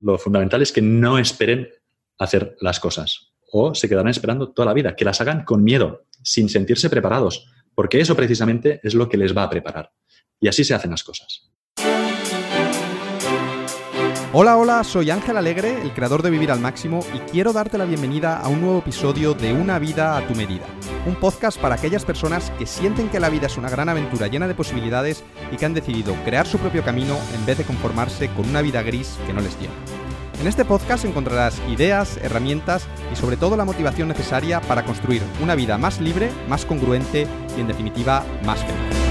[0.00, 1.68] lo fundamental es que no esperen
[2.18, 6.04] hacer las cosas o se quedarán esperando toda la vida, que las hagan con miedo,
[6.22, 9.90] sin sentirse preparados, porque eso precisamente es lo que les va a preparar.
[10.38, 11.50] Y así se hacen las cosas.
[14.34, 17.86] Hola, hola, soy Ángel Alegre, el creador de Vivir al Máximo, y quiero darte la
[17.86, 20.66] bienvenida a un nuevo episodio de Una vida a tu medida,
[21.08, 24.46] un podcast para aquellas personas que sienten que la vida es una gran aventura llena
[24.46, 28.48] de posibilidades y que han decidido crear su propio camino en vez de conformarse con
[28.48, 29.72] una vida gris que no les llena.
[30.40, 35.54] En este podcast encontrarás ideas, herramientas y sobre todo la motivación necesaria para construir una
[35.54, 39.08] vida más libre, más congruente y en definitiva más feliz.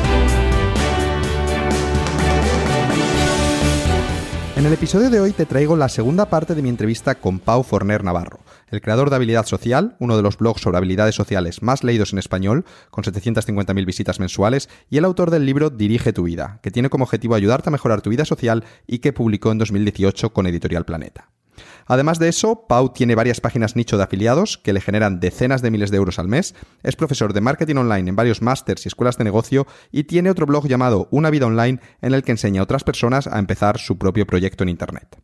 [4.56, 7.62] En el episodio de hoy te traigo la segunda parte de mi entrevista con Pau
[7.64, 8.40] Forner Navarro,
[8.70, 12.20] el creador de Habilidad Social, uno de los blogs sobre habilidades sociales más leídos en
[12.20, 16.90] español, con 750.000 visitas mensuales, y el autor del libro Dirige tu vida, que tiene
[16.90, 20.86] como objetivo ayudarte a mejorar tu vida social y que publicó en 2018 con Editorial
[20.86, 21.30] Planeta.
[21.86, 25.72] Además de eso, Pau tiene varias páginas nicho de afiliados que le generan decenas de
[25.72, 29.18] miles de euros al mes, es profesor de marketing online en varios másters y escuelas
[29.18, 32.64] de negocio y tiene otro blog llamado Una vida online en el que enseña a
[32.64, 35.18] otras personas a empezar su propio proyecto en Internet.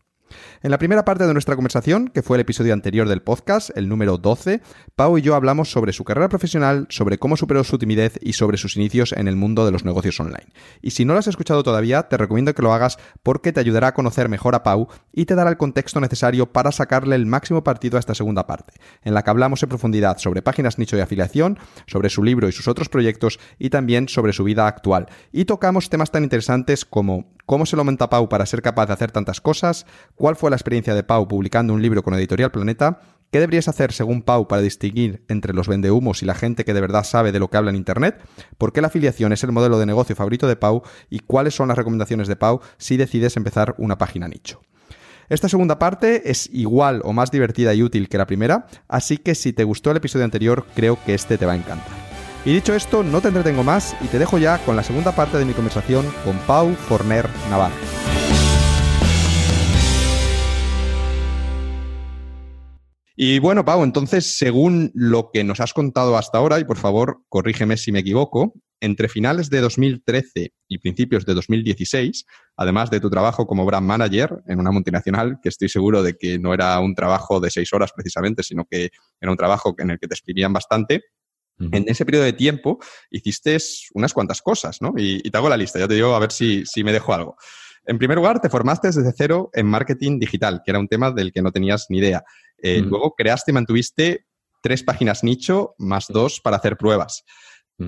[0.62, 3.90] En la primera parte de nuestra conversación, que fue el episodio anterior del podcast, el
[3.90, 4.62] número 12,
[4.96, 8.58] Pau y yo hablamos sobre su carrera profesional, sobre cómo superó su timidez y sobre
[8.58, 10.48] sus inicios en el mundo de los negocios online.
[10.82, 13.90] Y si no lo has escuchado todavía, te recomiendo que lo hagas porque te ayudará
[13.90, 17.64] a conocer mejor a Pau y te dará el contexto necesario para sacarle el máximo
[17.64, 21.02] partido a esta segunda parte, en la que hablamos en profundidad sobre páginas nicho de
[21.02, 25.08] afiliación, sobre su libro y sus otros proyectos y también sobre su vida actual.
[25.32, 28.94] Y tocamos temas tan interesantes como cómo se lo monta Pau para ser capaz de
[28.94, 33.00] hacer tantas cosas, cuál fue la experiencia de Pau publicando un libro con Editorial Planeta,
[33.32, 36.82] qué deberías hacer según Pau para distinguir entre los vendehumos y la gente que de
[36.82, 38.22] verdad sabe de lo que habla en Internet,
[38.58, 41.68] por qué la afiliación es el modelo de negocio favorito de Pau y cuáles son
[41.68, 44.62] las recomendaciones de Pau si decides empezar una página nicho.
[45.30, 49.36] Esta segunda parte es igual o más divertida y útil que la primera, así que
[49.36, 52.13] si te gustó el episodio anterior, creo que este te va a encantar.
[52.46, 55.38] Y dicho esto, no te entretengo más y te dejo ya con la segunda parte
[55.38, 57.76] de mi conversación con Pau Forner Navarro.
[63.16, 67.22] Y bueno, Pau, entonces, según lo que nos has contado hasta ahora, y por favor,
[67.30, 72.26] corrígeme si me equivoco, entre finales de 2013 y principios de 2016,
[72.58, 76.40] además de tu trabajo como brand manager en una multinacional, que estoy seguro de que
[76.40, 78.90] no era un trabajo de seis horas precisamente, sino que
[79.22, 81.04] era un trabajo en el que te exprimían bastante,
[81.60, 83.58] en ese periodo de tiempo hiciste
[83.94, 84.94] unas cuantas cosas, ¿no?
[84.98, 87.36] Y, te hago la lista, ya te digo a ver si, me dejo algo.
[87.86, 91.32] En primer lugar, te formaste desde cero en marketing digital, que era un tema del
[91.32, 92.24] que no tenías ni idea.
[92.62, 94.26] Eh, luego creaste y mantuviste
[94.62, 97.24] tres páginas nicho más dos para hacer pruebas.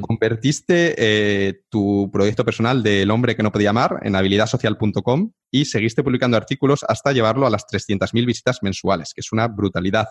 [0.01, 6.03] Convertiste eh, tu proyecto personal del hombre que no podía amar en habilidadsocial.com y seguiste
[6.03, 10.07] publicando artículos hasta llevarlo a las 300.000 visitas mensuales, que es una brutalidad.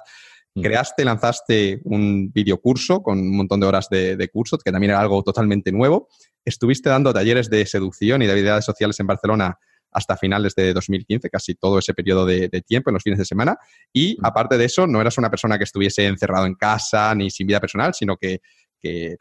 [0.54, 5.20] Creaste, lanzaste un videocurso con un montón de horas de, curso, que también era algo
[5.24, 6.08] totalmente nuevo.
[6.44, 9.58] Estuviste dando talleres de seducción y de habilidades sociales en Barcelona
[9.90, 13.56] hasta finales de 2015, casi todo ese periodo de, tiempo en los fines de semana.
[13.92, 17.48] Y aparte de eso, no eras una persona que estuviese encerrado en casa ni sin
[17.48, 18.40] vida personal, sino que,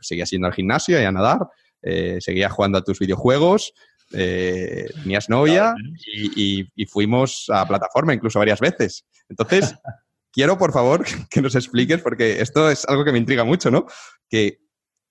[0.01, 1.39] seguías yendo al gimnasio y a nadar,
[1.81, 3.73] eh, seguías jugando a tus videojuegos,
[4.11, 5.73] eh, tenías novia
[6.05, 9.05] y, y, fuimos a plataforma incluso varias veces.
[9.29, 9.73] Entonces,
[10.33, 13.85] quiero, por favor, que nos expliques, porque esto es algo que me intriga mucho, ¿no?
[14.29, 14.57] Que,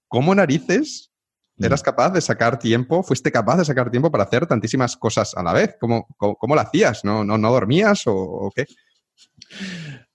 [0.09, 1.11] ¿cómo narices
[1.57, 1.65] mm.
[1.65, 5.43] eras capaz de sacar tiempo, fuiste capaz de sacar tiempo para hacer tantísimas cosas a
[5.43, 5.77] la vez?
[5.81, 7.05] ¿Cómo, cómo, lo hacías?
[7.05, 8.67] ¿No, no, no dormías o, qué?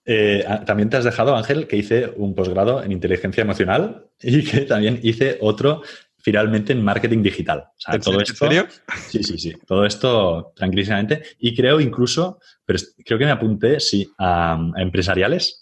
[0.05, 4.61] Eh, también te has dejado, Ángel, que hice un posgrado en inteligencia emocional y que
[4.61, 5.81] también hice otro
[6.27, 7.69] finalmente en marketing digital.
[7.87, 8.67] ¿En, todo serio?
[9.07, 9.53] Sí, sí, sí.
[9.65, 11.23] Todo esto tranquilísimamente.
[11.39, 15.61] Y creo incluso, pero creo que me apunté, sí, a, empresariales,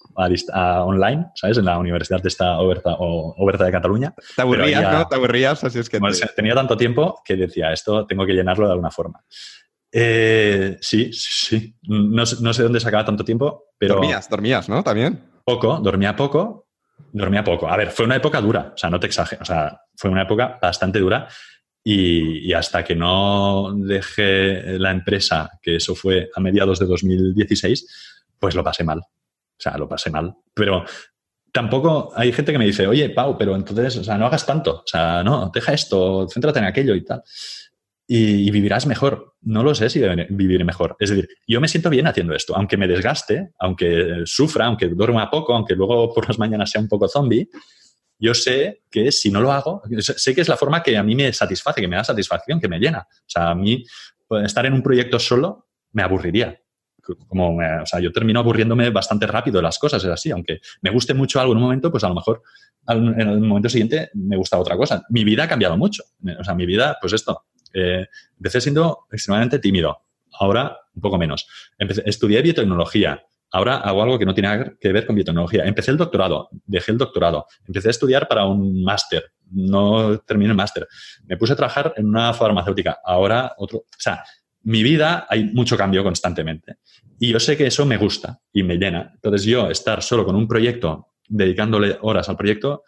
[0.51, 1.59] a, online, ¿sabes?
[1.59, 4.15] En la Universidad de esta Oberta, o, Oberta de Cataluña.
[4.35, 5.07] Te aburrías, ¿no?
[5.07, 5.99] Te aburrías, así es que...
[6.35, 9.23] Tenía tanto tiempo que decía, esto tengo que llenarlo de alguna forma.
[9.91, 11.75] Eh, sí, sí.
[11.83, 13.97] No, no, sé dónde sacaba tanto tiempo, pero...
[13.97, 14.83] Dormías, dormías, ¿no?
[14.83, 15.29] También.
[15.45, 16.65] Poco, dormía poco,
[17.11, 17.67] Dormía poco.
[17.69, 20.23] A ver, fue una época dura, o sea, no te exagero, o sea, fue una
[20.23, 21.27] época bastante dura
[21.83, 28.55] y, hasta que no dejé la empresa, que eso fue a mediados de 2016, pues
[28.55, 28.99] lo pasé mal.
[28.99, 30.33] O sea, lo pasé mal.
[30.53, 30.83] Pero
[31.51, 34.77] tampoco hay gente que me dice, oye, Pau, pero entonces, o sea, no hagas tanto,
[34.77, 37.21] o sea, no, deja esto, céntrate en aquello y tal
[38.07, 39.33] y, vivirás mejor.
[39.41, 40.95] No lo sé si vivir mejor.
[40.99, 45.29] Es decir, yo me siento bien haciendo esto, aunque me desgaste, aunque sufra, aunque duerma
[45.29, 47.49] poco, aunque luego por las mañanas sea un poco zombie,
[48.17, 51.15] yo sé que si no lo hago, sé que es la forma que a mí
[51.15, 53.07] me satisface, que me da satisfacción, que me llena.
[53.09, 53.83] O sea, a mí
[54.27, 56.59] pues, estar en un proyecto solo me aburriría.
[57.27, 60.89] como, o sea, yo termino aburriéndome bastante rápido de las cosas, es así, aunque me
[60.89, 62.41] guste mucho algo en un momento, pues a lo mejor
[62.87, 65.03] en el momento siguiente me gusta otra cosa.
[65.09, 66.03] Mi vida ha cambiado mucho,
[66.39, 68.07] o sea, mi vida, pues esto, eh,
[68.37, 69.97] empecé siendo extremadamente tímido,
[70.39, 71.47] ahora un poco menos.
[71.77, 73.23] Empecé, estudié biotecnología,
[73.55, 75.63] ahora hago algo que no tiene que ver con biotecnología.
[75.63, 80.57] Empecé el doctorado, dejé el doctorado, empecé a estudiar para un máster, no terminé el
[80.57, 80.85] máster.
[81.23, 83.77] Me puse a trabajar en una farmacéutica, ahora otro.
[83.77, 84.25] O sea,
[84.63, 86.79] mi vida hay mucho cambio constantemente.
[87.17, 89.11] Y yo sé que eso me gusta y me llena.
[89.13, 92.83] Entonces yo estar solo con un proyecto, dedicándole horas al proyecto,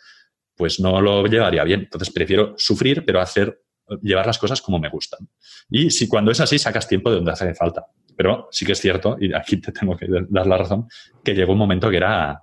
[0.53, 1.81] pues no lo llevaría bien.
[1.81, 3.61] Entonces prefiero sufrir, pero hacer,
[4.01, 5.29] llevar las cosas como me gustan.
[5.69, 7.85] Y si cuando es así, sacas tiempo de donde hace falta.
[8.17, 10.87] Pero sí que es cierto, y aquí te tengo que dar la razón,
[11.23, 12.41] que llegó un momento que era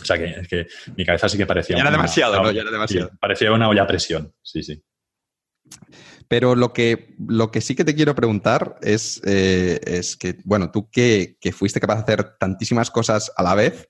[0.00, 1.76] o sea, que, mi cabeza sí que parecía...
[1.76, 2.52] Ya era demasiado, ¿no?
[2.52, 3.10] Ya era demasiado.
[3.20, 4.82] parecía una olla a presión, sí, sí.
[6.28, 10.70] Pero lo que, lo que sí que te quiero preguntar es, eh, es que, bueno,
[10.70, 13.88] tú que, fuiste capaz de hacer tantísimas cosas a la vez,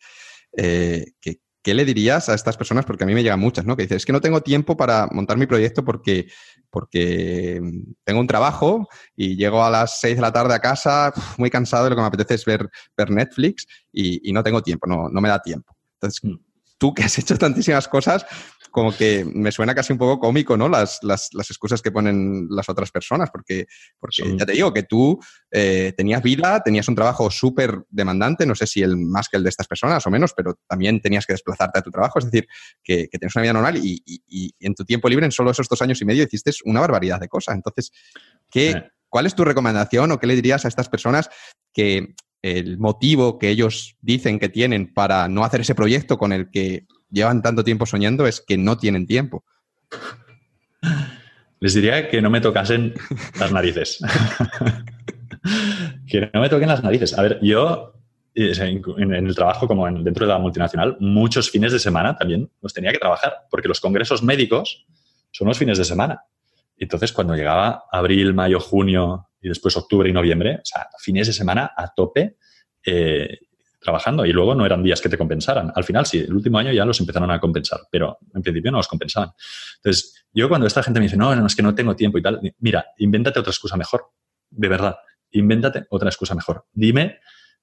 [0.56, 1.12] eh,
[1.62, 2.84] ¿qué le dirías a estas personas?
[2.84, 3.76] Porque a mí me llegan muchas, ¿no?
[3.76, 6.30] Que dices, es que no tengo tiempo para montar mi proyecto porque,
[6.70, 7.60] porque
[8.04, 11.86] tengo un trabajo y llego a las 6 de la tarde a casa muy cansado
[11.86, 15.20] y lo que me apetece es ver, ver Netflix y, no tengo tiempo, no, no
[15.20, 15.76] me da tiempo.
[15.94, 16.36] Entonces, mm.
[16.78, 18.24] tú que has hecho tantísimas cosas,
[18.70, 20.68] como que me suena casi un poco cómico, ¿no?
[20.68, 23.66] Las, las, las excusas que ponen las otras personas, porque,
[23.98, 25.18] porque ya te digo que tú
[25.50, 29.42] eh, tenías vida, tenías un trabajo súper demandante, no sé si el más que el
[29.42, 32.46] de estas personas o menos, pero también tenías que desplazarte a tu trabajo, es decir,
[32.82, 35.68] que, que tienes una vida normal y, y, en tu tiempo libre, en solo esos
[35.68, 37.54] dos años y medio, hiciste una barbaridad de cosas.
[37.54, 37.92] Entonces,
[38.50, 41.28] ¿qué, ¿cuál es tu recomendación o qué le dirías a estas personas
[41.72, 46.50] que el motivo que ellos dicen que tienen para no hacer ese proyecto con el
[46.50, 49.44] que llevan tanto tiempo soñando es que no tienen tiempo.
[51.60, 52.94] Les diría que no me tocasen
[53.38, 53.98] las narices.
[56.08, 57.16] que no me toquen las narices.
[57.18, 57.94] A ver, yo
[58.34, 62.72] eh, en, el trabajo como dentro de la multinacional, muchos fines de semana también los
[62.72, 64.86] tenía que trabajar, porque los congresos médicos
[65.30, 66.24] son los fines de semana.
[66.78, 71.32] Entonces, cuando llegaba abril, mayo, junio y después octubre y noviembre, o sea, fines de
[71.32, 72.36] semana a tope,
[72.86, 73.38] eh,
[73.80, 75.72] trabajando y luego no eran días que te compensaran.
[75.74, 78.78] Al final sí, el último año ya los empezaron a compensar, pero en principio no
[78.78, 79.30] los compensaban.
[79.76, 82.22] Entonces, yo cuando esta gente me dice, no, no, es que no tengo tiempo y
[82.22, 84.10] tal, mira, invéntate otra excusa mejor,
[84.50, 84.96] de verdad,
[85.30, 86.66] invéntate otra excusa mejor.
[86.72, 87.20] Dime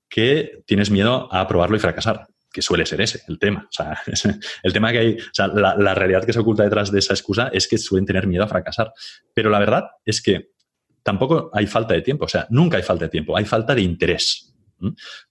[0.09, 3.67] que tienes miedo a probarlo y fracasar, que suele ser ese el tema.
[3.69, 4.01] O sea,
[4.63, 5.17] el tema que hay,
[5.53, 8.43] la, la realidad que se oculta detrás de esa excusa es que suelen tener miedo
[8.43, 8.91] a fracasar.
[9.33, 10.49] Pero la verdad es que
[11.03, 13.81] tampoco hay falta de tiempo, o sea, nunca hay falta de tiempo, hay falta de
[13.81, 14.53] interés.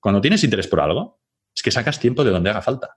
[0.01, 1.21] Cuando tienes interés por algo,
[1.55, 2.97] es que sacas tiempo de donde haga falta.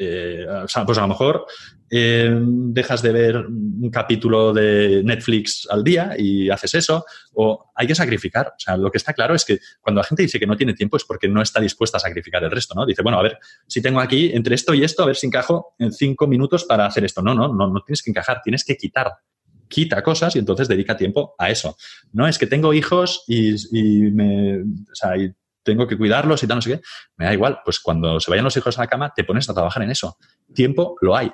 [0.00, 1.44] Eh, o sea, pues a lo mejor
[1.90, 7.04] eh, dejas de ver un capítulo de Netflix al día y haces eso,
[7.34, 8.48] o hay que sacrificar.
[8.48, 10.74] O sea, lo que está claro es que cuando la gente dice que no tiene
[10.74, 12.86] tiempo es porque no está dispuesta a sacrificar el resto, ¿no?
[12.86, 15.74] Dice, bueno, a ver, si tengo aquí entre esto y esto, a ver si encajo
[15.80, 17.20] en cinco minutos para hacer esto.
[17.20, 19.12] No, no, no, no tienes que encajar, tienes que quitar.
[19.68, 21.76] Quita cosas y entonces dedica tiempo a eso.
[22.12, 23.54] No es que tengo hijos y,
[24.10, 25.32] me, o sea, y
[25.62, 26.80] tengo que cuidarlos y tal, no sé qué.
[27.16, 29.54] Me da igual, pues cuando se vayan los hijos a la cama, te pones a
[29.54, 30.16] trabajar en eso.
[30.54, 31.30] Tiempo lo hay.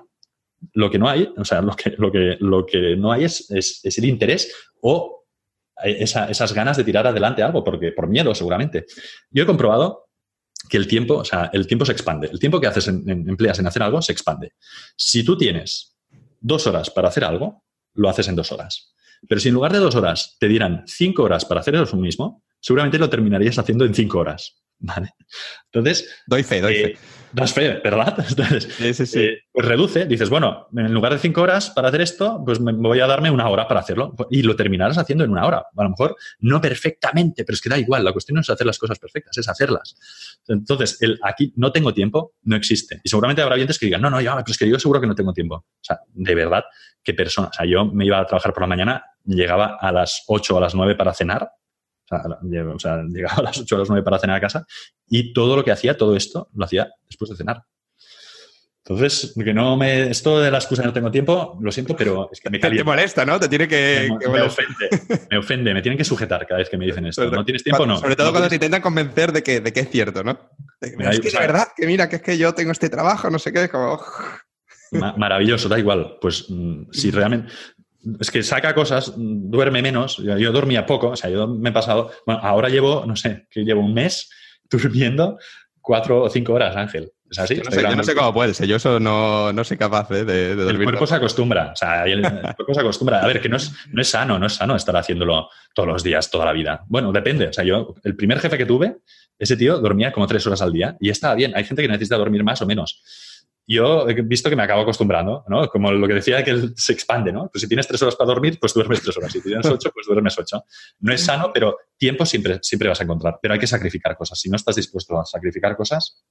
[0.73, 3.51] Lo que no hay, o sea, lo que, lo que, lo que no hay es,
[3.51, 5.25] es, el interés o
[5.83, 8.87] esas ganas de tirar adelante algo, porque por miedo seguramente.
[9.31, 10.05] Yo he comprobado
[10.69, 12.29] que el tiempo, o sea, el tiempo se expande.
[12.29, 14.53] El tiempo que haces en, empleas en hacer algo se expande.
[14.97, 15.97] Si tú tienes
[16.41, 17.65] dos horas para hacer algo,
[17.95, 18.95] lo haces en dos horas.
[19.29, 22.43] Pero si en lugar de dos horas te dieran cinco horas para hacer eso mismo,
[22.61, 24.64] seguramente lo terminarías haciendo en cinco horas.
[24.79, 25.15] ¿Vale?
[25.67, 26.23] Entonces.
[26.27, 26.87] Doy fe, doy fe.
[26.93, 26.99] Eh,
[27.33, 28.15] das fe, ¿verdad?
[28.29, 32.01] Entonces, sí, sí, eh, pues reduce, dices, bueno, en lugar de cinco horas para hacer
[32.01, 34.15] esto, pues me voy a darme una hora para hacerlo.
[34.31, 35.65] Y lo terminarás haciendo en una hora.
[35.77, 38.05] A lo mejor no perfectamente, pero es que da igual.
[38.05, 39.97] La cuestión no es hacer las cosas perfectas, es hacerlas.
[40.47, 43.01] Entonces, el aquí no tengo tiempo no existe.
[43.03, 45.07] Y seguramente habrá oyentes que digan, no, no, ya, pero es que yo seguro que
[45.07, 45.57] no tengo tiempo.
[45.57, 46.65] O sea, de verdad,
[47.03, 47.49] qué persona.
[47.49, 50.59] O sea, yo me iba a trabajar por la mañana, llegaba a las 8 o
[50.59, 51.51] a las 9 para cenar
[52.11, 54.67] o sea, llegaba a las 8 o las 9 para cenar a casa
[55.09, 57.63] y todo lo que hacía, todo esto, lo hacía después de cenar.
[58.87, 60.11] Entonces, que no me.
[60.11, 62.85] Esto de la excusa de no tengo tiempo, lo siento, pero es que me calienta.
[62.85, 63.41] Te molesta, ¿no?
[63.41, 64.11] Te tiene que.
[64.31, 64.91] Me, ofende.
[65.31, 65.73] Me ofende.
[65.73, 67.31] Me tienen que sujetar cada vez que me dicen esto.
[67.31, 67.97] ¿No tienes tiempo no?
[67.97, 70.39] Sobre todo cuando te intentan convencer de que, de que es cierto, ¿no?
[70.83, 73.55] es que es verdad, que mira, que es que yo tengo este trabajo, no sé
[73.55, 73.99] qué, como.
[74.93, 76.19] Maravilloso, da igual.
[76.21, 77.53] Pues mm, si realmente
[78.21, 80.19] es que saca cosas, duerme menos.
[80.19, 82.11] Yo, dormía poco, o sea, yo me he pasado.
[82.27, 84.31] Bueno, ahora llevo, no sé, que llevo un mes
[84.71, 85.39] durmiendo
[85.81, 87.13] cuatro o cinco horas, Ángel.
[87.31, 87.57] Es así.
[87.57, 90.25] Yo no, sé, yo no sé cómo puedes, yo eso no, no soy capaz ¿eh?
[90.25, 90.83] de, de, dormir.
[90.83, 93.23] El cuerpo se acostumbra, o sea, el, el cuerpo se acostumbra.
[93.23, 96.03] A ver, que no es, no es sano, no es sano estar haciéndolo todos los
[96.03, 96.85] días, toda la vida.
[96.87, 97.49] Bueno, depende.
[97.49, 98.99] O sea, yo, el primer jefe que tuve,
[99.39, 101.53] ese tío dormía como tres horas al día y estaba bien.
[101.57, 103.03] Hay gente que necesita dormir más o menos
[103.67, 105.69] yo he visto que me acabo acostumbrando, ¿no?
[105.69, 107.49] Como lo que decía que se expande, ¿no?
[107.51, 109.33] Pues si tienes tres horas para dormir, pues duermes tres horas.
[109.33, 110.65] Si tienes ocho, pues duermes ocho.
[111.01, 113.39] No es sano, pero tiempo siempre, siempre vas a encontrar.
[113.41, 114.39] Pero hay que sacrificar cosas.
[114.39, 116.25] Si no estás dispuesto a sacrificar cosas,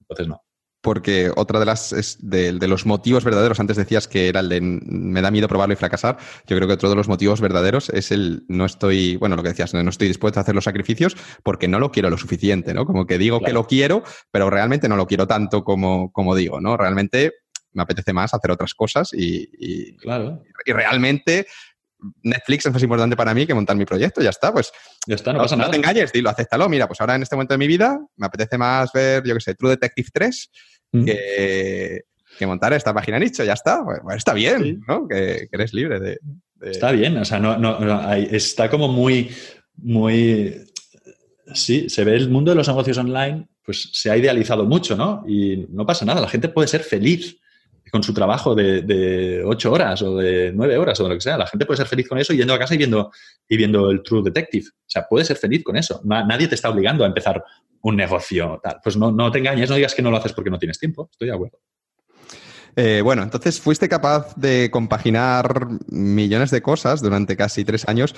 [0.00, 0.42] entonces no
[0.86, 4.60] porque otra de las de, de, los motivos verdaderos, antes decías que era el de
[4.60, 6.16] me da miedo probarlo y fracasar,
[6.46, 9.48] yo creo que otro de los motivos verdaderos es el no estoy, bueno, lo que
[9.48, 12.86] decías, no estoy dispuesto a hacer los sacrificios porque no lo quiero lo suficiente, ¿no?
[12.86, 13.48] Como que digo claro.
[13.48, 16.76] que lo quiero, pero realmente no lo quiero tanto como, como digo, ¿no?
[16.76, 17.32] Realmente
[17.72, 20.40] me apetece más hacer otras cosas y, y, claro.
[20.64, 21.48] y realmente
[22.22, 24.70] Netflix es más importante para mí que montar mi proyecto, ya está, pues
[25.06, 25.70] ya está, no, no pasa no nada.
[25.70, 28.58] te engañes, dilo, acéptalo, mira, pues ahora en este momento de mi vida me apetece
[28.58, 30.75] más ver, yo qué sé, True Detective 3 mm.
[31.04, 32.02] Que,
[32.38, 34.78] que, montar esta página nicho, ya está, pues, pues está bien, sí.
[34.86, 35.08] ¿no?
[35.08, 36.18] Que, que, eres libre de,
[36.54, 39.30] de, Está bien, o sea, no, no, no está como muy,
[39.76, 40.62] muy...
[41.54, 45.24] Sí, se ve el mundo de los negocios online, pues se ha idealizado mucho, ¿no?
[45.28, 47.38] Y no pasa nada, la gente puede ser feliz
[47.96, 51.22] con su trabajo de, de, ocho horas o de nueve horas o de lo que
[51.22, 51.38] sea.
[51.38, 53.10] La gente puede ser feliz con eso yendo a casa y viendo,
[53.48, 54.66] y viendo el True Detective.
[54.68, 56.02] O sea, puede ser feliz con eso.
[56.04, 57.42] Nadie te está obligando a empezar
[57.80, 58.80] un negocio tal.
[58.84, 61.08] Pues no, no te engañes, no digas que no lo haces porque no tienes tiempo.
[61.10, 61.58] Estoy de acuerdo.
[62.78, 68.14] Eh, bueno, entonces fuiste capaz de compaginar millones de cosas durante casi tres años,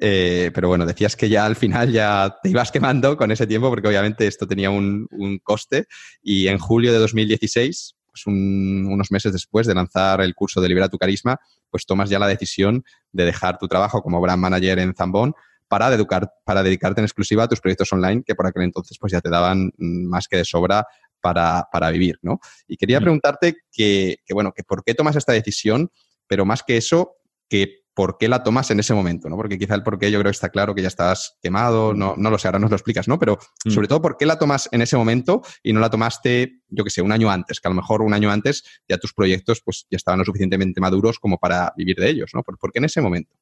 [0.00, 3.68] eh, pero bueno, decías que ya al final ya te ibas quemando con ese tiempo
[3.68, 5.86] porque obviamente esto tenía un, un coste
[6.22, 10.68] y en julio de 2016 pues un, unos meses después de lanzar el curso de
[10.68, 11.38] Libera tu Carisma,
[11.70, 15.34] pues tomas ya la decisión de dejar tu trabajo como brand manager en Zambón
[15.68, 19.12] para, educar, para dedicarte en exclusiva a tus proyectos online que por aquel entonces pues
[19.12, 20.86] ya te daban más que de sobra
[21.20, 22.38] para, para vivir, ¿no?
[22.66, 25.90] Y quería preguntarte que, que, bueno, que por qué tomas esta decisión,
[26.26, 27.16] pero más que eso,
[27.48, 29.34] que por qué la tomas en ese momento, ¿no?
[29.34, 32.14] Porque quizá el por qué yo creo que está claro que ya estás quemado, no,
[32.16, 33.18] no lo sé, ahora nos lo explicas, ¿no?
[33.18, 33.70] Pero mm.
[33.70, 36.90] sobre todo, ¿por qué la tomas en ese momento y no la tomaste, yo que
[36.90, 37.58] sé, un año antes?
[37.58, 40.80] Que a lo mejor un año antes ya tus proyectos pues ya estaban lo suficientemente
[40.80, 42.44] maduros como para vivir de ellos, ¿no?
[42.44, 43.34] ¿Por, por qué en ese momento?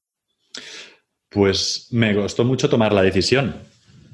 [1.29, 3.57] Pues me costó mucho tomar la decisión,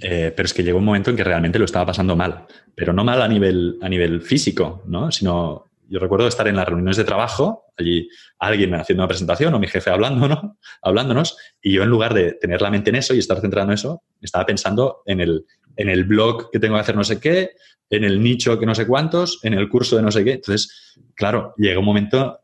[0.01, 2.93] eh, pero es que llegó un momento en que realmente lo estaba pasando mal, pero
[2.93, 5.13] no mal a nivel, a nivel físico, ¿no?
[5.13, 8.09] Sino yo recuerdo estar en las reuniones de trabajo, allí
[8.39, 10.59] alguien haciendo una presentación o mi jefe hablando, ¿no?
[10.83, 13.75] hablándonos, y yo en lugar de tener la mente en eso y estar centrado en
[13.75, 15.45] eso, estaba pensando en el,
[15.77, 17.51] en el blog que tengo que hacer no sé qué,
[17.91, 20.33] en el nicho que no sé cuántos, en el curso de no sé qué.
[20.33, 22.41] Entonces, claro, llegó un momento,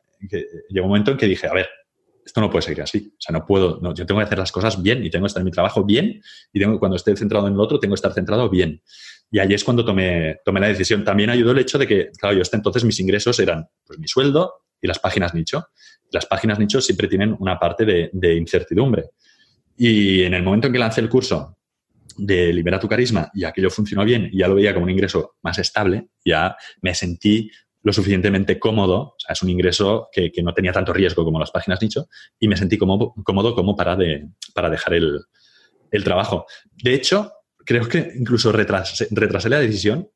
[0.69, 1.71] llegó un momento en que dije, a ver,
[2.29, 3.11] esto no puede seguir así.
[3.11, 5.41] O sea, no puedo, yo tengo que hacer las cosas bien y tengo que estar
[5.41, 8.13] en mi trabajo bien y tengo, cuando esté centrado en el otro, tengo que estar
[8.13, 8.83] centrado bien.
[9.31, 11.05] Y ahí es cuando tomé, tomé la decisión.
[11.05, 14.07] También ayudó el hecho de que, claro, yo hasta entonces mis ingresos eran pues, mi
[14.07, 15.69] sueldo y las páginas nicho.
[16.13, 19.05] Las páginas nicho siempre tienen una parte de, de incertidumbre.
[19.77, 21.57] Y en el momento en que lancé el curso
[22.19, 25.37] de Libera tu Carisma y aquello funcionó bien y ya lo veía como un ingreso
[25.43, 27.51] más estable, ya me sentí
[27.83, 31.39] lo suficientemente cómodo, o sea, es un ingreso que, que, no tenía tanto riesgo como
[31.39, 32.09] las páginas nicho,
[32.39, 35.21] y me sentí cómodo, cómodo como para, de, para dejar el,
[35.91, 36.47] el trabajo.
[36.83, 37.33] De hecho,
[37.65, 40.09] creo que incluso retrasé, retrasé, la decisión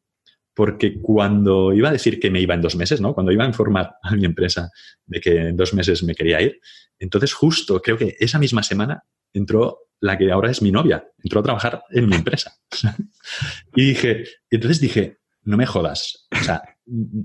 [0.54, 3.14] porque cuando iba a decir que me iba en dos meses, ¿no?
[3.14, 4.71] Cuando iba a informar a mi empresa
[5.07, 6.61] de que en dos meses me quería ir,
[6.99, 9.02] entonces justo creo que esa misma semana
[9.33, 12.54] entró la que ahora es mi novia, entró a trabajar en mi empresa.
[13.76, 16.28] y dije, entonces dije, no me jodas.
[16.30, 16.62] O sea,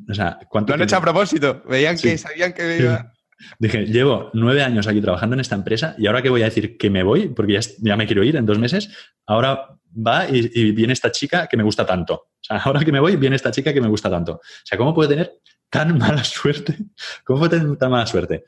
[0.09, 1.63] o sea ¿cuánto Lo han hecho a propósito.
[1.67, 2.09] Veían sí.
[2.09, 3.13] que sabían que me iba.
[3.59, 6.77] Dije, llevo nueve años aquí trabajando en esta empresa y ahora que voy a decir
[6.77, 8.89] que me voy, porque ya, ya me quiero ir en dos meses,
[9.27, 12.13] ahora va y, y, viene esta chica que me gusta tanto.
[12.15, 14.33] O sea, ahora que me voy, viene esta chica que me gusta tanto.
[14.33, 15.33] O sea, ¿cómo puede tener
[15.69, 16.77] tan mala suerte?
[17.23, 18.45] ¿Cómo puede tener tan mala suerte?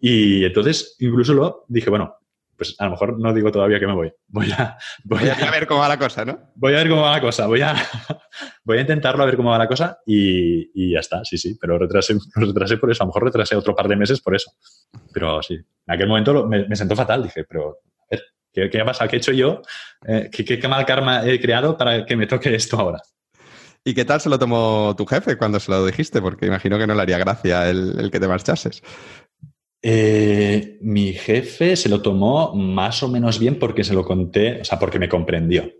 [0.00, 2.16] Y entonces, incluso lo dije, bueno,
[2.56, 4.12] pues a lo mejor no digo todavía que me voy.
[4.28, 6.38] Voy a, voy a, a, ver cómo va la cosa, ¿no?
[6.54, 7.46] Voy a ver cómo va la cosa.
[7.46, 7.74] Voy a,
[8.64, 11.56] voy a intentarlo a ver cómo va la cosa y, y ya está, sí, sí.
[11.60, 13.02] Pero retrasé, retrasé por eso.
[13.02, 14.50] A lo mejor retrasé otro par de meses por eso.
[15.12, 17.22] Pero sí, en aquel momento lo, me, me, sentó fatal.
[17.22, 18.22] Dije, pero a ver,
[18.52, 19.10] ¿qué, qué ha pasado?
[19.10, 19.62] ¿Qué he hecho yo?
[20.06, 23.02] Eh, ¿qué, ¿qué, qué mal karma he creado para que me toque esto ahora?
[23.84, 26.20] ¿Y qué tal se lo tomó tu jefe cuando se lo dijiste?
[26.20, 28.82] Porque imagino que no le haría gracia el, el que te marchases.
[29.88, 34.64] Eh, mi jefe se lo tomó más o menos bien porque se lo conté, o
[34.64, 35.70] sea, porque me comprendió.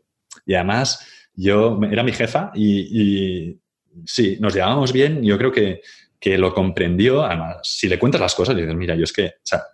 [0.46, 3.58] Y además, yo era mi jefa y,
[4.04, 5.24] sí, nos llevábamos bien.
[5.24, 5.80] Yo creo que,
[6.20, 7.24] que, lo comprendió.
[7.24, 9.64] Además, si le cuentas las cosas, dices, mira, yo es que, o sea,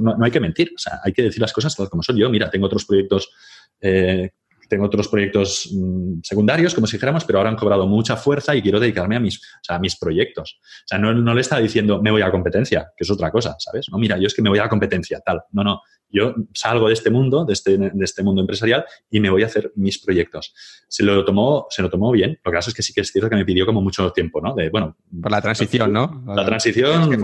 [0.00, 2.16] no, hay que mentir, o sea, hay que decir las cosas tal como son.
[2.16, 3.30] Yo, mira, tengo otros proyectos.
[3.78, 4.30] Eh,
[4.72, 8.62] tengo otros proyectos mm, secundarios, como si dijéramos, pero ahora han cobrado mucha fuerza y
[8.62, 9.38] quiero dedicarme a mis,
[9.68, 10.58] a mis proyectos.
[10.62, 13.54] O sea, no, no le estaba diciendo me voy a competencia, que es otra cosa,
[13.58, 13.88] ¿sabes?
[13.92, 15.42] No, mira, yo es que me voy a competencia, tal.
[15.52, 19.30] No, no, yo salgo de este mundo, de este, de este mundo empresarial y me
[19.30, 20.54] voy a hacer mis proyectos.
[20.86, 22.38] Se lo tomó, se lo tomó bien.
[22.44, 24.40] Lo que pasa es que sí que es cierto que me pidió como mucho tiempo,
[24.40, 24.54] ¿no?
[24.54, 24.96] De, bueno.
[25.22, 26.22] Por la transición, ¿no?
[26.26, 27.16] La transición, que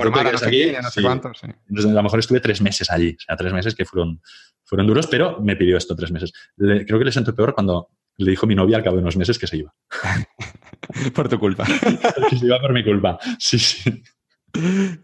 [0.46, 1.46] aquí, no sé cuántos, sí.
[1.68, 4.20] Entonces, a lo mejor estuve tres meses allí, o sea, tres meses que fueron,
[4.68, 6.32] fueron duros, pero me pidió esto tres meses.
[6.56, 9.38] creo que le sentó peor cuando le dijo mi novia al cabo de unos meses
[9.38, 9.74] que se iba.
[11.14, 11.64] por tu culpa.
[12.30, 13.18] que se iba por mi culpa.
[13.38, 14.02] Sí, sí.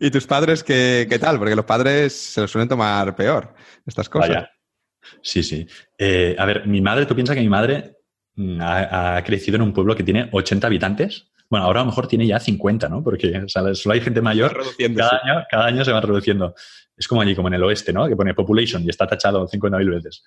[0.01, 1.39] ¿Y tus padres qué, qué, tal?
[1.39, 3.55] Porque los padres se lo suelen tomar peor,
[3.87, 4.29] estas cosas.
[4.29, 4.51] Vaya.
[5.23, 5.67] Sí, sí.
[5.99, 7.99] Eh, a ver, mi madre, tú piensas que mi madre
[8.35, 11.31] mm, ha, crecido en un pueblo que tiene 80 habitantes.
[11.49, 13.03] Bueno, ahora a lo mejor tiene ya 50, ¿no?
[13.03, 14.59] Porque solo hay gente mayor.
[14.97, 16.55] Cada, año, cada año se va reduciendo.
[16.97, 18.07] Es como allí, como en el oeste, ¿no?
[18.09, 20.23] Que pone population y está tachado 50.000 veces.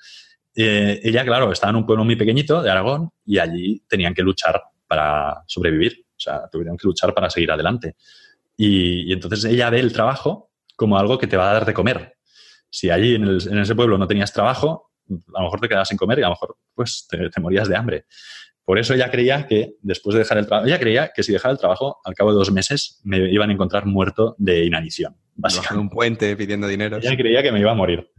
[0.56, 4.24] Eh, ella, claro, estaba en un pueblo muy pequeñito de Aragón y allí tenían que
[4.24, 6.06] luchar para sobrevivir.
[6.10, 7.96] O sea, tuvieron que luchar para seguir adelante.
[8.58, 12.18] Y, entonces ella ve el trabajo como algo que te va a dar de comer.
[12.70, 16.20] Si allí en, ese pueblo no tenías trabajo, a lo mejor te quedabas sin comer
[16.20, 18.06] y a lo mejor pues te, morías de hambre.
[18.68, 21.54] Por eso ella creía que después de dejar el trabajo, ella creía que si dejaba
[21.54, 25.16] el trabajo, al cabo de dos meses me iban a encontrar muerto de inanición.
[25.36, 26.98] Bajando un puente pidiendo dinero.
[26.98, 28.12] Ella creía que me iba a morir.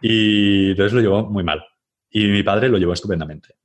[0.00, 1.64] Y entonces lo llevó muy mal.
[2.10, 3.56] Y mi padre lo llevó estupendamente.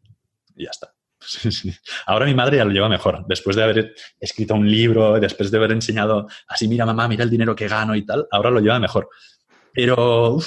[0.56, 0.96] Y ya está.
[2.08, 3.24] Ahora mi madre ya lo lleva mejor.
[3.28, 7.30] Después de haber escrito un libro, después de haber enseñado así, mira mamá, mira el
[7.30, 9.08] dinero que gano y tal, ahora lo lleva mejor.
[9.72, 10.40] Pero,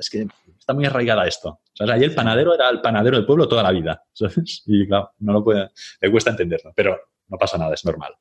[0.00, 0.26] es que
[0.58, 1.60] está muy arraigada esto.
[1.86, 4.02] Sea, ahí el panadero era el panadero del pueblo toda la vida.
[4.66, 5.70] Y claro, no lo puede,
[6.00, 8.14] le cuesta entenderlo, pero no pasa nada, es normal.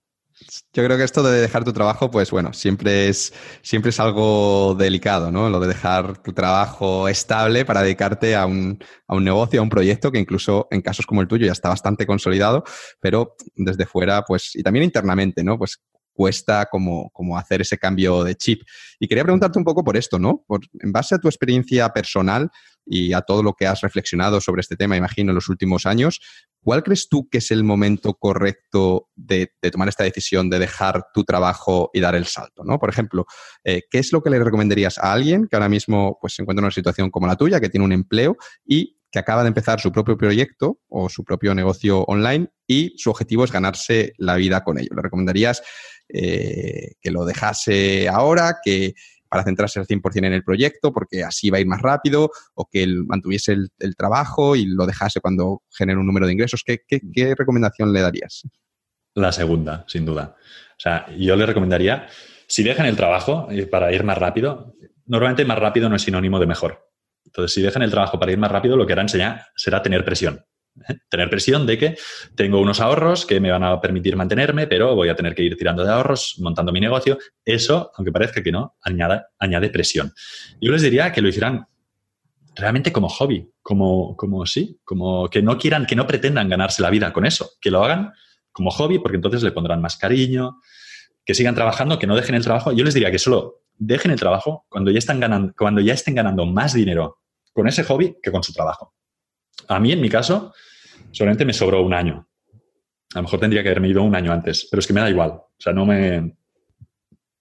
[0.72, 3.34] Yo creo que esto de dejar tu trabajo, pues bueno, siempre es,
[3.64, 5.50] siempre es algo delicado, ¿no?
[5.50, 9.70] Lo de dejar tu trabajo estable para dedicarte a un, a un negocio, a un
[9.70, 12.64] proyecto que incluso en casos como el tuyo ya está bastante consolidado,
[13.00, 15.58] pero desde fuera, pues, y también internamente, ¿no?
[15.58, 15.82] Pues
[16.18, 18.64] cuesta como, como hacer ese cambio de chip.
[19.00, 20.44] Y quería preguntarte un poco por esto, ¿no?
[20.80, 22.50] En base a tu experiencia personal
[22.88, 26.20] y a todo lo que has reflexionado sobre este tema, imagino, en los últimos años,
[26.64, 31.24] ¿cuál crees tú que es el momento correcto de, tomar esta decisión de dejar tu
[31.24, 32.64] trabajo y dar el salto?
[32.64, 32.80] ¿no?
[32.80, 33.28] Por ejemplo,
[33.64, 36.62] eh, ¿qué es lo que le recomendarías a alguien que ahora mismo pues, se encuentra
[36.62, 39.80] en una situación como la tuya, que tiene un empleo y que acaba de empezar
[39.80, 44.64] su propio proyecto o su propio negocio online y su objetivo es ganarse la vida
[44.64, 44.90] con ello.
[44.96, 45.62] ¿Le recomendarías
[46.10, 48.94] eh, que lo dejase ahora, que
[49.30, 52.68] para centrarse al 100% en el proyecto, porque así va a ir más rápido, o
[52.72, 56.64] que mantuviese el, trabajo y lo dejase cuando genere un número de ingresos?
[56.66, 58.44] ¿Qué, qué recomendación le darías?
[59.16, 60.36] La segunda, sin duda.
[60.78, 62.08] O sea, yo le recomendaría,
[62.48, 66.40] si dejan el trabajo eh, para ir más rápido, normalmente más rápido no es sinónimo
[66.40, 66.88] de mejor.
[67.26, 70.06] Entonces, si dejan el trabajo para ir más rápido, lo que harán enseñar será tener
[70.06, 70.46] presión.
[71.10, 71.98] Tener presión de que
[72.36, 75.58] tengo unos ahorros que me van a permitir mantenerme, pero voy a tener que ir
[75.58, 77.18] tirando de ahorros, montando mi negocio.
[77.44, 80.14] Eso, aunque parezca que no, añade, presión.
[80.62, 81.68] Yo les diría que lo hicieran
[82.56, 86.90] realmente como hobby, como, como sí, como que no quieran, que no pretendan ganarse la
[86.90, 88.14] vida con eso, que lo hagan
[88.52, 90.60] como hobby, porque entonces le pondrán más cariño,
[91.24, 92.72] que sigan trabajando, que no dejen el trabajo.
[92.72, 97.20] Yo les diría que solo dejen el trabajo cuando ya estén ganando más dinero
[97.54, 98.96] con ese hobby que con su trabajo.
[99.68, 100.54] A mí, en mi caso,
[101.12, 102.28] solamente me sobró un año.
[103.14, 105.10] A lo mejor tendría que haberme ido un año antes, pero es que me da
[105.10, 105.32] igual.
[105.32, 106.38] O sea, no me,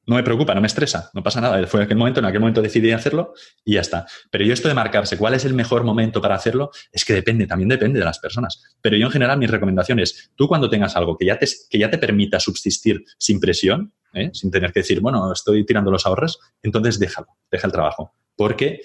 [0.06, 1.66] no me preocupa, no me estresa, no pasa nada.
[1.66, 4.06] Fue aquel momento, en aquel momento decidí hacerlo y ya está.
[4.30, 7.46] Pero yo esto de marcarse cuál es el mejor momento para hacerlo, es que depende,
[7.46, 8.62] también depende de las personas.
[8.80, 11.78] Pero yo en general mi recomendación es, tú cuando tengas algo que ya te, que
[11.78, 14.30] ya te permita subsistir sin presión, ¿eh?
[14.32, 18.14] sin tener que decir, bueno, estoy tirando los ahorros, entonces déjalo, deja el trabajo.
[18.36, 18.80] Porque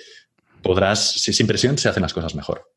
[0.63, 2.71] podrás, sin presión, se hacen las cosas mejor.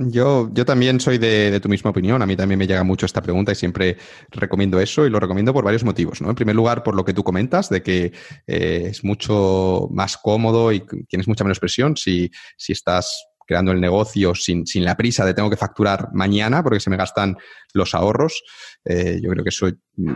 [0.00, 2.22] Yo, yo también soy de, tu misma opinión.
[2.22, 3.96] A mí también me llega mucho esta pregunta y siempre
[4.30, 6.20] recomiendo eso y lo recomiendo por varios motivos.
[6.20, 6.30] ¿no?
[6.30, 8.12] En primer lugar, por lo que tú comentas, de que
[8.46, 13.80] eh, es mucho más cómodo y tienes mucha menos presión si, si estás creando el
[13.80, 17.38] negocio sin, sin, la prisa de tengo que facturar mañana porque se me gastan
[17.72, 18.42] los ahorros.
[18.84, 19.68] Eh, yo creo que eso,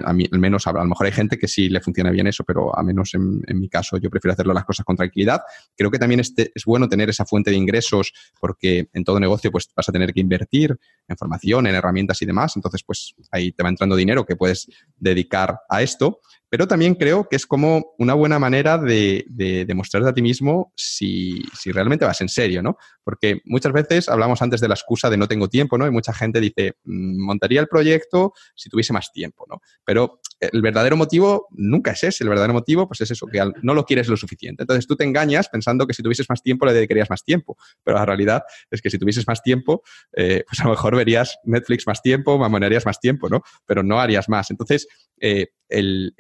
[0.05, 2.45] a mí, al menos, a, lo mejor hay gente que sí le funciona bien eso,
[2.45, 5.41] pero a menos en, mi caso yo prefiero hacerlo las cosas con tranquilidad.
[5.75, 9.51] Creo que también este, es bueno tener esa fuente de ingresos porque en todo negocio
[9.51, 10.77] pues vas a tener que invertir
[11.09, 12.53] en formación, en herramientas y demás.
[12.57, 14.69] Entonces, pues ahí te va entrando dinero que puedes
[14.99, 16.21] dedicar a esto
[16.53, 19.25] pero también creo que es como una buena manera de,
[19.67, 22.77] demostrarte a ti mismo si, realmente vas en serio, ¿no?
[23.05, 25.87] Porque muchas veces hablamos antes de la excusa de no tengo tiempo, ¿no?
[25.87, 29.61] Y mucha gente dice, mm, montaría el proyecto si tuviese más tiempo, ¿no?
[29.85, 32.25] Pero el verdadero motivo nunca es ese.
[32.25, 34.63] El verdadero motivo, pues es eso, que no lo quieres lo suficiente.
[34.65, 37.57] Entonces tú te engañas pensando que si tuvieses más tiempo le dedicarías más tiempo.
[37.85, 39.83] Pero la realidad es que si tuvieses más tiempo,
[40.17, 43.43] eh, pues a lo mejor verías Netflix más tiempo, mamonearías más tiempo, ¿no?
[43.67, 44.51] Pero no harías más.
[44.51, 44.87] Entonces,
[45.21, 46.15] eh, el,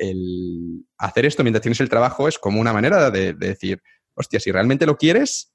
[0.98, 3.82] hacer esto mientras tienes el trabajo es como una manera de, decir,
[4.14, 5.51] hostia, si realmente lo quieres,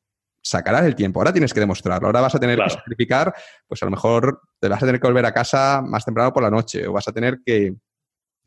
[0.49, 1.19] sacarás el tiempo.
[1.19, 2.07] Ahora tienes que demostrarlo.
[2.07, 3.33] Ahora vas a tener que sacrificar,
[3.67, 6.43] pues a lo mejor te vas a tener que volver a casa más temprano por
[6.43, 7.75] la noche o vas a tener que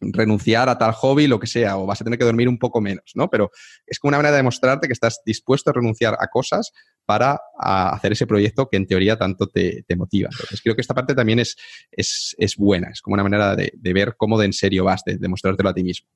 [0.01, 2.81] renunciar a tal hobby, lo que sea, o vas a tener que dormir un poco
[2.81, 3.29] menos, ¿no?
[3.29, 3.51] Pero
[3.87, 6.73] es como una manera de demostrarte que estás dispuesto a renunciar a cosas
[7.05, 10.29] para hacer ese proyecto que en teoría tanto te, motiva.
[10.33, 11.57] Entonces creo que esta parte también es,
[11.93, 15.69] es, buena, es como una manera de, ver cómo de en serio vas, de demostrártelo
[15.69, 16.09] a ti mismo.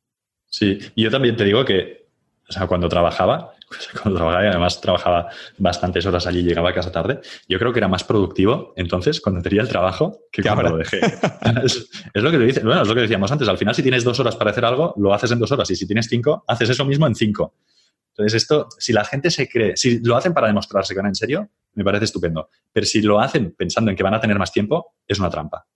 [0.47, 2.07] Sí, y yo también te digo que,
[2.49, 3.53] o sea, cuando trabajaba,
[4.03, 7.81] cuando trabajaba y además trabajaba bastantes horas allí, llegaba a casa tarde, yo creo que
[7.81, 11.01] era más productivo entonces cuando tenía el trabajo que cuando lo dejé.
[11.65, 14.19] es, lo que dice, bueno, es lo que decíamos antes, al final si tienes dos
[14.21, 16.85] horas para hacer algo, lo haces en dos horas y si tienes cinco, haces eso
[16.85, 17.55] mismo en cinco.
[18.17, 21.17] Entonces esto, si la gente se cree, si lo hacen para demostrarse que van en
[21.17, 22.49] serio, me parece estupendo.
[22.73, 25.67] Pero si lo hacen pensando en que van a tener más tiempo, es una trampa.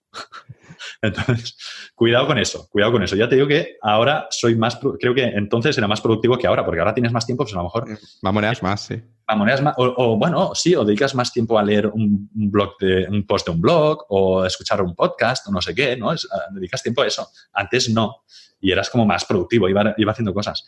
[1.00, 1.56] Entonces,
[1.94, 3.14] cuidado con eso, cuidado con eso.
[3.14, 6.64] Ya te digo que ahora soy más, creo que entonces era más productivo que ahora,
[6.64, 7.86] porque ahora tienes más tiempo, pues a lo mejor...
[8.22, 9.00] Mamoneas más, sí.
[9.28, 13.26] Mamoneas más, o, bueno, sí, o dedicas más tiempo a leer un, blog de, un
[13.26, 16.12] post de un blog, o escuchar un podcast, o no sé qué, ¿no?
[16.52, 17.28] dedicas tiempo a eso.
[17.52, 18.24] Antes no,
[18.60, 20.64] y eras como más productivo, iba, iba haciendo cosas.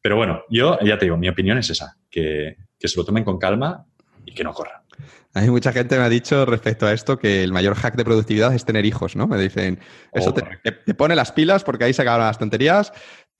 [0.00, 3.22] Pero bueno, yo ya te digo, mi opinión es esa, que, que se lo tomen
[3.22, 3.86] con calma
[4.24, 4.81] y que no corran.
[5.34, 8.54] Hay mucha gente me ha dicho respecto a esto que el mayor hack de productividad
[8.54, 9.26] es tener hijos, ¿no?
[9.26, 9.78] Me dicen,
[10.12, 12.92] eso te, pone las pilas porque ahí se acaban las tonterías,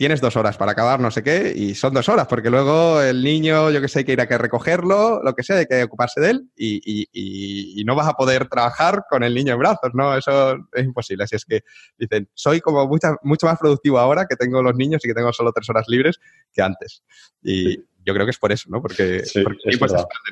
[0.03, 3.23] tienes dos horas para acabar no sé qué y son dos horas porque luego el
[3.23, 5.85] niño, yo que sé, hay que ir a que recogerlo, lo que sea, hay que
[5.85, 10.17] ocuparse de él y, no vas a poder trabajar con el niño en brazos, ¿no?
[10.17, 11.23] Eso es imposible.
[11.23, 11.61] Así es que
[11.97, 15.53] dicen, soy como mucho más productivo ahora que tengo los niños y que tengo solo
[15.53, 16.19] tres horas libres
[16.53, 17.05] que antes.
[17.41, 18.83] Y, yo creo que es por eso, ¿no?
[18.83, 19.33] Porque, es,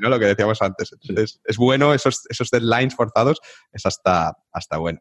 [0.01, 0.09] ¿no?
[0.09, 0.93] Lo que decíamos antes.
[0.93, 3.41] Entonces, es bueno, esos, esos deadlines forzados
[3.73, 5.01] es hasta, hasta bueno.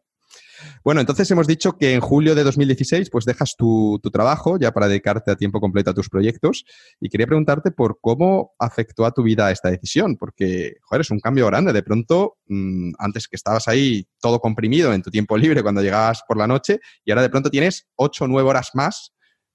[0.84, 4.88] Bueno, entonces hemos dicho que en julio de 2016 pues dejas tu, trabajo ya para
[4.88, 6.64] dedicarte a tiempo completo a tus proyectos
[7.00, 11.20] y quería preguntarte por cómo afectó a tu vida esta decisión, porque, joder, es un
[11.20, 11.72] cambio grande.
[11.72, 16.22] De pronto, mm, antes que estabas ahí todo comprimido en tu tiempo libre cuando llegabas
[16.26, 19.12] por la noche y ahora de pronto tienes ocho o nueve horas más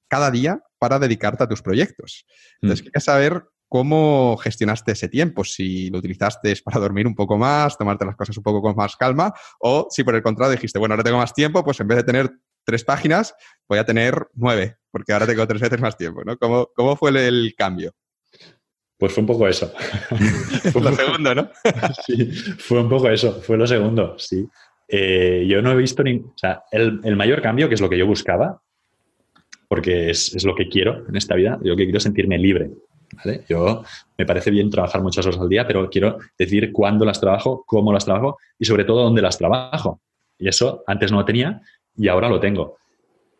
[0.07, 2.25] cada día para dedicarte a tus proyectos.
[2.61, 2.85] Entonces, mm.
[2.85, 3.43] quería saber
[3.75, 8.37] cómo gestionaste ese tiempo, si lo utilizaste para dormir un poco más, tomarte las cosas
[8.37, 11.33] un poco con más calma, o si por el contrario dijiste, bueno, ahora tengo más
[11.33, 12.31] tiempo, pues en vez de tener
[12.63, 13.35] tres páginas,
[13.67, 16.37] voy a tener nueve, porque ahora tengo tres veces más tiempo, ¿no?
[16.37, 17.91] ¿Cómo, cómo fue el, cambio?
[18.97, 19.73] Pues fue un poco eso.
[20.71, 21.49] fue lo segundo, ¿no?
[22.05, 24.47] sí, fue un poco eso, fue lo segundo, sí.
[24.87, 26.15] Eh, yo no he visto ni...
[26.15, 28.61] O sea, el, el, mayor cambio, que es lo que yo buscaba,
[29.67, 31.59] porque es, lo que quiero en esta vida.
[31.63, 32.71] Yo que quiero sentirme libre.
[33.47, 33.83] Yo
[34.17, 37.91] me parece bien trabajar muchas horas al día, pero quiero decir cuándo las trabajo, cómo
[37.93, 40.01] las trabajo y sobre todo dónde las trabajo.
[40.37, 41.61] Y eso antes no lo tenía
[41.95, 42.77] y ahora lo tengo.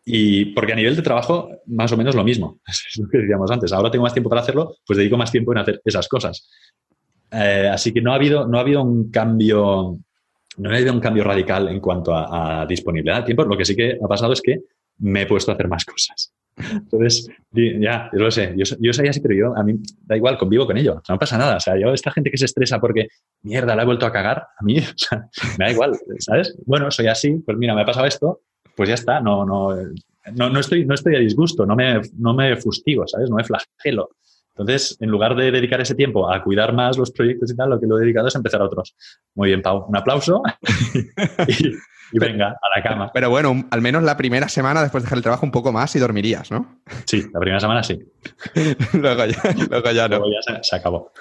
[0.06, 2.60] Y porque a nivel de trabajo, más o menos lo mismo.
[2.68, 3.74] Es lo que decíamos antes.
[3.74, 6.50] Ahora tengo más tiempo para hacerlo, pues dedico más tiempo en hacer esas cosas.
[7.32, 9.98] Eh, así que no ha habido, no ha habido un cambio,
[10.58, 13.44] no ha habido un cambio radical en cuanto a, a disponibilidad de tiempo.
[13.44, 14.60] Lo que sí que ha pasado es que
[15.00, 16.32] me he puesto a hacer más cosas.
[16.58, 20.38] Entonces, ya, yo lo sé, yo, yo soy así, pero yo a mí da igual,
[20.38, 21.58] convivo con ello, no pasa nada.
[21.58, 23.08] O sea, yo, esta gente que se estresa porque,
[23.44, 24.76] mierda, la he vuelto a cagar, a mí,
[25.60, 26.58] me da igual, ¿sabes?
[26.66, 28.42] Bueno, soy así, pues mira, me ha pasado esto,
[28.76, 29.76] pues ya está, no, no,
[30.34, 33.30] no, no, estoy, no estoy a disgusto, no me, no me fustigo, ¿sabes?
[33.30, 34.10] No me flagelo.
[34.58, 37.80] Entonces, en lugar de dedicar ese tiempo a cuidar más los proyectos y tal, lo
[37.80, 38.96] que lo he dedicado es empezar a otros.
[39.34, 40.42] Muy bien, Pau, un aplauso.
[42.12, 43.12] y venga, a la cama.
[43.14, 45.94] Pero bueno, al menos la primera semana después de dejar el trabajo un poco más
[45.98, 46.80] y dormirías, ¿no?
[47.06, 48.00] Sí, la primera semana sí.
[48.94, 50.20] luego ya, luego ya no.
[50.20, 51.12] Luego ya se, acabó.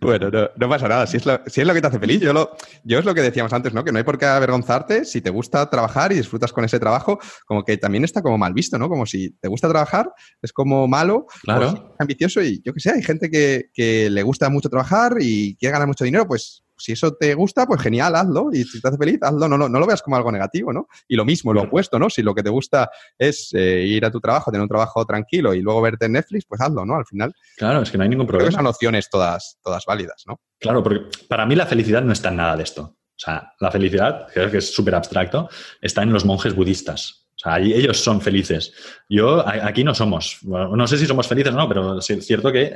[0.00, 1.06] Bueno, no, pasa nada.
[1.06, 3.14] Si es, lo, si es lo que te hace feliz, yo, lo, yo es lo
[3.14, 3.84] que decíamos antes, ¿no?
[3.84, 5.04] Que no hay por qué avergonzarte.
[5.04, 8.52] Si te gusta trabajar y disfrutas con ese trabajo, como que también está como mal
[8.52, 8.88] visto, ¿no?
[8.88, 10.10] Como si te gusta trabajar,
[10.42, 11.94] es como malo, claro.
[11.98, 15.72] ambicioso y yo qué sé, hay gente que, que le gusta mucho trabajar y quiere
[15.72, 18.50] ganar mucho dinero, pues si eso te gusta, pues genial, hazlo.
[18.52, 19.48] Y si te hace feliz, hazlo.
[19.48, 20.88] No, no, no lo veas como algo negativo, ¿no?
[21.06, 22.10] Y lo mismo, lo opuesto, ¿no?
[22.10, 25.54] Si lo que te gusta es eh, ir a tu trabajo, tener un trabajo tranquilo
[25.54, 26.96] y luego verte en Netflix, pues hazlo, ¿no?
[26.96, 27.32] Al final.
[27.56, 28.50] Claro, es que no hay ningún problema.
[28.50, 30.40] son nociones todas, todas válidas, ¿no?
[30.58, 32.82] Claro, porque para mí la felicidad no está en nada de esto.
[32.82, 35.50] O sea, la felicidad, creo que es súper abstracto,
[35.82, 37.19] está en los monjes budistas.
[37.40, 38.70] O sea, ellos son felices.
[39.08, 40.40] Yo, aquí no somos.
[40.42, 42.74] no sé si somos felices o no, pero es cierto que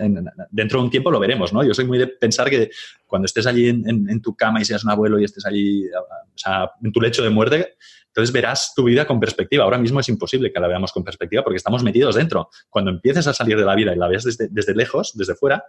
[0.51, 1.63] dentro de un tiempo lo veremos, ¿no?
[1.63, 2.71] Yo soy muy de pensar que
[3.07, 6.71] cuando estés allí en, tu cama y seas un abuelo y estés allí, o sea,
[6.83, 7.75] en tu lecho de muerte,
[8.07, 9.65] Entonces verás tu vida con perspectiva.
[9.65, 12.49] Ahora mismo es imposible que la veamos con perspectiva porque estamos metidos dentro.
[12.71, 15.63] Cuando empieces a salir de la vida y la veas desde, lejos, desde fuera,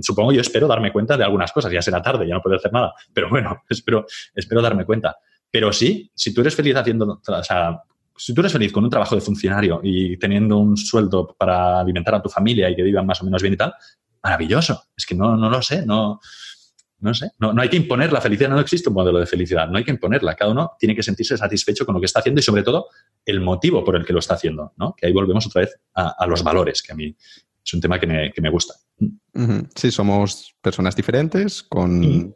[0.00, 1.70] supongo yo espero darme cuenta de algunas cosas.
[1.70, 2.94] Ya será tarde, ya no puedo hacer nada.
[3.12, 5.18] Pero bueno, espero, espero darme cuenta.
[5.52, 7.82] Pero sí, si tú eres feliz haciendo, o sea,
[8.16, 12.14] si tú eres feliz con un trabajo de funcionario y teniendo un sueldo para alimentar
[12.14, 13.74] a tu familia y que vivan más o menos bien y tal,
[14.24, 14.84] maravilloso.
[14.96, 16.20] Es que no, no lo sé, no,
[17.00, 17.32] no sé.
[17.38, 19.90] No, hay que imponer la felicidad, no existe un modelo de felicidad, no hay que
[19.90, 20.34] imponerla.
[20.34, 22.86] Cada uno tiene que sentirse satisfecho con lo que está haciendo y sobre todo
[23.26, 24.94] el motivo por el que lo está haciendo, ¿no?
[24.96, 27.14] Que ahí volvemos otra vez a, los valores, que a mí
[27.62, 28.74] es un tema que me, que me gusta.
[29.74, 32.34] Sí, somos personas diferentes, con,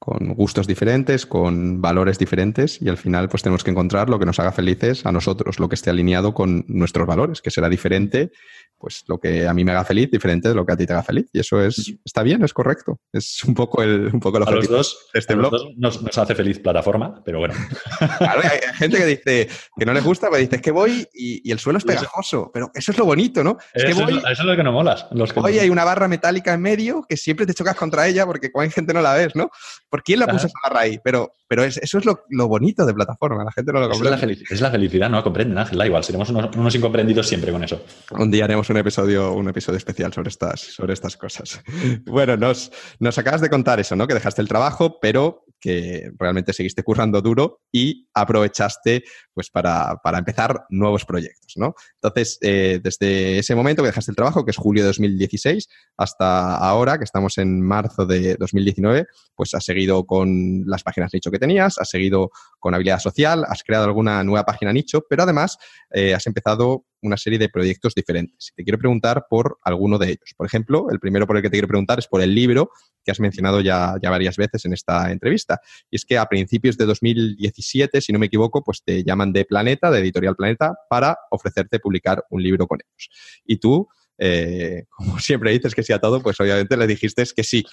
[0.00, 4.24] con gustos diferentes, con valores diferentes y al final pues tenemos que encontrar lo que
[4.24, 8.32] nos haga felices a nosotros, lo que esté alineado con nuestros valores, que será diferente,
[8.80, 10.94] pues lo que a mí me haga feliz, diferente de lo que a ti te
[10.94, 11.26] haga feliz.
[11.34, 12.98] Y eso es, está bien, es correcto.
[13.12, 14.48] Es un poco el, un poco el.
[14.48, 15.52] A los dos, este blog.
[15.76, 17.54] nos, hace feliz plataforma, pero bueno.
[18.18, 21.50] Claro, hay, gente que dice que no les gusta, pero dice, es que voy y,
[21.50, 23.58] el suelo es pegajoso, pero eso es lo bonito, ¿no?
[23.74, 25.06] Es que voy, eso es lo que no molas.
[25.10, 28.50] Los hoy hay una barra metálica en medio que siempre te chocas contra ella porque
[28.54, 29.50] hay gente no la ves, ¿no?
[29.90, 31.00] ¿Por quién la puso esa barra ahí?
[31.02, 34.14] Pero, pero eso es lo, bonito de plataforma, la gente no lo comprende.
[34.48, 37.84] Es la, felicidad, no comprenden, Ángel, da igual, seremos unos, incomprendidos siempre con eso.
[38.12, 41.60] Un día haremos un episodio, un episodio especial sobre estas, sobre estas cosas.
[42.04, 44.06] Bueno, nos, nos acabas de contar eso, ¿no?
[44.06, 50.64] Que dejaste el trabajo, pero que realmente seguiste currando duro y aprovechaste pues para, empezar
[50.70, 51.74] nuevos proyectos, ¿no?
[51.94, 56.56] Entonces, eh, desde ese momento que dejaste el trabajo, que es julio de 2016, hasta
[56.56, 61.38] ahora, que estamos en marzo de 2019, pues has seguido con las páginas nicho que
[61.38, 65.58] tenías, has seguido con habilidad social, has creado alguna nueva página nicho, pero además
[65.90, 68.52] eh, has empezado una serie de proyectos diferentes.
[68.54, 70.34] Te quiero preguntar por alguno de ellos.
[70.36, 72.70] Por ejemplo, el primero por el que te quiero preguntar es por el libro
[73.04, 75.60] que has mencionado ya, ya varias veces en esta entrevista.
[75.90, 79.44] Y es que a principios de 2017, si no me equivoco, pues te llaman de
[79.44, 83.10] Planeta, de Editorial Planeta, para ofrecerte publicar un libro con ellos.
[83.44, 87.44] Y tú, eh, como siempre dices que sí a todo, pues obviamente le dijiste que
[87.44, 87.64] sí.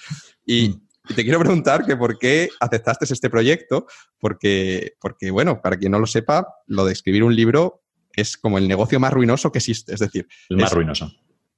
[0.44, 1.14] Y, mm.
[1.14, 3.86] te quiero preguntar que por qué aceptaste este proyecto,
[4.18, 7.82] porque, porque, bueno, para quien no lo sepa, lo de escribir un libro
[8.14, 9.94] es como el negocio más ruinoso que existe.
[9.94, 11.10] Es decir, el más ruinoso.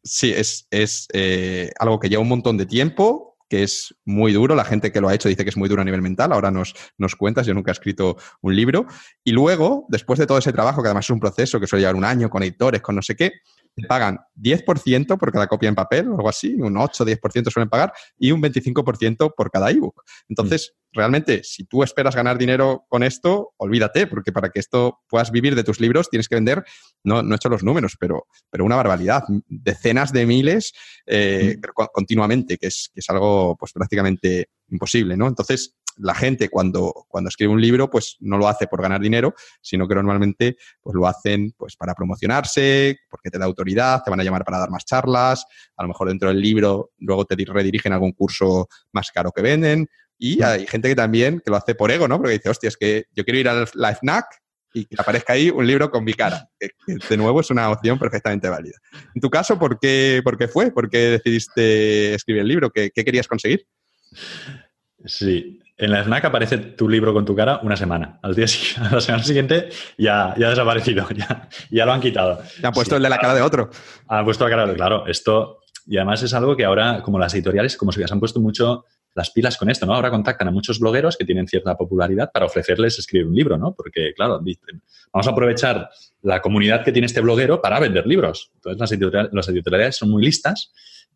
[0.03, 4.55] Sí, es, es eh, algo que lleva un montón de tiempo, que es muy duro.
[4.55, 6.33] La gente que lo ha hecho dice que es muy duro a nivel mental.
[6.33, 8.87] Ahora nos, nos cuentas, yo nunca he escrito un libro.
[9.25, 11.97] Y luego, después de todo ese trabajo, que además es un proceso que suele llevar
[11.97, 13.33] un año con editores, con no sé qué,
[13.75, 17.93] te pagan 10% por cada copia en papel o algo así, un 8-10% suelen pagar
[18.19, 20.03] y un 25% por cada ebook.
[20.29, 25.31] Entonces, realmente, si tú esperas ganar dinero con esto, olvídate, porque para que esto puedas
[25.31, 26.65] vivir de tus libros tienes que vender,
[27.05, 30.73] no, no he hecho los números, pero, pero una barbaridad, decenas de miles
[31.07, 31.57] eh,
[31.93, 35.27] continuamente, que es, que es algo pues prácticamente imposible, ¿no?
[35.27, 39.35] Entonces, la gente cuando, cuando escribe un libro, pues no lo hace por ganar dinero,
[39.61, 44.21] sino que normalmente pues lo hacen pues para promocionarse, porque te da autoridad, te van
[44.21, 45.45] a llamar para dar más charlas,
[45.77, 49.43] a lo mejor dentro del libro luego te redirigen a algún curso más caro que
[49.43, 49.89] venden.
[50.19, 52.19] Y hay gente que también que lo hace por ego, ¿no?
[52.19, 54.27] Porque dice, hostia, es que yo quiero ir al Life FNAC
[54.73, 57.99] y que aparezca ahí un libro con mi cara, que, de nuevo es una opción
[57.99, 58.77] perfectamente válida.
[59.15, 60.71] En tu caso, ¿por qué, por qué fue?
[60.71, 62.71] ¿Por qué decidiste escribir el libro?
[62.71, 63.67] ¿Qué, qué querías conseguir?
[65.05, 68.19] Sí, en la FNAC aparece tu libro con tu cara una semana.
[68.23, 68.47] Al día
[68.79, 72.43] a la semana siguiente ya, ya ha desaparecido, ya, ya lo han quitado.
[72.61, 73.71] Ya han puesto el de la cara de otro.
[74.09, 75.07] Han puesto la cara de claro.
[75.07, 78.85] Esto, y además es algo que ahora, como las editoriales, como se han puesto mucho
[79.15, 79.95] las pilas con esto, ¿no?
[79.95, 83.75] Ahora contactan a muchos blogueros que tienen cierta popularidad para ofrecerles escribir un libro, ¿no?
[83.75, 85.91] Porque, claro, dicen, vamos a aprovechar
[86.23, 88.53] la comunidad que tiene este bloguero para vender libros.
[88.55, 90.73] Entonces, las editoriales, las editoriales son muy listas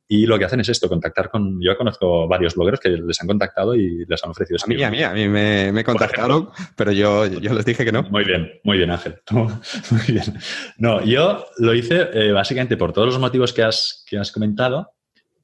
[0.06, 1.60] y lo que hacen es esto, contactar con...
[1.62, 4.90] Yo conozco varios blogueros que les han contactado y les han ofrecido A mí, a
[4.90, 8.02] mí, a mí me, contactaron, pero yo, yo, les dije que no.
[8.04, 9.20] Muy bien, muy bien, Ángel.
[9.30, 10.38] muy bien.
[10.76, 14.92] No, yo lo hice eh, básicamente por todos los motivos que has, que has comentado,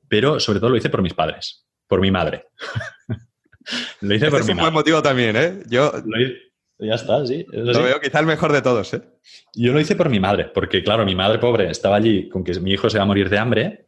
[0.09, 2.45] pero sobre todo lo hice por mis padres, por mi madre.
[4.03, 5.63] lo hice por mi es un buen motivo también, ¿eh?
[5.69, 5.93] Yo...
[6.83, 7.45] Ya está, sí.
[7.53, 9.03] Lo veo quizá el mejor de todos, ¿eh?
[9.55, 12.59] Yo lo hice por mi madre, porque claro, mi madre pobre estaba allí con que
[12.59, 13.87] mi hijo se va a morir de hambre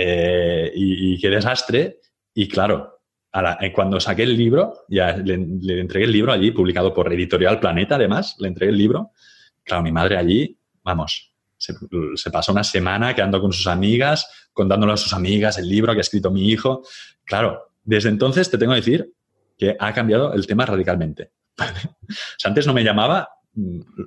[0.00, 1.98] eh, y, qué desastre.
[2.32, 3.00] Y claro,
[3.74, 5.34] cuando saqué el libro, ya le,
[5.80, 9.10] entregué el libro allí, publicado por Editorial Planeta, además, le entregué el libro.
[9.64, 14.96] Claro, mi madre allí, vamos, se, pasó una semana quedando con sus amigas, contándole a
[14.96, 16.82] sus amigas el libro que ha escrito mi hijo.
[17.24, 19.12] Claro, desde entonces te tengo que decir
[19.58, 21.32] que ha cambiado el tema radicalmente.
[22.44, 23.28] antes no me llamaba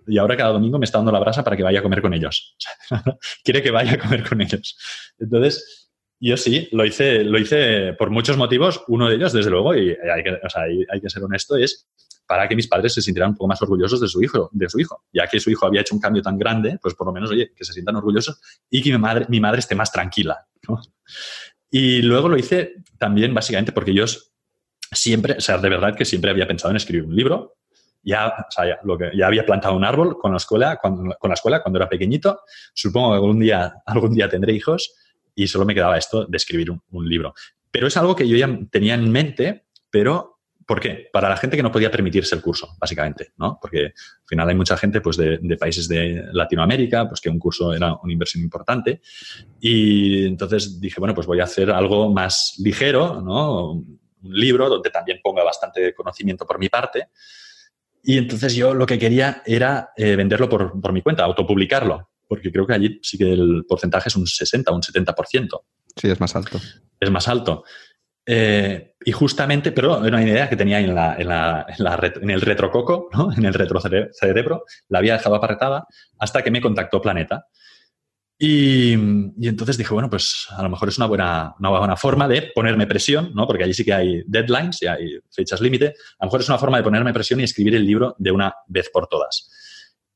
[0.08, 2.13] y ahora cada domingo me está dando la brasa para que vaya a comer con
[2.13, 2.56] ellos.
[3.43, 4.77] Quiere que vaya a comer con ellos.
[5.19, 5.80] Entonces,
[6.21, 8.84] yo sí, lo hice, lo hice por muchos motivos.
[8.88, 11.88] Uno de ellos, desde luego, y hay que, ser honesto, es
[12.27, 14.79] para que mis padres se sintieran un poco más orgullosos de su hijo, de su
[14.79, 15.03] hijo.
[15.12, 17.51] Ya que su hijo había hecho un cambio tan grande, pues por lo menos, oye,
[17.55, 20.45] que se sientan orgullosos y que mi madre, mi madre esté más tranquila.
[21.71, 24.05] Y luego lo hice también básicamente porque yo
[24.91, 27.55] siempre, o sea, de verdad que siempre había pensado en escribir un libro.
[28.03, 31.29] Ya, o ya, lo que, ya había plantado un árbol con la escuela cuando, con
[31.29, 32.41] la escuela cuando era pequeñito.
[32.73, 34.93] Supongo que algún día, algún día tendré hijos
[35.41, 37.34] y solo me quedaba esto de escribir un, libro.
[37.71, 41.10] Pero es algo que yo ya tenía en mente, pero ¿por qué?
[41.12, 43.58] Para la gente que no podía permitirse el curso, básicamente, ¿no?
[43.60, 47.73] Porque al final hay mucha gente pues, de, países de Latinoamérica, pues que un curso
[47.73, 49.01] era una inversión importante.
[49.60, 53.71] Y entonces dije, bueno, pues voy a hacer algo más ligero, ¿no?
[53.71, 57.08] Un libro donde también ponga bastante conocimiento por mi parte.
[58.04, 62.49] Y entonces yo lo que quería era eh, venderlo por, por mi cuenta, autopublicarlo porque
[62.49, 65.61] creo que allí sí que el porcentaje es un 60, un 70%.
[65.97, 66.61] Sí, es más alto.
[66.97, 67.65] Es más alto.
[68.25, 71.65] Eh, y justamente, pero era una idea que tenía en, la, en, la,
[72.21, 73.33] en, el retrococo, ¿no?
[73.33, 75.85] en el retrocerebro, la había dejado apartada
[76.19, 77.47] hasta que me contactó Planeta.
[78.39, 82.29] Y, y, entonces dije, bueno, pues a lo mejor es una buena, una buena forma
[82.29, 83.45] de ponerme presión, ¿no?
[83.45, 85.95] porque allí sí que hay deadlines y hay fechas límite.
[86.17, 88.53] A lo mejor es una forma de ponerme presión y escribir el libro de una
[88.67, 89.49] vez por todas.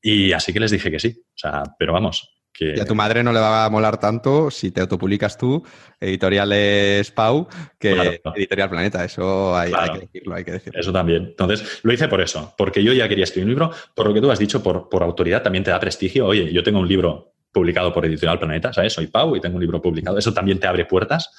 [0.06, 1.16] Y así que les dije que sí.
[1.18, 2.32] O sea, pero vamos.
[2.52, 2.74] Que...
[2.76, 5.64] Y a tu madre no le va a molar tanto si te autopublicas tú,
[5.98, 9.04] editoriales Pau, que Editorial Planeta.
[9.04, 10.80] Eso hay, que decirlo, hay que decirlo.
[10.80, 11.24] Eso también.
[11.24, 13.72] Entonces, lo hice por eso, porque yo ya quería escribir un libro.
[13.96, 16.26] Por lo que tú has dicho, por, por autoridad también te da prestigio.
[16.26, 18.92] Oye, yo tengo un libro publicado por Editorial Planeta, ¿sabes?
[18.92, 20.18] Soy Pau y tengo un libro publicado.
[20.18, 21.30] Eso también te abre puertas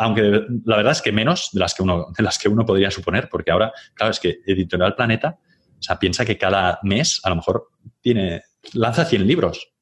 [0.00, 2.88] aunque la verdad es que menos de las que uno, de las que uno podría
[2.88, 5.40] suponer, porque ahora, claro, es que Editorial Planeta
[5.78, 7.68] o sea, piensa que cada mes a lo mejor
[8.00, 9.72] tiene, lanza 100 libros.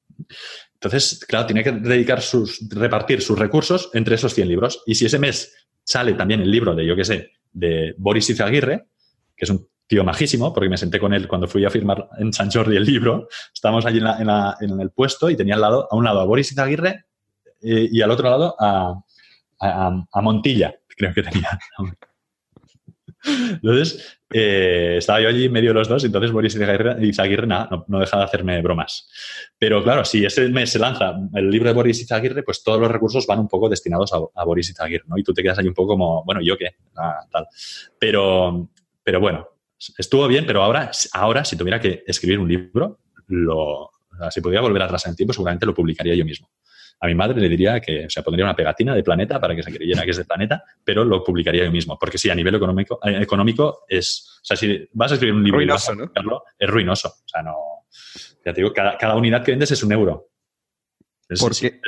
[0.74, 4.82] Entonces, claro, tiene que dedicar sus, repartir sus recursos entre esos 100 libros.
[4.86, 5.54] Y si ese mes
[5.84, 8.88] sale también el libro de, yo qué sé, de Boris Izaguirre,
[9.36, 12.32] que es un tío majísimo, porque me senté con él cuando fui a firmar en
[12.32, 16.04] San Jordi el libro, estábamos allí en, el puesto y tenía al lado, a un
[16.04, 17.04] lado a Boris Izaguirre
[17.62, 19.00] eh, y al otro lado a,
[19.60, 21.58] a Montilla, creo que tenía.
[23.26, 28.18] Entonces, eh, estaba yo allí medio de los dos, entonces Boris Izaguirre no, no deja
[28.18, 29.08] de hacerme bromas.
[29.58, 32.90] Pero claro, si ese mes se lanza el libro de Boris Izaguirre, pues todos los
[32.90, 35.18] recursos van un poco destinados a, Boris Izaguirre, ¿no?
[35.18, 36.76] Y tú te quedas ahí un poco como, bueno, ¿yo qué?
[36.96, 37.46] Ah, tal.
[37.98, 38.68] Pero,
[39.02, 39.48] pero bueno,
[39.98, 43.90] estuvo bien, pero ahora, ahora si tuviera que escribir un libro, lo,
[44.30, 46.48] si pudiera volver atrás en el tiempo, seguramente lo publicaría yo mismo
[46.98, 49.62] a mi madre le diría que, o sea, pondría una pegatina de planeta para que
[49.62, 51.98] se creyera que es de planeta, pero lo publicaría yo mismo.
[51.98, 55.44] Porque sí, a nivel económico, eh, económico es, o sea, si vas a escribir un
[55.44, 57.08] libro ruinoso, y es ruinoso.
[57.08, 57.54] O sea, no,
[58.44, 60.30] ya te digo, cada, unidad que vendes es un euro.
[61.38, 61.80] porque,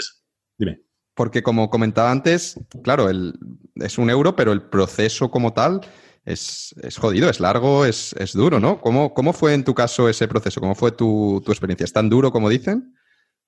[0.58, 0.82] dime.
[1.14, 3.34] Porque como comentaba antes, claro, el,
[3.76, 5.80] es un euro, pero el proceso como tal
[6.24, 8.80] es, es jodido, es largo, es, es duro, ¿no?
[8.80, 10.60] ¿Cómo, ¿Cómo, fue en tu caso ese proceso?
[10.60, 11.84] ¿Cómo fue tu, tu experiencia?
[11.84, 12.94] ¿Es tan duro como dicen?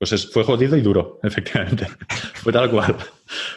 [0.01, 1.87] Pues fue jodido y duro, efectivamente.
[2.35, 2.97] fue tal cual.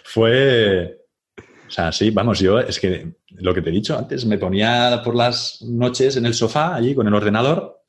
[0.03, 0.99] Fue.
[1.37, 5.01] O sea, sí, vamos, yo es que lo que te he dicho antes, me ponía
[5.03, 7.81] por las noches en el sofá, allí con el ordenador,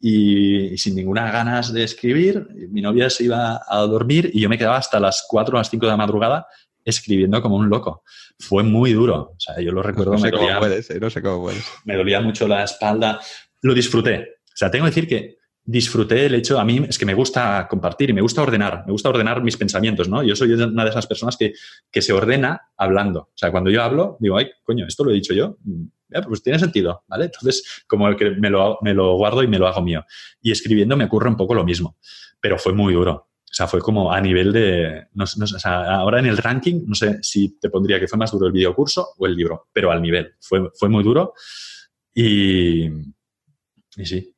[0.00, 2.48] y, sin ninguna ganas de escribir.
[2.70, 5.70] Mi novia se iba a dormir y yo me quedaba hasta las 4 o las
[5.70, 6.46] 5 de la madrugada
[6.84, 8.02] escribiendo como un loco.
[8.36, 9.34] Fue muy duro.
[9.36, 10.14] O sea, yo lo recuerdo.
[10.14, 11.64] No sé cómo puedes, no sé cómo puedes.
[11.84, 13.20] Me dolía mucho la espalda.
[13.60, 14.38] Lo disfruté.
[14.44, 17.66] O sea, tengo que decir que disfruté el hecho, a mí es que me gusta
[17.68, 20.22] compartir y me gusta ordenar, me gusta ordenar mis pensamientos, ¿no?
[20.22, 21.52] Yo soy una de esas personas que,
[21.90, 23.20] que se ordena hablando.
[23.20, 25.84] O sea, cuando yo hablo, digo, ay, coño, esto lo he dicho yo, mm,
[26.26, 27.26] pues tiene sentido, ¿vale?
[27.26, 30.04] Entonces, como que me lo, me lo guardo y me lo hago mío.
[30.40, 31.96] Y escribiendo me ocurre un poco lo mismo,
[32.40, 33.28] pero fue muy duro.
[33.52, 35.08] O sea, fue como a nivel de...
[35.18, 38.46] O sea, ahora en el ranking, no sé si te pondría que fue más duro
[38.46, 40.34] el videocurso o el libro, pero al nivel.
[40.40, 41.34] Fue, fue muy duro
[42.14, 42.86] y...
[43.94, 44.34] Y sí.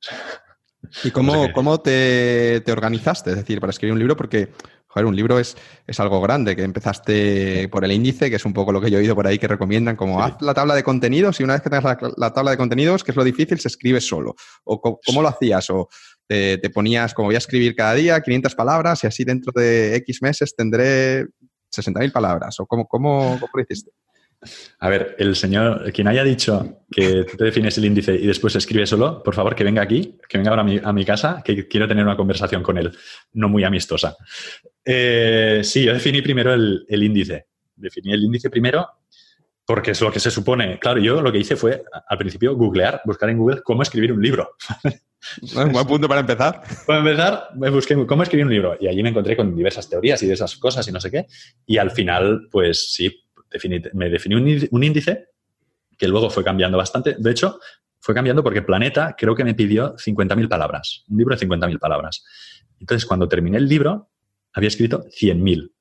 [1.02, 3.30] ¿Y cómo, cómo te, te, organizaste?
[3.30, 4.50] Es decir, para escribir un libro, porque,
[4.86, 8.52] joder, un libro es, es, algo grande, que empezaste por el índice, que es un
[8.52, 10.84] poco lo que yo he oído por ahí que recomiendan, como haz la tabla de
[10.84, 13.68] contenidos y una vez que tengas la, tabla de contenidos, que es lo difícil, se
[13.68, 14.36] escribe solo.
[14.64, 15.68] ¿O cómo, lo hacías?
[15.70, 15.88] ¿O
[16.26, 19.96] te, te, ponías, como voy a escribir cada día, 500 palabras y así dentro de
[19.96, 21.24] X meses tendré
[21.74, 22.60] 60.000 palabras?
[22.60, 23.90] ¿O cómo, cómo, cómo lo hiciste?
[24.78, 28.54] A ver, el señor, quien haya dicho que tú te defines el índice y después
[28.56, 31.88] escribe solo, por favor que venga aquí, que venga ahora a mi, casa, que quiero
[31.88, 32.96] tener una conversación con él,
[33.32, 34.16] no muy amistosa.
[34.84, 37.46] Eh, sí, yo definí primero el, índice.
[37.76, 38.88] Definí el índice primero
[39.66, 40.78] porque es lo que se supone.
[40.78, 44.22] Claro, yo lo que hice fue al principio googlear, buscar en Google cómo escribir un
[44.22, 44.56] libro.
[45.56, 46.62] Un buen punto para empezar.
[46.86, 50.22] Para empezar, me busqué cómo escribir un libro y allí me encontré con diversas teorías
[50.22, 51.26] y de esas cosas y no sé qué.
[51.66, 53.23] Y al final, pues sí,
[53.92, 54.34] me definí
[54.70, 55.28] un, índice
[55.96, 57.16] que luego fue cambiando bastante.
[57.18, 57.58] De hecho,
[58.00, 62.24] fue cambiando porque Planeta creo que me pidió 50.000 palabras, un libro de 50.000 palabras.
[62.80, 64.10] Entonces, cuando terminé el libro,
[64.52, 65.72] había escrito 100.000.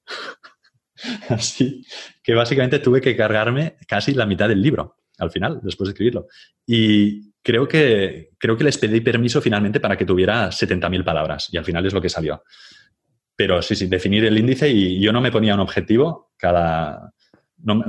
[1.29, 1.85] Así
[2.23, 6.27] que básicamente tuve que cargarme casi la mitad del libro al final, después de escribirlo.
[6.65, 11.57] Y creo que, creo que les pedí permiso finalmente para que tuviera 70.000 palabras y
[11.57, 12.43] al final es lo que salió.
[13.35, 17.13] Pero sí, sí, definir el índice y yo no me ponía un objetivo cada...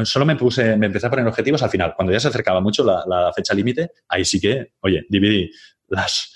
[0.04, 1.94] solo me puse, me empecé a poner objetivos al final.
[1.94, 5.50] Cuando ya se acercaba mucho la, fecha límite, ahí sí que, oye, dividí
[5.88, 6.32] las,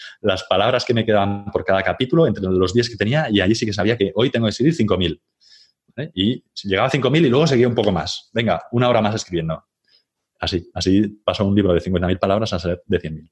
[0.49, 3.65] palabras que me quedaban por cada capítulo entre los días que tenía y ahí sí
[3.65, 5.21] que sabía que hoy tengo que escribir 5.000.
[6.15, 8.31] Y llegaba a 5.000 y luego seguía un poco más.
[8.33, 9.65] Venga, una hora más escribiendo.
[10.41, 13.31] Así, así pasó un libro de 50.000 palabras a ser de 100.000.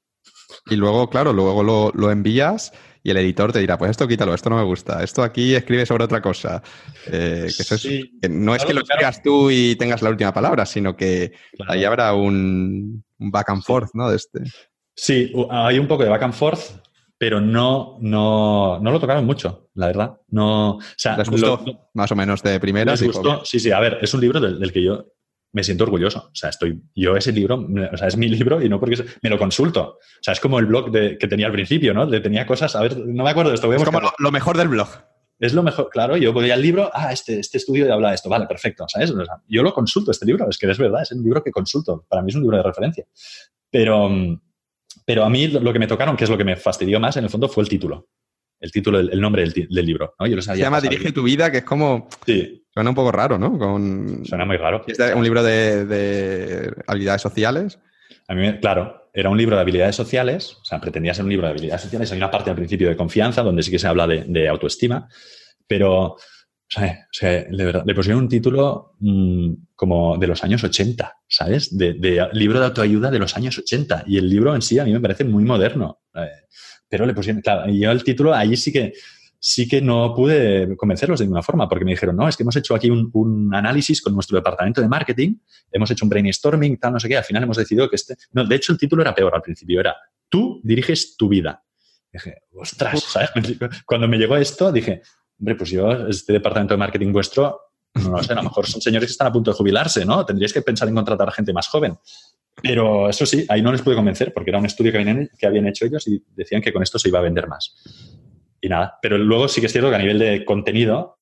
[0.67, 2.73] Y luego, claro, luego lo, lo, envías
[3.03, 5.87] y el editor te dirá, pues esto quítalo, esto no me gusta, esto aquí escribe
[5.87, 6.63] sobre otra cosa.
[7.07, 7.49] Eh,
[8.21, 11.33] que no es que lo escribas tú y tengas la última palabra, sino que
[11.69, 14.11] ahí habrá un, back and forth, ¿no?
[14.11, 14.41] De este.
[14.95, 16.61] Sí, hay un poco de back and forth,
[17.19, 20.17] pero no, no, no lo tocaron mucho, la verdad.
[20.29, 22.93] No, o sea, ¿Les gustó más o menos de primera?
[22.93, 23.71] Les gustó, sí, sí.
[23.71, 25.07] A ver, es un libro del que yo
[25.53, 26.29] me siento orgulloso.
[26.33, 29.31] O sea, estoy, yo ese libro, o sea, es mi libro y no porque me
[29.31, 29.99] lo consulto.
[29.99, 32.09] O sea, es como el blog de, que tenía al principio, ¿no?
[32.21, 33.73] Tenía cosas, a ver, no me acuerdo de esto.
[33.73, 34.89] es como lo, mejor del blog.
[35.39, 38.31] Es lo mejor, claro, yo voy al libro, ah, este, este estudio habla de esto,
[38.31, 39.13] vale, perfecto, ¿sabes?
[39.47, 42.23] yo lo consulto, este libro, es que es verdad, es un libro que consulto, para
[42.23, 43.05] mí es un libro de referencia.
[43.71, 44.11] Pero,
[45.05, 47.25] pero a mí lo que me tocaron, que es lo que me fastidió más, en
[47.25, 48.09] el fondo, fue el título
[48.67, 50.15] el título, el, nombre del, libro.
[50.19, 50.43] ¿no?
[50.43, 52.09] Se llama Dirige tu vida, que es como...
[52.27, 52.63] Sí.
[52.75, 53.57] Suena un poco raro, ¿no?
[54.25, 54.85] Suena muy raro.
[54.87, 57.79] ¿Es un libro de, habilidades sociales?
[58.29, 61.47] A mí, claro, era un libro de habilidades sociales, o sea, pretendía ser un libro
[61.47, 62.13] de habilidades sociales.
[62.13, 65.09] Hay una parte al principio de confianza, donde sí que se habla de, autoestima,
[65.67, 66.19] pero, o
[66.69, 67.07] sea,
[67.49, 71.77] le pusieron un título mm, como de los años 80, ¿sabes?
[71.77, 74.05] De, libro de autoayuda de los años 80.
[74.07, 76.01] Y el libro en sí a mí me parece muy moderno.
[76.15, 76.29] Eh,
[76.89, 78.93] pero le pusieron, claro, y yo el título, ahí sí que,
[79.39, 82.57] sí que no pude convencerlos de ninguna forma, porque me dijeron, no, es que hemos
[82.57, 85.37] hecho aquí un, análisis con nuestro departamento de marketing,
[85.71, 88.17] hemos hecho un brainstorming, tal, no sé qué, al final hemos decidido que este...
[88.33, 89.97] No, de hecho, el título era peor al principio, era,
[90.29, 91.63] tú diriges tu vida.
[92.13, 93.31] dije, ostras, ¿sabes?
[93.85, 95.03] Cuando me llegó esto, dije,
[95.39, 97.61] hombre, pues yo, este departamento de marketing vuestro,
[97.95, 100.25] no lo sé, a lo mejor son señores que están a punto de jubilarse, ¿no?
[100.25, 101.97] Tendríais que pensar en contratar a gente más joven.
[102.63, 105.47] Pero eso sí, ahí no les pude convencer porque era un estudio que habían, que
[105.47, 107.75] habían hecho ellos y decían que con esto se iba a vender más.
[108.61, 111.19] Y nada, pero luego sí que es cierto que a nivel de contenido,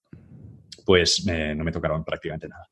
[0.86, 2.68] pues no me tocaron prácticamente nada.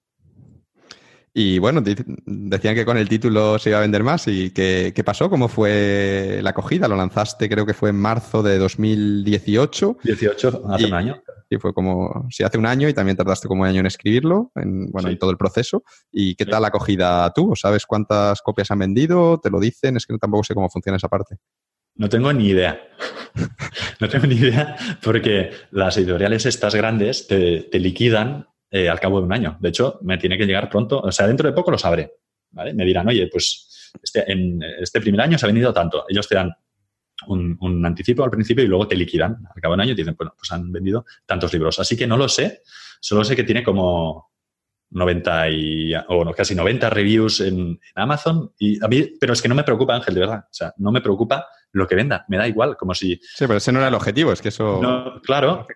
[1.34, 4.28] Y bueno, decían que con el título se iba a vender más.
[4.28, 5.30] ¿Y qué, qué, pasó?
[5.30, 6.88] ¿Cómo fue la acogida?
[6.88, 9.98] Lo lanzaste, creo que fue en marzo de 2018.
[10.04, 11.22] 18, hace un año.
[11.53, 14.53] Sí, fue como, sí, hace un año y también tardaste como un año en escribirlo,
[14.55, 15.84] en, bueno, en todo el proceso.
[16.11, 17.53] ¿Y qué tal la acogida tú?
[17.57, 19.38] ¿Sabes cuántas copias han vendido?
[19.38, 19.98] ¿Te lo dicen?
[19.98, 21.36] Es que tampoco sé cómo funciona esa parte.
[21.94, 22.80] No tengo ni idea.
[24.00, 29.26] no tengo ni idea porque las editoriales estas grandes te, liquidan eh, al cabo de
[29.26, 29.59] un año.
[29.61, 32.14] De hecho, me tiene que llegar pronto, o sea, dentro de poco lo sabré.
[32.50, 32.72] ¿vale?
[32.72, 36.07] Me dirán, oye, pues este, en este primer año se ha vendido tanto.
[36.09, 36.50] Ellos te dan
[37.28, 40.02] un, anticipo al principio y luego te liquidan al cabo de un año y te
[40.02, 41.78] dicen, bueno, pues han vendido tantos libros.
[41.78, 42.62] Así que no lo sé,
[43.00, 44.32] solo sé que tiene como
[44.90, 48.52] 90 y, o casi 90 reviews en, Amazon.
[48.58, 50.44] Y a mí, pero es que no me preocupa, Ángel, de verdad.
[50.44, 53.16] O sea, no me preocupa lo que venda, me da igual, como si...
[53.16, 54.80] Sí, pero ese no era el objetivo, es que eso...
[55.22, 55.66] claro,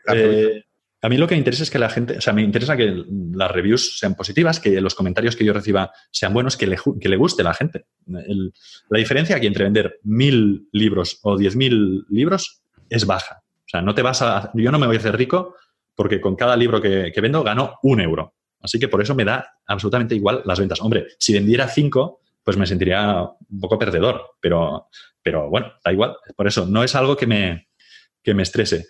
[1.07, 3.05] a mí lo que me interesa es que la gente, o sea, me interesa que
[3.33, 7.09] las reviews sean positivas, que los comentarios que yo reciba sean buenos, que le, que
[7.09, 7.87] le guste a la gente.
[8.07, 13.45] la diferencia aquí entre vender mil libros o diez mil libros es baja.
[13.45, 14.51] O sea, no te vas a.
[14.55, 15.55] Yo no me voy a hacer rico
[15.95, 18.35] porque con cada libro que, vendo gano un euro.
[18.61, 20.81] Así que por eso me da absolutamente igual las ventas.
[20.81, 24.89] Hombre, si vendiera cinco, pues me sentiría un poco perdedor, pero,
[25.23, 26.17] pero bueno, da igual.
[26.35, 27.69] Por eso no es algo que me,
[28.25, 28.87] que me estrese.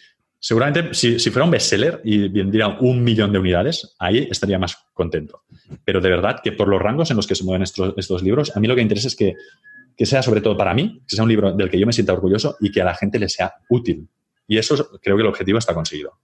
[0.46, 5.42] Seguramente si, fuera un bestseller y vendría un millón de unidades, ahí estaría más contento.
[5.84, 8.60] Pero de verdad que por los rangos en los que se mueven estos, libros, a
[8.60, 9.34] mí lo que interesa es que,
[9.96, 12.12] que, sea sobre todo para mí, que sea un libro del que yo me sienta
[12.12, 14.08] orgulloso y que a la gente le sea útil.
[14.46, 16.16] Y eso creo que el objetivo está conseguido.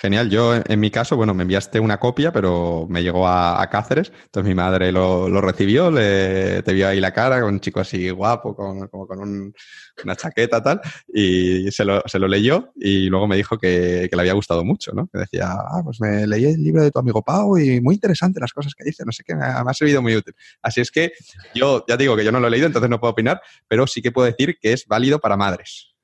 [0.00, 0.30] Genial.
[0.30, 4.12] Yo, en mi caso, bueno, me enviaste una copia, pero me llegó a, Cáceres.
[4.26, 8.08] Entonces mi madre lo, recibió, le, te vio ahí la cara con un chico así
[8.10, 9.52] guapo, con, como con
[10.04, 10.80] una chaqueta tal,
[11.12, 14.92] y se lo, se lo, leyó y luego me dijo que, le había gustado mucho,
[14.92, 15.08] ¿no?
[15.12, 18.38] Que decía, ah, pues me leí el libro de tu amigo Pau y muy interesante
[18.38, 20.34] las cosas que dice, no sé qué, me ha servido muy útil.
[20.62, 21.12] Así es que
[21.54, 24.00] yo ya digo que yo no lo he leído, entonces no puedo opinar, pero sí
[24.00, 25.97] que puedo decir que es válido para madres.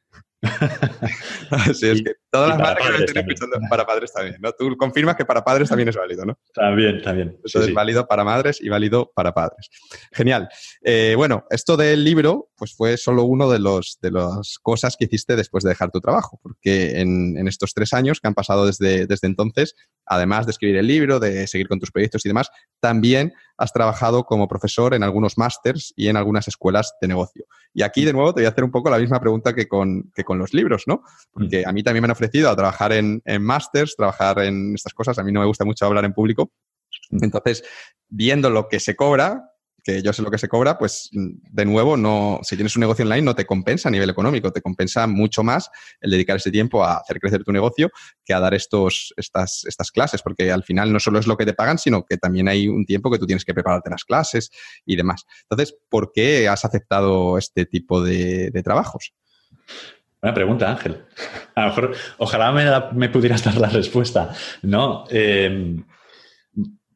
[1.75, 4.53] sí, es que todas las madres que estén escuchando para padres también, ¿no?
[4.53, 6.39] Tú confirmas que para padres también es válido, ¿no?
[6.53, 7.39] También, también.
[7.45, 9.69] Eso es válido para madres y válido para padres.
[10.13, 10.49] Genial.
[10.83, 15.07] Eh, bueno, esto del libro, pues fue solo uno de los de las cosas que
[15.07, 18.67] hiciste después de dejar tu trabajo, porque en, en estos tres años que han pasado
[18.67, 19.75] desde, desde entonces,
[20.07, 24.25] además de escribir el libro, de seguir con tus proyectos y demás, también has trabajado
[24.25, 27.47] como profesor en algunos másters y en algunas escuelas de negocio.
[27.75, 30.13] Y aquí, de nuevo, te voy a hacer un poco la misma pregunta que con,
[30.15, 31.03] que con los libros, ¿no?
[31.33, 31.69] Porque mm.
[31.69, 35.19] a mí también me han ofrecido a trabajar en, en másters, trabajar en estas cosas.
[35.19, 36.53] A mí no me gusta mucho hablar en público.
[37.11, 37.25] Mm.
[37.25, 37.65] Entonces,
[38.09, 39.43] viendo lo que se cobra,
[39.85, 43.05] que yo sé lo que se cobra, pues de nuevo, no, si tienes un negocio
[43.05, 45.71] online no te compensa a nivel económico, te compensa mucho más
[46.01, 47.91] el dedicar ese tiempo a hacer crecer tu negocio
[48.25, 51.45] que a dar estos, estas, estas clases, porque al final no solo es lo que
[51.45, 54.51] te pagan, sino que también hay un tiempo que tú tienes que prepararte las clases
[54.87, 55.27] y demás.
[55.43, 59.13] Entonces, ¿por qué has aceptado este tipo de, trabajos?
[60.23, 61.05] Buena pregunta, Ángel.
[61.55, 62.65] A lo mejor, ojalá me,
[62.99, 64.35] me pudieras dar la respuesta.
[64.63, 65.77] No, eh,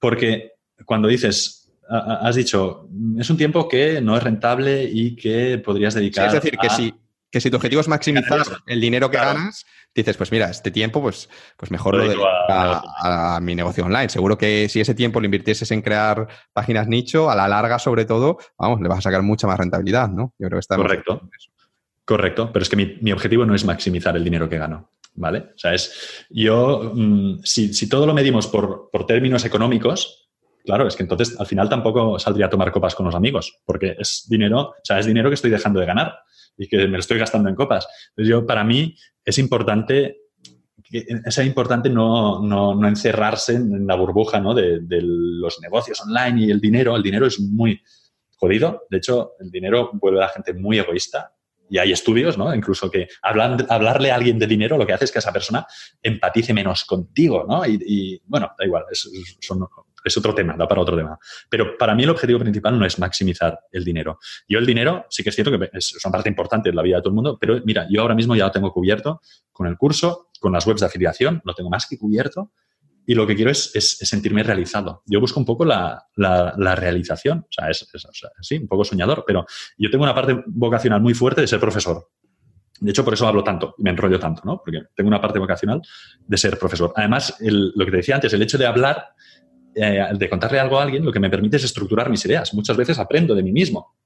[0.00, 0.52] porque
[0.86, 6.26] cuando dices has dicho, es un tiempo que no es rentable y que podrías dedicar.
[6.26, 6.94] es decir, que, si,
[7.30, 9.64] que si tu objetivo es maximizar el dinero que ganas,
[9.94, 14.08] dices, pues mira, este tiempo, pues, pues mejor lo, dedico a, mi negocio online.
[14.08, 18.04] Seguro que si ese tiempo lo invirtieses en crear páginas nicho, a la larga, sobre
[18.04, 20.34] todo, vamos, le vas a sacar mucha más rentabilidad, ¿no?
[20.38, 21.28] Yo creo que está Correcto.
[22.04, 25.50] Correcto, pero es que mi, objetivo no es maximizar el dinero que gano, ¿vale?
[25.54, 30.27] O sea, es yo, mm, si, si, todo lo medimos por, por términos económicos,
[30.68, 33.96] Claro, es que entonces al final tampoco saldría a tomar copas con los amigos, porque
[33.98, 36.18] es dinero, o sea, es dinero que estoy dejando de ganar
[36.58, 37.88] y que me lo estoy gastando en copas.
[38.10, 38.94] Entonces yo, para mí,
[39.24, 40.18] es importante,
[40.92, 44.52] es importante no, no, encerrarse en la burbuja ¿no?
[44.52, 46.94] de, los negocios online y el dinero.
[46.96, 47.80] El dinero es muy
[48.36, 48.82] jodido.
[48.90, 51.32] De hecho, el dinero vuelve a la gente muy egoísta
[51.70, 52.54] y hay estudios, ¿no?
[52.54, 55.66] Incluso que hablarle a alguien de dinero lo que hace es que esa persona
[56.02, 57.64] empatice menos contigo, ¿no?
[57.64, 59.60] Y, bueno, da igual, son
[60.08, 61.18] es otro tema, da para otro tema.
[61.48, 64.18] Pero para mí el objetivo principal no es maximizar el dinero.
[64.48, 66.96] Yo el dinero sí que es cierto que es una parte importante de la vida
[66.96, 69.20] de todo el mundo, pero mira, yo ahora mismo ya lo tengo cubierto
[69.52, 72.52] con el curso, con las webs de afiliación, lo tengo más que cubierto
[73.08, 75.02] y lo que quiero es, sentirme realizado.
[75.06, 76.06] Yo busco un poco la,
[76.76, 77.88] realización, o sea, es,
[78.42, 79.46] sí, un poco soñador, pero
[79.78, 82.10] yo tengo una parte vocacional muy fuerte de ser profesor.
[82.80, 84.60] De hecho, por eso hablo tanto y me enrollo tanto, ¿no?
[84.62, 85.80] Porque tengo una parte vocacional
[86.26, 86.92] de ser profesor.
[86.94, 89.14] Además, lo que te decía antes, el hecho de hablar
[89.74, 92.54] eh, de contarle algo a alguien, lo que me permite es estructurar mis ideas.
[92.54, 93.96] Muchas veces aprendo de mí mismo.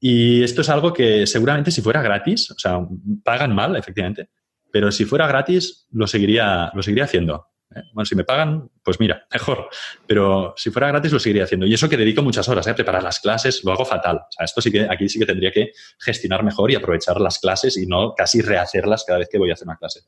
[0.00, 2.80] Y esto es algo que seguramente si fuera gratis, o sea,
[3.24, 4.30] pagan mal, efectivamente,
[4.70, 7.48] pero si fuera gratis lo seguiría, lo seguiría haciendo.
[7.74, 7.82] ¿eh?
[7.92, 9.68] Bueno, si me pagan, pues mira, mejor.
[10.06, 11.66] Pero si fuera gratis lo seguiría haciendo.
[11.66, 12.74] Y eso que dedico muchas horas ¿eh?
[12.74, 14.20] preparar las clases, lo hago fatal.
[14.38, 17.76] O esto sí que aquí sí que tendría que gestionar mejor y aprovechar las clases
[17.76, 20.00] y no casi rehacerlas cada vez que voy a hacer una clase.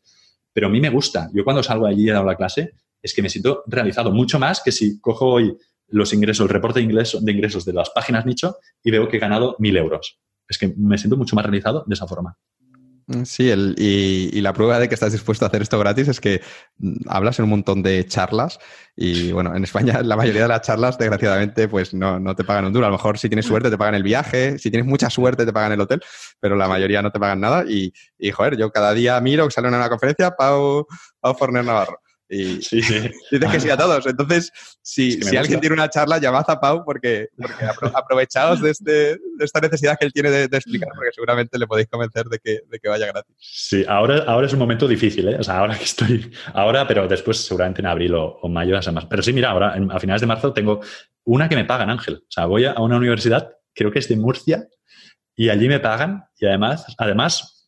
[0.53, 1.29] Pero a mí me gusta.
[1.35, 4.39] Yo cuando salgo allí y he dado la clase, es que me siento realizado mucho
[4.39, 5.57] más que si cojo hoy
[5.89, 9.17] los ingresos, el reporte de ingresos, de ingresos de las páginas nicho y veo que
[9.17, 10.21] he ganado mil euros.
[10.49, 12.37] Es que me siento mucho más realizado de esa forma.
[13.25, 16.43] Sí, y, la prueba de que estás dispuesto a hacer esto gratis es que
[16.79, 18.61] mm, hablas en un montón de charlas
[18.95, 22.67] y bueno, en España la mayoría de las charlas desgraciadamente pues no, no, te pagan
[22.67, 22.87] un duro.
[22.87, 25.53] A lo mejor si tienes suerte te pagan el viaje, si tienes mucha suerte te
[25.53, 26.01] pagan el hotel,
[26.39, 29.53] pero la mayoría no te pagan nada y, y joder, yo cada día miro que
[29.53, 30.87] sale una conferencia, Pau,
[31.21, 32.01] Pau Forner Navarro
[32.31, 34.07] y sí, dices que sí a todos.
[34.07, 37.65] Entonces, si, si alguien tiene una charla, llamad a Pau porque, porque
[37.95, 41.89] aprovechaos de, este, de, esta necesidad que él tiene de, explicar, porque seguramente le podéis
[41.89, 43.35] convencer de que, de que, vaya gratis.
[43.39, 45.37] Sí, ahora, ahora es un momento difícil, ¿eh?
[45.39, 49.07] O sea, ahora que estoy, ahora, pero después seguramente en abril o, o mayo más.
[49.07, 50.81] Pero sí, mira, ahora a finales de marzo tengo
[51.25, 52.15] una que me pagan, Ángel.
[52.15, 54.69] O sea, voy a una universidad, creo que es de Murcia,
[55.35, 57.60] y allí me pagan y además, además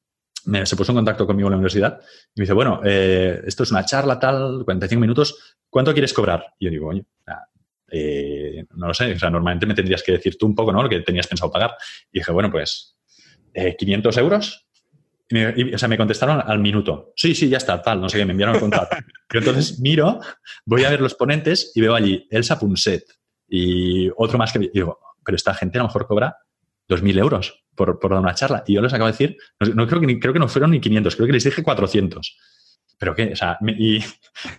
[0.65, 2.01] se puso en contacto conmigo en la universidad
[2.35, 6.45] y me dice, bueno, eh, esto es una charla tal, 45 minutos, ¿cuánto quieres cobrar?
[6.59, 7.05] Y yo digo, oye,
[7.91, 10.83] eh, no lo sé, o sea, normalmente me tendrías que decir tú un poco, ¿no?
[10.83, 11.77] Lo que tenías pensado pagar.
[12.11, 12.97] Y dije, bueno, pues,
[13.79, 14.67] 500 eh, euros.
[15.29, 17.13] Y o sea, me contestaron al minuto.
[17.17, 18.97] Sí, sí, ya está, tal, no sé qué, me enviaron el contrato.
[19.33, 20.21] Yo entonces miro,
[20.65, 23.05] voy a ver los ponentes y veo allí Elsa Punset
[23.49, 24.59] y otro más que...
[24.59, 26.37] digo, pero esta gente a lo mejor cobra
[26.89, 28.63] 2.000 euros por, por, dar una charla.
[28.67, 29.37] Y yo les acabo de decir,
[29.75, 32.39] no, creo, que creo que no fueron ni 500, creo que les dije 400.
[32.99, 33.99] Pero qué, o sea, y,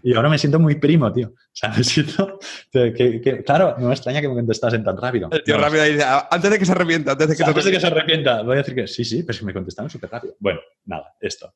[0.04, 1.30] y, ahora me siento muy primo, tío.
[1.30, 2.40] O sea, me siento.
[2.74, 5.30] Que, claro, no me extraña que me contestasen tan rápido.
[5.32, 7.72] El tío rápido dice, ah, antes de que se arrepienta, antes de que, antes de
[7.72, 10.36] que se arrepienta, voy a decir que sí, sí, pero si me contestaron súper rápido.
[10.40, 11.54] Bueno, nada, esto.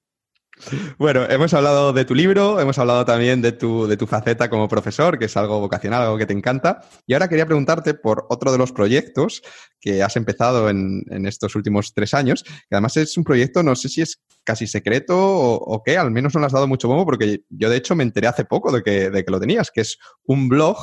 [0.97, 4.67] Bueno, hemos hablado de tu libro, hemos hablado también de tu, de tu faceta como
[4.67, 6.81] profesor, que es algo vocacional, algo que te encanta.
[7.05, 9.41] Y ahora quería preguntarte por otro de los proyectos
[9.79, 13.89] que has empezado en, estos últimos tres años, que además es un proyecto, no sé
[13.89, 17.41] si es casi secreto o, qué, al menos no le has dado mucho bombo, porque
[17.49, 19.97] yo de hecho me enteré hace poco de que, de que lo tenías, que es
[20.23, 20.77] un blog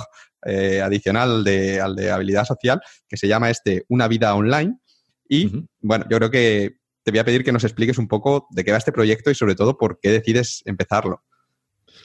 [0.46, 4.78] eh, adicional de, al de habilidad social, que se llama este Una vida online.
[5.26, 8.64] Y bueno, yo creo que te voy a pedir que nos expliques un poco de
[8.64, 11.22] qué va este proyecto y sobre todo por qué decides empezarlo.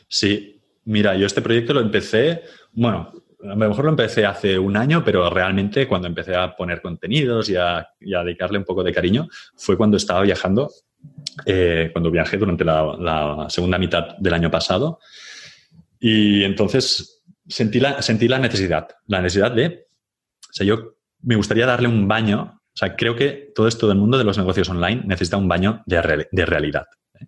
[0.07, 2.43] Sí, mira, yo este proyecto lo empecé,
[2.73, 6.81] bueno, a lo mejor lo empecé hace un año, pero realmente cuando empecé a poner
[6.81, 10.69] contenidos y a, dedicarle un poco de cariño fue cuando estaba viajando,
[11.45, 14.99] eh, cuando viajé durante la, segunda mitad del año pasado.
[15.97, 19.87] Y entonces sentí la, sentí la necesidad, la necesidad de,
[20.49, 24.17] o sea, yo me gustaría darle un baño sea, creo que todo esto del mundo
[24.17, 26.88] de los negocios online necesita un baño de, realidad.
[27.19, 27.27] ¿eh?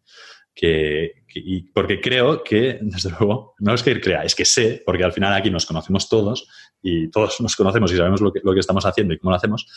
[0.54, 5.04] Que, y porque creo que, desde luego, no es que crea, es que sé, porque
[5.04, 6.48] al final aquí nos conocemos todos
[6.82, 9.38] y todos nos conocemos y sabemos lo que, lo que estamos haciendo y cómo lo
[9.38, 9.68] hacemos,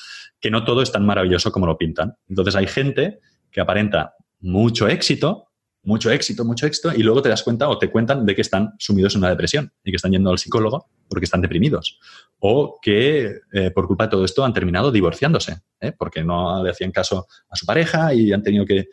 [0.40, 2.14] que no todo es tan maravilloso como lo pintan.
[2.28, 3.20] Entonces hay gente
[3.50, 5.48] que aparenta mucho éxito,
[5.84, 8.74] mucho éxito, mucho éxito, y luego te das cuenta o te cuentan de que están
[8.78, 11.98] sumidos en una depresión y que están yendo al psicólogo porque están deprimidos.
[12.38, 15.92] O que eh, por culpa de todo esto han terminado divorciándose, ¿eh?
[15.96, 18.86] porque no le hacían caso a su pareja y han tenido que,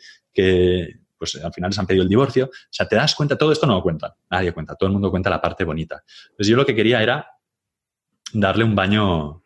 [1.18, 2.46] pues al final les han pedido el divorcio.
[2.46, 5.10] O sea, te das cuenta, todo esto no lo cuenta, nadie cuenta, todo el mundo
[5.10, 6.02] cuenta la parte bonita.
[6.36, 7.26] Pues yo lo que quería era
[8.32, 9.41] darle un baño,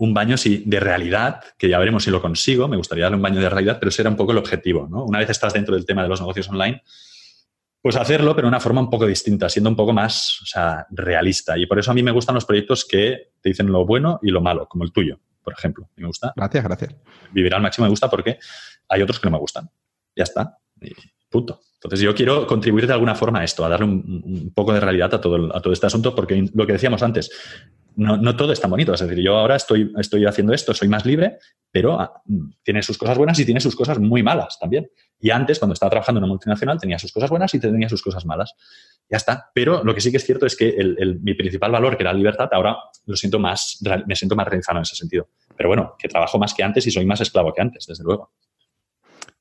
[0.00, 3.22] un baño sí, de realidad, que ya veremos si lo consigo, me gustaría darle un
[3.22, 5.04] baño de realidad, pero ese era un poco el objetivo, ¿no?
[5.04, 6.82] Una vez estás dentro del tema de los negocios online,
[7.82, 10.86] pues hacerlo, pero de una forma un poco distinta, siendo un poco más o sea,
[10.90, 11.58] realista.
[11.58, 14.30] Y por eso a mí me gustan los proyectos que te dicen lo bueno y
[14.30, 15.90] lo malo, como el tuyo, por ejemplo.
[15.96, 16.32] Me gusta.
[16.34, 16.96] Gracias, gracias.
[17.32, 18.38] Vivir al máximo me gusta porque
[18.88, 19.68] hay otros que no me gustan.
[20.16, 20.56] Ya está.
[20.80, 20.92] Y
[21.28, 21.60] punto.
[21.74, 25.12] Entonces yo quiero contribuir de alguna forma a esto, a darle un, poco de realidad
[25.12, 27.30] a todo, a todo este asunto, porque lo que decíamos antes,
[27.96, 28.94] no, no, todo es tan bonito.
[28.94, 31.38] Es decir, yo ahora estoy, estoy haciendo esto, soy más libre,
[31.70, 32.22] pero ah,
[32.62, 34.90] tiene sus cosas buenas y tiene sus cosas muy malas también.
[35.18, 38.02] Y antes, cuando estaba trabajando en una multinacional, tenía sus cosas buenas y tenía sus
[38.02, 38.54] cosas malas.
[39.08, 39.50] Ya está.
[39.54, 40.74] Pero lo que sí que es cierto es que
[41.22, 42.76] mi principal valor, que era la libertad, ahora
[43.06, 45.28] lo siento más, me siento más realizado en ese sentido.
[45.56, 48.32] Pero bueno, que trabajo más que antes y soy más esclavo que antes, desde luego.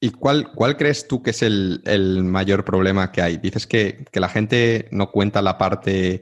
[0.01, 1.81] ¿Y cuál, cuál crees tú que es el,
[2.23, 3.37] mayor problema que hay?
[3.37, 6.21] Dices que, que, la gente no cuenta la parte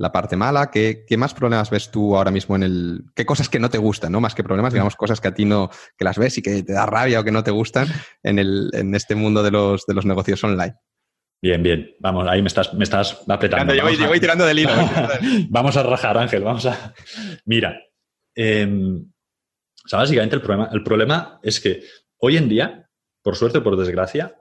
[0.00, 0.70] la parte mala.
[0.70, 3.04] ¿Qué, más problemas ves tú ahora mismo en el...
[3.14, 4.20] ¿Qué cosas que no te gustan, no?
[4.22, 6.72] Más que problemas, digamos, cosas que a ti no, que las ves y que te
[6.72, 7.86] da rabia o que no te gustan
[8.22, 10.74] en, el, en este mundo de los, de los negocios online.
[11.42, 11.94] Bien, bien.
[12.00, 13.74] Vamos, ahí me estás, me estás apretando.
[13.74, 14.72] Yo voy, tirando del hilo.
[15.50, 16.44] vamos a rajar, Ángel.
[16.44, 16.94] Vamos a.
[17.44, 17.78] Mira.
[18.34, 19.04] Em,
[19.84, 21.82] o sea, básicamente el problema, el problema es que
[22.16, 22.88] hoy en día,
[23.22, 24.39] por suerte o por desgracia,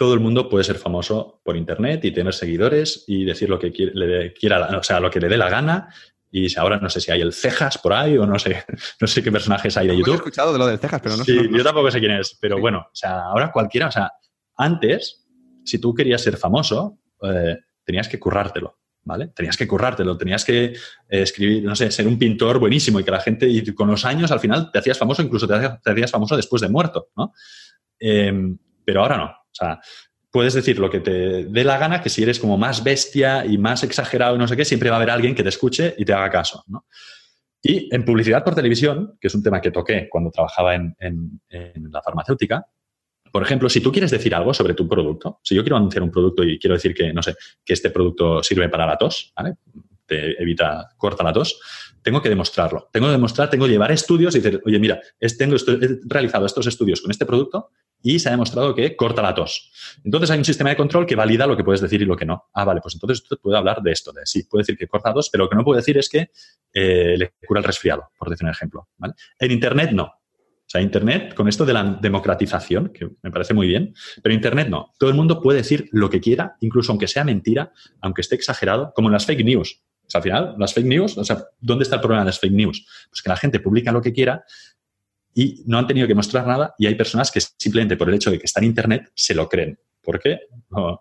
[0.00, 3.68] todo el mundo puede ser famoso por internet y tener seguidores y decir lo que
[3.68, 5.94] le quiera, o sea, lo que le dé la gana.
[6.30, 8.64] Y ahora no sé si hay el Cejas por ahí o no sé,
[9.00, 10.14] no sé qué personajes hay de YouTube.
[10.14, 11.32] He escuchado de lo del Cejas, pero no sé.
[11.32, 14.10] Sí, yo tampoco sé quién es, pero bueno, o sea, ahora cualquiera, o sea,
[14.56, 15.26] antes,
[15.66, 18.78] si tú querías ser famoso, eh, tenías que currártelo.
[19.02, 19.28] ¿Vale?
[19.28, 20.76] Tenías que currártelo, tenías que eh,
[21.08, 24.30] escribir, no sé, ser un pintor buenísimo y que la gente, y con los años
[24.30, 27.34] al final te hacías famoso, incluso te hacías, famoso después de muerto, ¿no?
[27.98, 29.39] Em, pero ahora no.
[29.52, 29.80] O sea,
[30.30, 33.58] puedes decir lo que te dé la gana, que si eres como más bestia y
[33.58, 36.04] más exagerado y no sé qué, siempre va a haber alguien que te escuche y
[36.04, 36.64] te haga caso.
[36.68, 36.86] ¿no?
[37.62, 40.96] Y en publicidad por televisión, que es un tema que toqué cuando trabajaba en,
[41.50, 42.66] la farmacéutica,
[43.32, 46.10] por ejemplo, si tú quieres decir algo sobre tu producto, si yo quiero anunciar un
[46.10, 49.32] producto y quiero decir que, no sé, que este producto sirve para la tos.
[50.04, 51.60] Te evita, corta la tos,
[52.02, 52.88] tengo que demostrarlo.
[52.92, 55.00] Tengo que demostrar, tengo que llevar estudios y decir, oye, mira,
[55.38, 57.70] tengo, he realizado estos estudios con este producto
[58.02, 59.70] y se ha demostrado que corta la tos.
[60.04, 62.24] Entonces hay un sistema de control que valida lo que puedes decir y lo que
[62.24, 62.50] no.
[62.54, 65.10] Ah, vale, pues entonces usted puede hablar de esto, de sí, puede decir que corta
[65.10, 66.30] la tos, pero lo que no puede decir es que
[66.72, 68.88] eh, le cura el resfriado, por decir un ejemplo.
[69.38, 70.04] En Internet no.
[70.04, 73.92] O sea, Internet, con esto de la democratización, que me parece muy bien,
[74.22, 74.92] pero Internet no.
[75.00, 78.92] Todo el mundo puede decir lo que quiera, incluso aunque sea mentira, aunque esté exagerado,
[78.94, 79.82] como en las fake news.
[80.06, 82.38] O sea, al final, las fake news, o sea, ¿dónde está el problema de las
[82.38, 82.86] fake news?
[83.10, 84.44] Pues que la gente publica lo que quiera
[85.34, 88.30] y no han tenido que mostrar nada y hay personas que simplemente por el hecho
[88.30, 89.78] de que está en Internet se lo creen.
[90.02, 90.40] ¿Por qué?
[90.70, 90.98] No,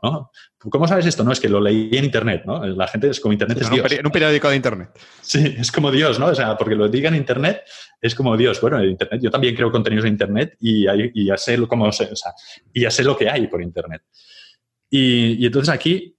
[0.58, 1.24] ¿Cómo sabes esto?
[1.24, 2.66] No, es que lo leí en Internet, ¿no?
[2.66, 3.92] La gente es como Internet es Dios.
[3.94, 4.90] En un periódico de Internet.
[5.22, 6.28] Sí, es como Dios, ¿no?
[6.28, 7.62] O sea, porque lo diga en Internet
[8.02, 8.60] es como Dios.
[8.60, 10.84] Bueno, en Internet, yo también creo contenidos en Internet y,
[11.26, 12.10] ya sé cómo, o sea,
[12.74, 14.04] y ya sé lo que hay por Internet.
[14.90, 16.18] Y, y entonces aquí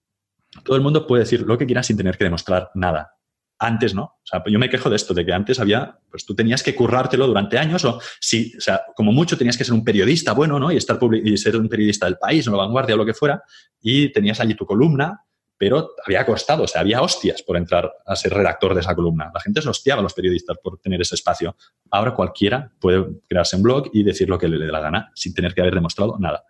[0.65, 3.13] todo el mundo puede decir lo que quiera sin tener que demostrar nada.
[3.61, 4.03] Antes, ¿no?
[4.03, 6.75] O sea, yo me quejo de esto, de que antes había, pues tú tenías que
[6.75, 10.59] currártelo durante años o si, o sea, como mucho tenías que ser un periodista bueno,
[10.59, 10.73] ¿no?
[10.73, 13.43] Y, estar y ser un periodista del país o la vanguardia o lo que fuera
[13.81, 15.25] y tenías allí tu columna,
[15.59, 19.31] pero había costado, o sea, había hostias por entrar a ser redactor de esa columna.
[19.33, 21.55] La gente se hostiaba a los periodistas por tener ese espacio.
[21.91, 25.35] Ahora cualquiera puede crearse un blog y decir lo que le dé la gana sin
[25.35, 26.45] tener que haber demostrado nada.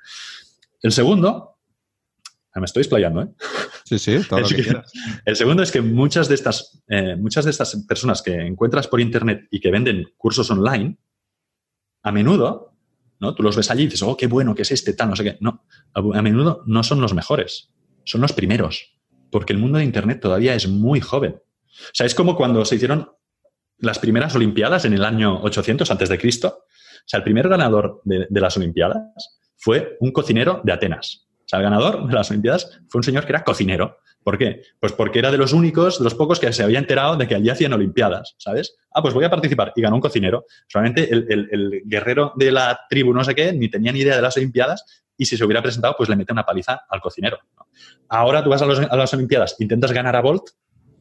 [0.81, 1.59] El segundo,
[2.59, 3.29] me estoy explayando, ¿eh?
[3.85, 4.93] Sí, sí, todo lo que quieras.
[5.25, 9.01] El segundo es que muchas de estas, eh, muchas de estas personas que encuentras por
[9.01, 10.99] internet y que venden cursos online,
[12.03, 12.75] a menudo,
[13.21, 13.35] ¿no?
[13.35, 15.23] Tú los ves allí y dices, oh, qué bueno, qué es este, tal, no sé
[15.23, 15.37] qué.
[15.41, 17.73] No, a menudo no son los mejores,
[18.05, 18.99] son los primeros,
[19.31, 21.35] porque el mundo de internet todavía es muy joven.
[21.35, 23.13] O sea, es como cuando se hicieron
[23.79, 26.65] las primeras Olimpiadas en el año 800 antes de Cristo.
[26.67, 31.65] O sea, el primer ganador de las Olimpiadas fue un cocinero de Atenas sea, el
[31.65, 33.99] ganador de las Olimpiadas fue un señor que era cocinero.
[34.23, 34.63] ¿Por qué?
[34.79, 37.35] Pues porque era de los únicos, de los pocos que se había enterado de que
[37.35, 38.77] allí hacían Olimpiadas, ¿sabes?
[38.93, 39.73] Ah, pues voy a participar.
[39.75, 40.45] Y ganó un cocinero.
[40.69, 44.37] Solamente el, guerrero de la tribu no sé qué ni tenía ni idea de las
[44.37, 44.85] Olimpiadas
[45.17, 47.39] y si se hubiera presentado, pues le mete una paliza al cocinero.
[48.09, 50.45] Ahora tú vas a, las Olimpiadas, intentas ganar a Bolt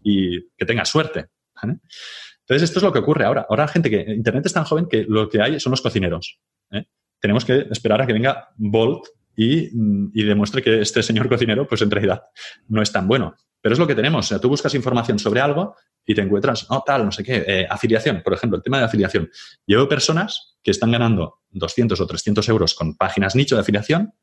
[0.03, 1.27] y que tengas suerte.
[1.61, 3.45] Entonces, esto es lo que ocurre ahora.
[3.49, 6.39] Ahora, gente que Internet es tan joven que lo que hay son los cocineros.
[6.71, 6.85] ¿eh?
[7.19, 9.05] Tenemos que esperar a que venga Bolt
[9.41, 12.23] Y, demuestre que este señor cocinero, pues en realidad
[12.67, 13.35] no es tan bueno.
[13.61, 14.25] Pero es lo que tenemos.
[14.25, 15.75] O sea, tú buscas información sobre algo
[16.05, 18.85] y te encuentras, no, tal, no sé qué, eh, afiliación, por ejemplo, el tema de
[18.85, 19.29] afiliación.
[19.65, 24.13] Llevo personas que están ganando 200 o 300 euros con páginas nicho de afiliación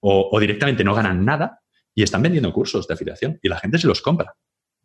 [0.00, 1.60] o, o directamente no ganan nada
[1.94, 4.36] y están vendiendo cursos de afiliación y la gente se los compra.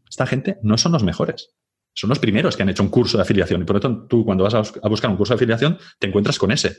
[0.10, 1.56] Esta gente no son los mejores.
[1.94, 4.26] Son los primeros que han hecho un curso de afiliación y por lo tanto tú
[4.26, 6.76] cuando vas a buscar un curso de afiliación te encuentras con ese.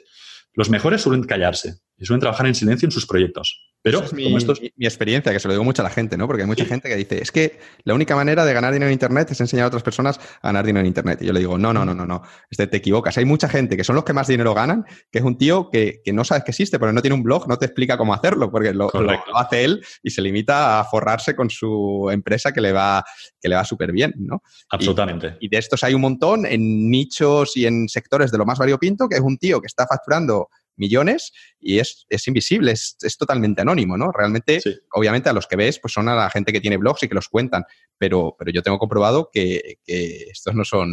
[0.54, 3.64] Los mejores suelen callarse y suelen trabajar en silencio en sus proyectos.
[3.80, 4.36] Pero es mi,
[4.80, 6.26] experiencia, que se lo digo mucho a la gente, ¿no?
[6.26, 8.92] Porque hay mucha gente que dice, es que la única manera de ganar dinero en
[8.92, 11.22] Internet es enseñar a otras personas a ganar dinero en Internet.
[11.22, 13.18] Y yo le digo, no, no, no, no, no, este, te equivocas.
[13.18, 16.02] Hay mucha gente que son los que más dinero ganan, que es un tío que,
[16.12, 18.74] no sabes que existe, pero no tiene un blog, no te explica cómo hacerlo, porque
[18.74, 18.90] lo,
[19.36, 23.04] hace él y se limita a forrarse con su empresa que le va,
[23.40, 24.42] que le va súper bien, ¿no?
[24.70, 25.36] Absolutamente.
[25.38, 28.58] Y, y de estos hay un montón en nichos y en sectores de lo más
[28.58, 33.96] variopinto, que es un tío que está facturando millones y es, invisible, es, totalmente anónimo,
[33.96, 34.10] ¿no?
[34.12, 34.60] Realmente,
[34.92, 37.14] obviamente, a los que ves, pues son a la gente que tiene blogs y que
[37.14, 37.64] los cuentan,
[37.98, 40.88] pero, pero yo tengo comprobado que, estos no son,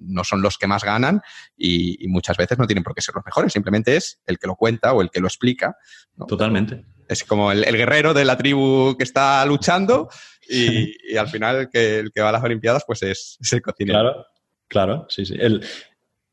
[0.00, 1.20] no son los que más ganan
[1.56, 4.56] y, muchas veces no tienen por qué ser los mejores, simplemente es el que lo
[4.56, 5.76] cuenta o el que lo explica.
[6.26, 6.84] Totalmente.
[7.08, 10.08] Es como el, guerrero de la tribu que está luchando
[10.48, 14.00] y, al final el que, el que va a las Olimpiadas pues es, el cocinero.
[14.00, 14.26] Claro,
[14.68, 15.36] claro, sí, sí.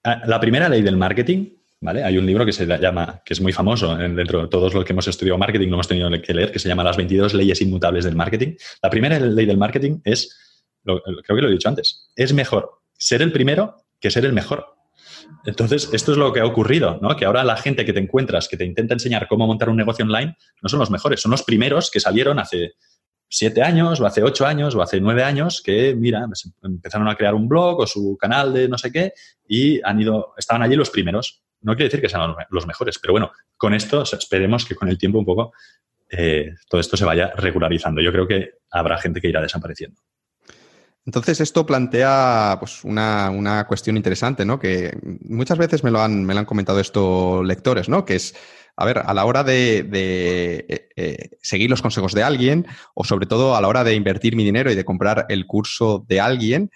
[0.04, 3.96] la primera ley del marketing Hay un libro que se llama, que es muy famoso
[3.96, 6.68] dentro de todos los que hemos estudiado marketing, no hemos tenido que leer, que se
[6.68, 8.56] llama Las 22 leyes inmutables del marketing.
[8.82, 10.36] La primera ley del marketing es,
[10.84, 14.66] creo que lo he dicho antes, es mejor ser el primero que ser el mejor.
[15.46, 17.16] Entonces, esto es lo que ha ocurrido, ¿no?
[17.16, 20.04] Que ahora la gente que te encuentras, que te intenta enseñar cómo montar un negocio
[20.04, 22.74] online, no son los mejores, son los primeros que salieron hace
[23.30, 27.16] siete años, o hace ocho años, o hace nueve años, que, mira, pues, empezaron a
[27.16, 29.14] crear un blog o su canal de no sé qué,
[29.48, 31.44] y han ido, estaban allí los primeros.
[31.68, 34.98] No quiere decir que sean los mejores, pero bueno, con esto esperemos que con el
[34.98, 35.52] tiempo un poco
[36.10, 38.00] eh, todo esto se vaya regularizando.
[38.02, 40.00] Yo creo que habrá gente que irá desapareciendo.
[41.06, 44.58] Entonces, esto plantea pues, una, cuestión interesante, ¿no?
[44.60, 48.06] Que muchas veces me lo han, me han comentado estos lectores, ¿no?
[48.06, 48.34] Que es,
[48.78, 52.66] a ver, a la hora de, eh, eh, seguir los consejos de alguien,
[52.96, 56.06] o sobre todo a la hora de invertir mi dinero y de comprar el curso
[56.08, 56.72] de alguien,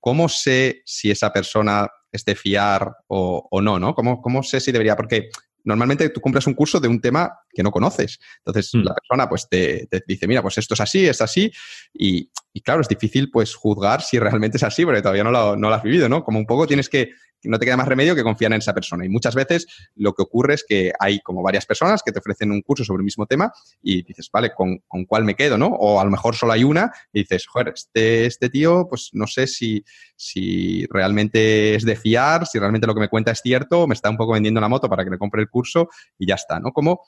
[0.00, 3.94] ¿cómo sé si esa persona es de fiar o, no, ¿no?
[3.94, 4.94] ¿Cómo, ¿Cómo, sé si debería?
[4.94, 5.30] Porque
[5.64, 8.20] normalmente tú compras un curso de un tema que no conoces.
[8.38, 8.82] Entonces mm.
[8.82, 11.50] la persona pues te, dice, mira, pues esto es así, es así.
[11.92, 12.30] Y,
[12.62, 15.74] claro, es difícil pues juzgar si realmente es así porque todavía no lo, no lo
[15.74, 16.22] has vivido, ¿no?
[16.22, 17.10] Como un poco tienes que
[17.48, 19.04] no te queda más remedio que confiar en esa persona.
[19.04, 22.50] Y muchas veces lo que ocurre es que hay como varias personas que te ofrecen
[22.50, 23.52] un curso sobre el mismo tema
[23.82, 25.58] y dices, vale, ¿con, cuál me quedo?
[25.58, 25.66] ¿no?
[25.66, 29.26] O a lo mejor solo hay una y dices, joder, este, este tío, pues no
[29.26, 29.84] sé si,
[30.16, 34.10] si realmente es de fiar, si realmente lo que me cuenta es cierto, me está
[34.10, 35.88] un poco vendiendo la moto para que le compre el curso
[36.18, 36.72] y ya está, ¿no?
[36.72, 37.02] Como,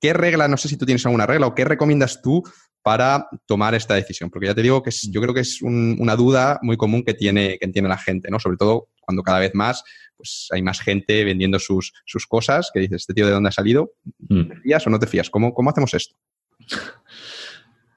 [0.00, 2.42] ¿qué regla, no sé si tú tienes alguna regla o qué recomiendas tú
[2.82, 4.30] para tomar esta decisión?
[4.30, 7.58] Porque ya te digo que yo creo que es una duda muy común que tiene,
[7.58, 8.40] que tiene la gente, ¿no?
[8.40, 9.84] Sobre todo cuando cada vez más
[10.16, 13.52] pues hay más gente vendiendo sus, sus cosas, que dices, ¿este tío de dónde ha
[13.52, 13.92] salido?
[14.28, 14.48] Mm.
[14.48, 15.28] ¿Te fías o no te fías?
[15.28, 16.16] ¿Cómo, ¿Cómo hacemos esto?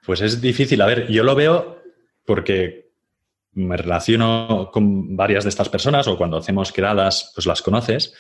[0.05, 0.81] Pues es difícil.
[0.81, 1.81] A ver, yo lo veo
[2.25, 2.86] porque
[3.57, 8.13] me relaciono con varias de estas personas o cuando hacemos quedadas, pues las conoces.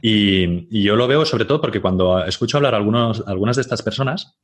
[0.00, 4.36] Y, yo lo veo sobre todo porque cuando escucho hablar a algunas de estas personas,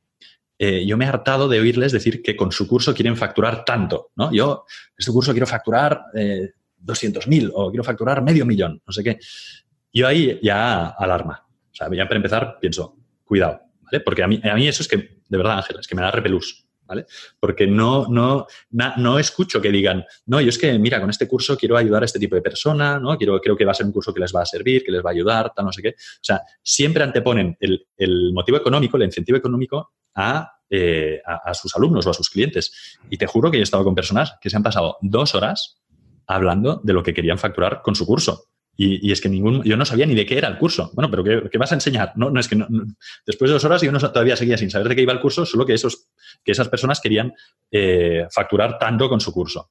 [0.59, 4.11] eh, yo me he hartado de oírles decir que con su curso quieren facturar tanto,
[4.15, 4.31] ¿no?
[4.31, 4.65] Yo,
[4.97, 6.51] este curso quiero facturar eh,
[6.83, 9.19] 200.000 o quiero facturar medio millón, no sé qué.
[9.93, 11.45] Yo ahí ya alarma.
[11.71, 13.61] O sea, ya para empezar pienso, cuidado.
[14.03, 16.11] Porque a mí, a mí eso es que, de verdad, Ángel, es que me da
[16.11, 16.62] repelús,
[16.93, 17.05] ¿vale?
[17.39, 21.57] Porque no, no, no escucho que digan, no, yo es que, mira, con este curso
[21.57, 23.17] quiero ayudar a este tipo de persona, ¿no?
[23.17, 25.03] Quiero, creo que va a ser un curso que les va a servir, que les
[25.03, 25.89] va a ayudar, tal, no sé qué.
[25.89, 29.93] O sea, siempre anteponen el, motivo económico, el incentivo económico
[30.69, 32.99] eh, a, a, sus alumnos o a sus clientes.
[33.09, 35.81] Y te juro que he estado con personas que se han pasado dos horas
[36.27, 38.52] hablando de lo que querían facturar con su curso.
[38.75, 40.91] Y, es que ningún, yo no sabía ni de qué era el curso.
[40.95, 42.13] Bueno, pero ¿qué, vas a enseñar?
[42.15, 42.55] No, no es que
[43.25, 45.45] después de dos horas yo no, todavía seguía sin saber de qué iba el curso,
[45.45, 46.07] solo que, esos,
[46.43, 47.33] que esas personas querían
[47.69, 49.69] eh, facturar tanto con su curso.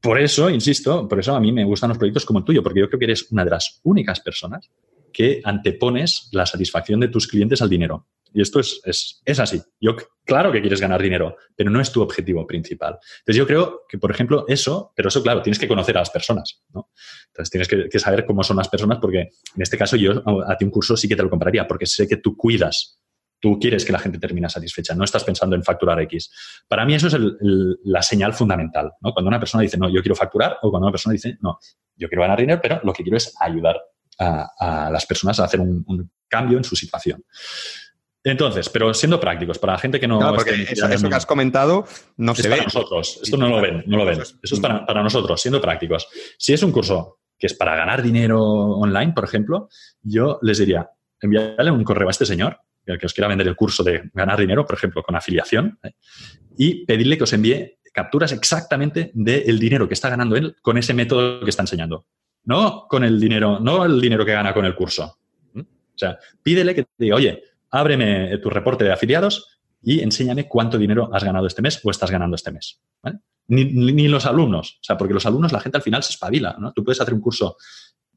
[0.00, 2.80] Por eso, insisto, por eso a mí me gustan los proyectos como el tuyo, porque
[2.80, 4.70] yo creo que eres una de las únicas personas
[5.12, 8.06] que antepones la satisfacción de tus clientes al dinero.
[8.32, 9.62] Y esto es, es, es, así.
[9.80, 12.98] Yo, claro que quieres ganar dinero, pero no es tu objetivo principal.
[13.20, 16.10] Entonces, yo creo que, por ejemplo, eso, pero eso, claro, tienes que conocer a las
[16.10, 16.90] personas, ¿no?
[17.28, 20.64] Entonces, tienes que, saber cómo son las personas, porque en este caso yo a ti
[20.64, 23.00] un curso sí que te lo compraría, porque sé que tú cuidas
[23.38, 26.30] Tú quieres que la gente termine satisfecha, no estás pensando en facturar X.
[26.66, 27.16] Para mí eso es
[27.84, 29.12] la señal fundamental, ¿no?
[29.12, 31.58] Cuando una persona dice, no, yo quiero facturar, o cuando una persona dice, no,
[31.96, 33.78] yo quiero ganar dinero, pero lo que quiero es ayudar
[34.18, 37.22] a, las personas a hacer un, cambio en su situación.
[38.26, 40.18] Entonces, pero siendo prácticos, para la gente que no...
[40.18, 42.64] Claro, porque eso, eso, que has comentado no es se para ve.
[42.64, 43.20] nosotros.
[43.22, 44.20] Esto no lo ven, no lo ven.
[44.20, 46.08] Eso es para, para nosotros, siendo prácticos.
[46.36, 49.68] Si es un curso que es para ganar dinero online, por ejemplo,
[50.02, 53.54] yo les diría, enviarle un correo a este señor, el que os quiera vender el
[53.54, 55.92] curso de ganar dinero, por ejemplo, con afiliación, ¿eh?
[56.58, 60.94] y pedirle que os envíe capturas exactamente del dinero que está ganando él con ese
[60.94, 62.06] método que está enseñando.
[62.42, 65.16] No con el dinero, no el dinero que gana con el curso.
[65.52, 65.60] ¿Mm?
[65.60, 67.40] O sea, pídele que te diga, oye,
[67.70, 72.10] ábreme tu reporte de afiliados y enséñame cuánto dinero has ganado este mes o estás
[72.10, 72.80] ganando este mes.
[73.48, 76.72] Ni, los alumnos, o sea, porque los alumnos, la gente al final se espabila, ¿no?
[76.72, 77.56] Tú puedes hacer un curso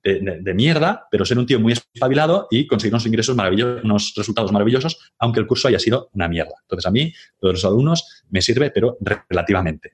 [0.02, 4.52] de, mierda, pero ser un tío muy espabilado y conseguir unos ingresos maravillosos, unos resultados
[4.52, 6.56] maravillosos, aunque el curso haya sido una mierda.
[6.62, 8.98] Entonces, a mí, lo los alumnos me sirve, pero
[9.30, 9.94] relativamente.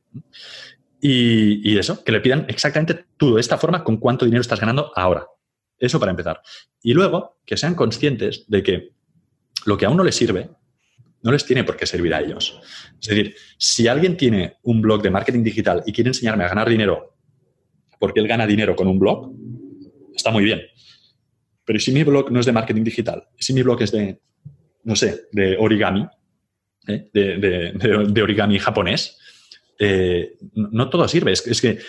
[1.01, 4.59] Y, y eso, que le pidan exactamente tú de esta forma con cuánto dinero estás
[4.61, 5.27] ganando ahora.
[5.77, 6.41] Eso para empezar.
[6.81, 8.94] Y luego, que sean conscientes de que
[9.65, 10.49] lo que a uno le sirve
[11.25, 12.61] no les tiene por qué servir a ellos.
[13.01, 16.69] Es decir, si alguien tiene un blog de marketing digital y quiere enseñarme a ganar
[16.69, 17.15] dinero
[17.99, 19.33] porque él gana dinero con un blog,
[20.15, 20.61] está muy bien.
[21.65, 24.19] Pero si mi blog no es de marketing digital, si mi blog es de,
[24.83, 26.05] no sé, de origami,
[26.87, 27.09] ¿eh?
[27.11, 29.17] de, origami japonés,
[29.79, 31.31] eh, no todo sirve.
[31.31, 31.79] Es, que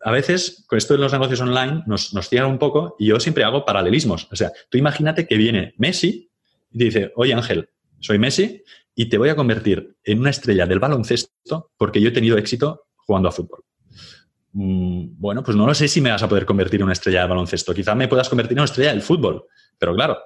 [0.00, 3.44] a veces, con esto de los negocios online, nos, nos un poco y yo siempre
[3.44, 4.26] hago paralelismos.
[4.32, 6.29] O sea, tú imagínate que viene Messi
[6.70, 7.68] dice, oye Ángel,
[7.98, 8.62] soy Messi
[8.94, 12.86] y te voy a convertir en una estrella del baloncesto porque yo he tenido éxito
[12.96, 13.64] jugando a fútbol.
[14.52, 17.20] Mm, bueno, pues no lo sé si me vas a poder convertir en una estrella
[17.20, 17.74] del baloncesto.
[17.74, 19.44] Quizá me puedas convertir en una estrella del fútbol,
[19.78, 20.18] pero claro,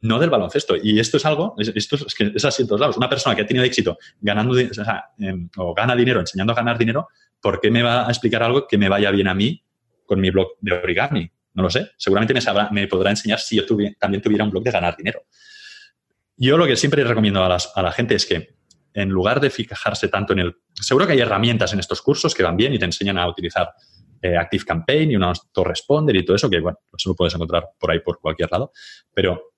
[0.00, 0.76] no del baloncesto.
[0.76, 2.96] Y esto es algo, esto es, que es así en todos lados.
[2.96, 4.68] Una persona que ha tenido éxito ganando o, eh,
[5.56, 7.08] o gana dinero enseñando a ganar dinero,
[7.40, 9.62] ¿por qué me va a explicar algo que me vaya bien a mí
[10.04, 11.30] con mi blog de origami?
[11.54, 11.90] No lo sé.
[11.96, 12.34] Seguramente
[12.70, 13.64] me, podrá enseñar si yo
[13.98, 15.22] también tuviera un blog de ganar dinero.
[16.40, 18.54] Yo lo que siempre recomiendo a, las, a la gente es que
[18.94, 20.56] en lugar de fijarse tanto en el...
[20.72, 23.68] Seguro que hay herramientas en estos cursos que van bien y te enseñan a utilizar
[24.22, 27.68] eh, Active Campaign y un autoresponder y todo eso, que bueno, eso lo puedes encontrar
[27.78, 28.72] por ahí, por cualquier lado.
[29.12, 29.52] Pero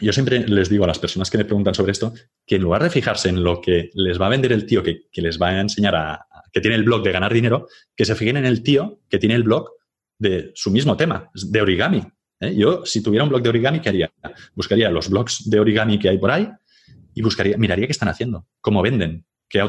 [0.00, 2.14] yo siempre les digo a las personas que me preguntan sobre esto
[2.46, 5.08] que en lugar de fijarse en lo que les va a vender el tío que,
[5.14, 7.66] les va a enseñar a, a, que tiene el blog de ganar dinero,
[7.96, 9.70] que se fijen en el tío que tiene el blog
[10.18, 12.04] de su mismo tema, de origami.
[12.42, 12.54] ¿Eh?
[12.54, 14.12] Yo, si tuviera un blog de origami, ¿qué haría?
[14.54, 16.48] Buscaría los blogs de origami que hay por ahí
[17.14, 19.62] y buscaría, miraría qué están haciendo, cómo venden, qué,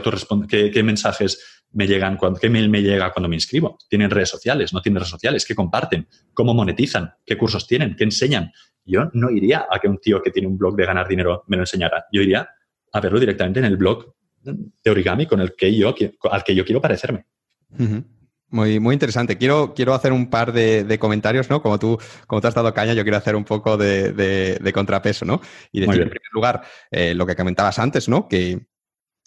[0.50, 3.78] qué, qué mensajes me llegan, cuando, qué mail me llega cuando me inscribo.
[3.90, 4.74] ¿Tienen redes sociales?
[4.74, 5.46] ¿No tienen redes sociales?
[5.46, 6.08] ¿Qué comparten?
[6.34, 7.14] ¿Cómo monetizan?
[7.26, 7.96] ¿Qué cursos tienen?
[7.96, 8.52] ¿Qué enseñan?
[8.86, 11.58] Yo no iría a que un tío que tiene un blog de ganar dinero me
[11.58, 12.06] lo enseñara.
[12.12, 12.48] Yo iría
[12.92, 14.14] a verlo directamente en el blog
[14.44, 15.96] de origami con el que yo,
[16.30, 17.26] al que yo quiero parecerme.
[17.80, 18.02] Uh.
[18.54, 19.36] Muy, muy interesante.
[19.36, 21.60] Quiero, quiero hacer un par de, de, comentarios, ¿no?
[21.64, 21.98] Como tú,
[22.28, 25.42] como te has dado caña, yo quiero hacer un poco de, de, de contrapeso, ¿no?
[25.72, 28.28] Y decir, en primer lugar, eh, lo que comentabas antes, ¿no?
[28.28, 28.68] Que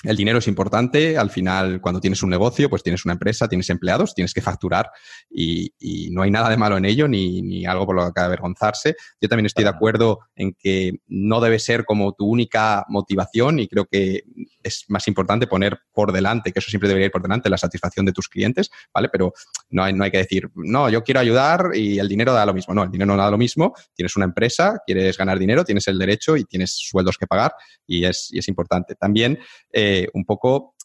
[0.04, 1.18] el dinero es importante.
[1.18, 4.90] Al final, cuando tienes un negocio, pues tienes una empresa, tienes empleados, tienes que facturar
[5.28, 8.20] y, y no hay nada de malo en ello ni, ni, algo por lo que
[8.20, 8.94] avergonzarse.
[9.20, 13.66] Yo también estoy de acuerdo en que no debe ser como tu única motivación y
[13.66, 14.22] creo que
[14.66, 18.06] es más importante poner por delante, que eso siempre debería ir por delante, la satisfacción
[18.06, 19.08] de tus clientes, ¿vale?
[19.10, 19.32] Pero
[19.70, 22.54] no hay, no hay que decir, no, yo quiero ayudar y el dinero da lo
[22.54, 22.74] mismo.
[22.74, 23.74] No, el dinero no da lo mismo.
[23.94, 27.52] Tienes una empresa, quieres ganar dinero, tienes el derecho y tienes sueldos que pagar
[27.86, 28.94] y es, y es importante.
[28.94, 29.38] También
[29.72, 30.75] eh, un poco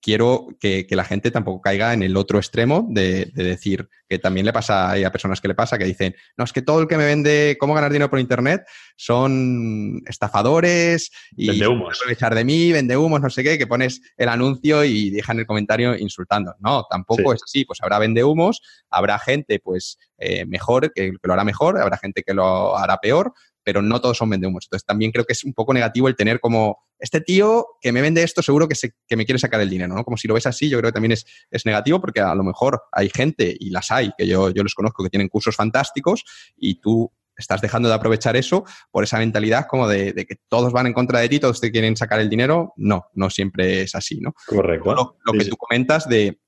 [0.00, 4.52] quiero que, la gente tampoco caiga en el otro extremo de, decir que también le
[4.52, 6.96] pasa hay a personas que le pasa que dicen, no, es que todo el que
[6.96, 8.62] me vende cómo ganar dinero por internet
[8.96, 11.96] son estafadores y vende humos.
[11.96, 15.46] aprovechar de mí, vende humos, no sé qué, que pones el anuncio y dejan el
[15.46, 16.54] comentario insultando.
[16.58, 17.64] No, tampoco es así.
[17.64, 18.60] Pues habrá vende humos,
[18.90, 22.98] habrá gente pues eh, mejor, que, que lo hará mejor, habrá gente que lo hará
[22.98, 23.32] peor,
[23.70, 24.64] pero no todos son vendehumos.
[24.64, 28.02] Entonces también creo que es un poco negativo el tener como, este tío que me
[28.02, 30.02] vende esto seguro que, se, que me quiere sacar el dinero, ¿no?
[30.02, 32.42] Como si lo ves así, yo creo que también es, es negativo porque a lo
[32.42, 36.24] mejor hay gente, y las hay, que yo, yo los conozco, que tienen cursos fantásticos
[36.56, 40.88] y tú estás dejando de aprovechar eso por esa mentalidad como de, que todos van
[40.88, 42.74] en contra de ti, todos te quieren sacar el dinero.
[42.74, 44.34] No, no siempre es así, ¿no?
[44.46, 45.16] Correcto.
[45.24, 46.40] Lo, que tú comentas de,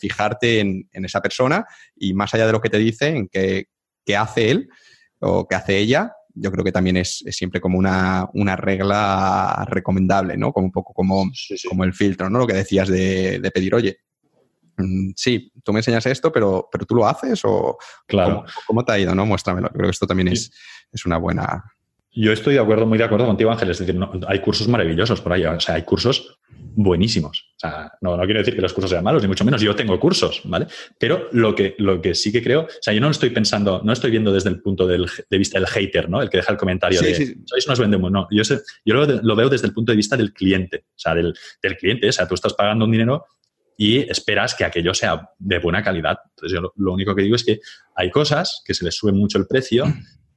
[0.00, 3.66] fijarte en, esa persona y más allá de lo que te dice, en qué,
[4.06, 4.68] qué hace él
[5.20, 10.52] o qué hace ella, yo creo que también es, siempre como una, regla recomendable, ¿no?
[10.52, 11.30] Como un poco como,
[11.68, 12.38] como el filtro, ¿no?
[12.38, 13.98] Lo que decías de, pedir, oye,
[14.76, 18.44] mm, sí, tú me enseñas esto, pero, pero tú lo haces o claro.
[18.66, 19.14] ¿cómo, te ha ido?
[19.14, 19.26] ¿no?
[19.26, 19.68] Muéstramelo.
[19.68, 20.52] Yo creo que esto también es,
[20.92, 21.62] es una buena,
[22.16, 23.70] yo estoy de acuerdo, muy de acuerdo contigo, Ángel.
[23.70, 25.44] Es decir, hay cursos maravillosos por ahí.
[25.44, 26.38] O sea, hay cursos
[26.76, 27.52] buenísimos.
[27.64, 29.60] Sea, no, no quiero decir que los cursos sean malos, ni mucho menos.
[29.62, 30.66] Yo tengo cursos, ¿vale?
[30.98, 33.92] Pero lo que, lo que sí que creo, o sea, yo no estoy pensando, no
[33.92, 36.20] estoy viendo desde el punto de vista del hater, ¿no?
[36.20, 37.34] El que deja el comentario de, sí.
[37.46, 38.10] ¿sois unos vendemos?
[38.10, 38.42] No, yo,
[38.84, 42.08] yo lo, veo desde el punto de vista del cliente, o sea, del, del cliente.
[42.08, 43.24] O sea, tú estás pagando un dinero
[43.76, 46.18] y esperas que aquello sea de buena calidad.
[46.30, 47.60] Entonces, yo lo, lo, único que digo es que
[47.96, 49.86] hay cosas que se les sube mucho el precio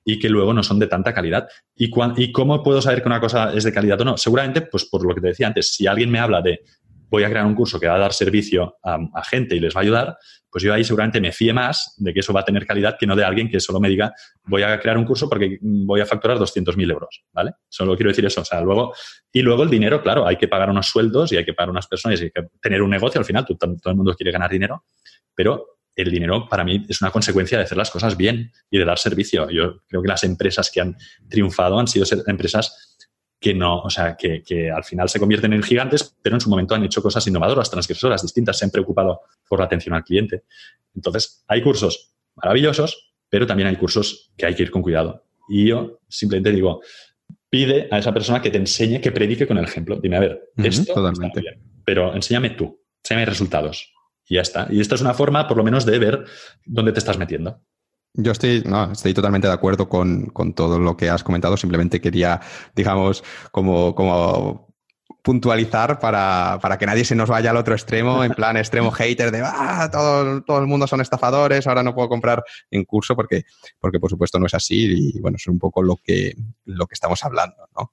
[0.10, 1.50] y que luego no son de tanta calidad.
[1.76, 4.18] ¿Y, ¿Y cómo puedo saber que una cosa es de calidad o no?
[4.18, 6.62] Seguramente, pues por lo que te decía antes, si alguien me habla de
[7.10, 9.80] voy a crear un curso que va a dar servicio a, gente y les va
[9.80, 10.18] a ayudar,
[10.50, 13.06] pues yo ahí seguramente me fíe más de que eso va a tener calidad que
[13.06, 14.14] no de alguien que solo me diga
[14.46, 17.52] voy a crear un curso porque voy a facturar 200.000 euros, ¿vale?
[17.70, 18.42] Solo quiero decir eso.
[18.42, 18.94] O sea, luego,
[19.32, 21.88] y luego el dinero, claro, hay que pagar unos sueldos y hay que pagar unas
[21.88, 24.84] personas y hay que tener un negocio al final, todo el mundo quiere ganar dinero,
[25.36, 28.86] pero el dinero para mí es una consecuencia de hacer las cosas bien y de
[28.86, 29.50] dar servicio.
[29.50, 30.96] Yo creo que las empresas que han
[31.28, 32.97] triunfado han sido empresas
[33.40, 36.76] que no, o sea, que, al final se convierten en gigantes, pero en su momento
[36.76, 40.44] han hecho cosas innovadoras, transgresoras, distintas, se han preocupado por la atención al cliente.
[40.96, 45.24] Entonces, hay cursos maravillosos, pero también hay cursos que hay que ir con cuidado.
[45.50, 46.82] Y yo simplemente digo,
[47.50, 50.00] pide a esa persona que te enseñe, que predique con el ejemplo.
[50.02, 51.42] Dime, a ver, esto totalmente.
[51.42, 53.94] bien, pero enséñame tú, enséñame resultados.
[54.28, 54.68] Y ya está.
[54.70, 56.26] Y esta es una forma, por lo menos, de ver
[56.66, 57.62] dónde te estás metiendo.
[58.20, 61.56] Yo estoy, no, estoy totalmente de acuerdo con, con, todo lo que has comentado.
[61.56, 62.42] Simplemente quería,
[62.76, 64.68] digamos, como, como
[65.22, 69.30] puntualizar para, para, que nadie se nos vaya al otro extremo, en plan extremo hater
[69.30, 73.44] de ah, todo, todo, el mundo son estafadores, ahora no puedo comprar en curso porque,
[73.78, 76.94] porque por supuesto no es así y bueno, es un poco lo que, lo que
[76.94, 77.58] estamos hablando.
[77.78, 77.92] ¿no?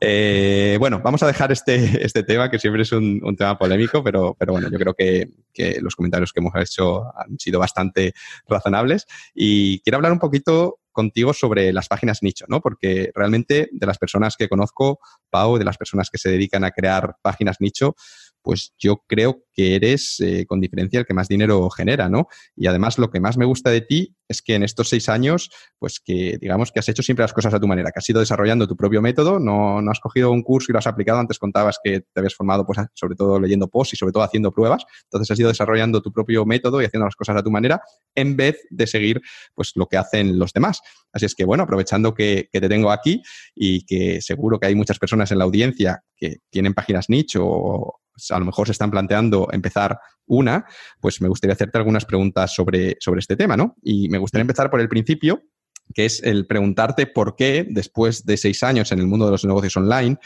[0.00, 1.74] Eh, bueno, vamos a dejar este,
[2.04, 5.30] este tema que siempre es un, un tema polémico, pero, pero bueno, yo creo que,
[5.52, 8.14] que, los comentarios que hemos hecho han sido bastante
[8.48, 12.60] razonables y quiero hablar un poquito contigo sobre las páginas nicho, ¿no?
[12.60, 16.70] Porque realmente de las personas que conozco, Pau, de las personas que se dedican a
[16.70, 17.96] crear páginas nicho,
[18.42, 22.26] pues yo creo que eres eh, con diferencia el que más dinero genera, ¿no?
[22.56, 25.50] Y además lo que más me gusta de ti es que en estos seis años,
[25.78, 28.20] pues que digamos que has hecho siempre las cosas a tu manera, que has ido
[28.20, 31.38] desarrollando tu propio método, no, no has cogido un curso y lo has aplicado, antes
[31.38, 34.84] contabas que te habías formado pues sobre todo leyendo posts y sobre todo haciendo pruebas,
[35.04, 37.82] entonces has ido desarrollando tu propio método y haciendo las cosas a tu manera
[38.14, 39.20] en vez de seguir
[39.54, 40.80] pues lo que hacen los demás.
[41.12, 43.22] Así es que bueno, aprovechando que, te tengo aquí
[43.54, 48.01] y que seguro que hay muchas personas en la audiencia que tienen páginas nicho o
[48.30, 50.64] a lo mejor se están planteando empezar una,
[51.00, 53.76] pues me gustaría hacerte algunas preguntas sobre, sobre este tema, ¿no?
[53.82, 55.42] Y me gustaría empezar por el principio,
[55.94, 59.44] que es el preguntarte por qué, después de seis años en el mundo de los
[59.44, 60.16] negocios online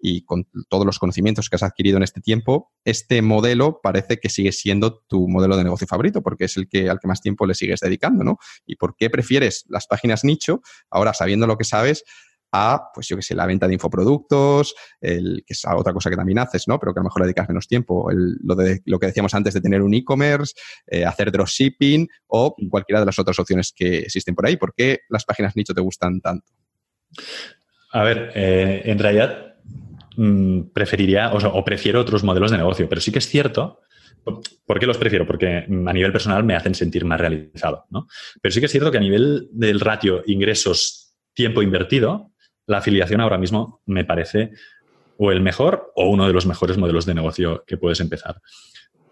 [0.00, 4.28] y con todos los conocimientos que has adquirido en este tiempo, este modelo parece que
[4.28, 7.46] sigue siendo tu modelo de negocio favorito, porque es el que al que más tiempo
[7.46, 8.38] le sigues dedicando, ¿no?
[8.66, 12.04] Y por qué prefieres las páginas nicho, ahora sabiendo lo que sabes,
[12.56, 16.16] a, pues yo que sé, la venta de infoproductos, el, que es otra cosa que
[16.16, 16.78] también haces, ¿no?
[16.78, 19.54] Pero que a lo mejor le dedicas menos tiempo, lo, de, lo que decíamos antes
[19.54, 20.54] de tener un e-commerce,
[20.86, 24.56] eh, hacer dropshipping o cualquiera de las otras opciones que existen por ahí.
[24.56, 26.46] ¿Por qué las páginas nicho te gustan tanto?
[27.92, 29.56] A ver, eh, en realidad
[30.16, 33.80] mm, preferiría o, prefiero otros modelos de negocio, pero sí que es cierto
[34.66, 35.24] ¿Por qué los prefiero?
[35.24, 38.08] Porque a nivel personal me hacen sentir más realizado, ¿no?
[38.40, 42.32] Pero sí que es cierto que a nivel del ratio ingresos-tiempo invertido,
[42.66, 44.52] la afiliación ahora mismo me parece
[45.18, 48.40] o el mejor o uno de los mejores modelos de negocio que puedes empezar.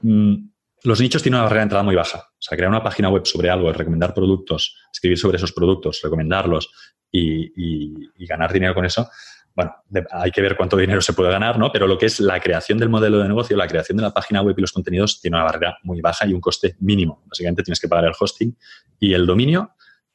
[0.02, 0.48] Mm,
[0.84, 2.18] los nichos tienen una barrera de entrada muy baja.
[2.18, 6.70] O sea, crear una página web sobre algo, recomendar productos, escribir sobre esos productos, recomendarlos
[7.10, 9.08] y, ganar dinero con eso,
[9.54, 9.72] bueno,
[10.10, 11.70] hay que ver cuánto dinero se puede ganar, ¿no?
[11.70, 14.42] Pero lo que es la creación del modelo de negocio, la creación de la página
[14.42, 17.22] web y los contenidos tiene una barrera muy baja y un coste mínimo.
[17.26, 18.56] Básicamente tienes que pagar el hosting
[18.98, 19.70] y el dominio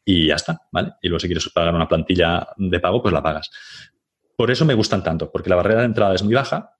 [0.05, 0.93] y ya está, ¿vale?
[1.01, 3.49] Y luego si quieres pagar una plantilla de pago, pues la pagas.
[4.35, 6.77] Por eso me gustan tanto, porque la barrera de entrada es muy baja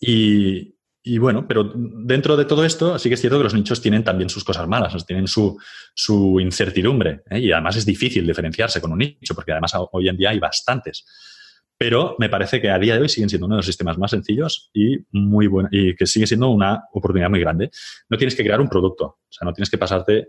[0.00, 0.74] y,
[1.06, 4.02] y bueno, pero dentro de todo esto sí que es cierto que los nichos tienen
[4.02, 5.58] también sus cosas malas, tienen su,
[5.94, 7.40] su incertidumbre ¿eh?
[7.40, 11.04] y además es difícil diferenciarse con un nicho porque además hoy en día hay bastantes.
[11.76, 14.12] Pero me parece que a día de hoy siguen siendo uno de los sistemas más
[14.12, 17.70] sencillos y muy bueno y que sigue siendo una oportunidad muy grande.
[18.08, 20.28] No tienes que crear un producto, o sea, no tienes que pasarte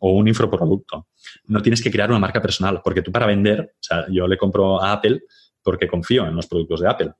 [0.00, 1.08] o un infoproducto.
[1.46, 4.36] No tienes que crear una marca personal, porque tú para vender, o sea, yo le
[4.36, 5.22] compro a Apple
[5.62, 7.14] porque confío en los productos de Apple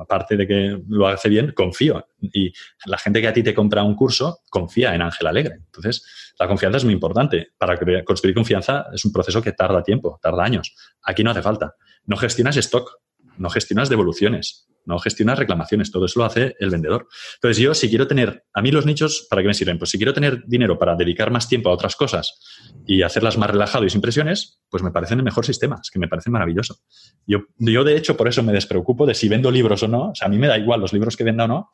[0.00, 2.06] aparte de que lo hace bien, confío.
[2.20, 2.52] Y
[2.86, 5.56] la gente que a ti te compra un curso confía en Ángel Alegre.
[5.56, 7.48] Entonces, la confianza es muy importante.
[7.58, 10.74] Para construir confianza es un proceso que tarda tiempo, tarda años.
[11.02, 11.74] Aquí no hace falta.
[12.04, 13.01] No gestionas stock,
[13.38, 17.08] no gestionas devoluciones, no gestionas reclamaciones, todo eso lo hace el vendedor.
[17.34, 19.78] Entonces yo si quiero tener, a mí los nichos, ¿para qué me sirven?
[19.78, 22.40] Pues si quiero tener dinero para dedicar más tiempo a otras cosas
[22.86, 25.98] y hacerlas más relajado y sin presiones, pues me parecen el mejor sistema, es que
[25.98, 26.78] me parece maravilloso.
[27.26, 30.14] Yo, yo de hecho por eso me despreocupo de si vendo libros o no, o
[30.14, 31.70] sea, a mí me da igual los libros que venda o no,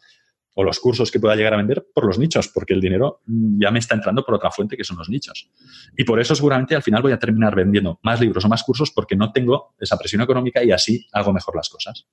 [0.55, 3.71] o los cursos que pueda llegar a vender por los nichos, porque el dinero ya
[3.71, 5.51] me está entrando por otra fuente que son los nichos.
[5.97, 8.91] Y por eso seguramente al final voy a terminar vendiendo más libros o más cursos
[8.91, 12.07] porque no tengo esa presión económica y así hago mejor las cosas.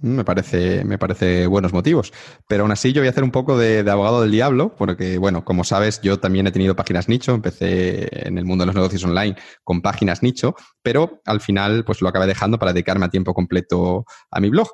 [0.00, 2.12] Me parece, me parece buenos motivos.
[2.46, 5.44] Pero aún así yo voy a hacer un poco de, abogado del diablo, porque, bueno,
[5.44, 9.04] como sabes, yo también he tenido páginas nicho, empecé en el mundo de los negocios
[9.04, 13.34] online con páginas nicho, pero al final pues lo acabé dejando para dedicarme a tiempo
[13.34, 14.68] completo a mi blog.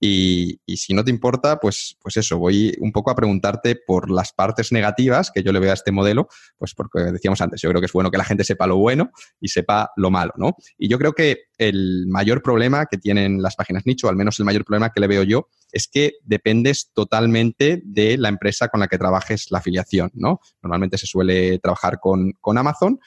[0.00, 4.32] Y, si no te importa, pues, pues eso, voy un poco a preguntarte por las
[4.32, 7.80] partes negativas que yo le veo a este modelo, pues porque decíamos antes, yo creo
[7.80, 10.56] que es bueno que la gente sepa lo bueno y sepa lo malo, ¿no?
[10.76, 14.44] Y yo creo que el mayor problema que tienen las páginas nicho, al menos el
[14.44, 18.86] mayor problema que le veo yo, es que dependes totalmente de la empresa con la
[18.86, 20.40] que trabajes la afiliación, ¿no?
[20.62, 23.00] Normalmente se suele trabajar con, con Amazon,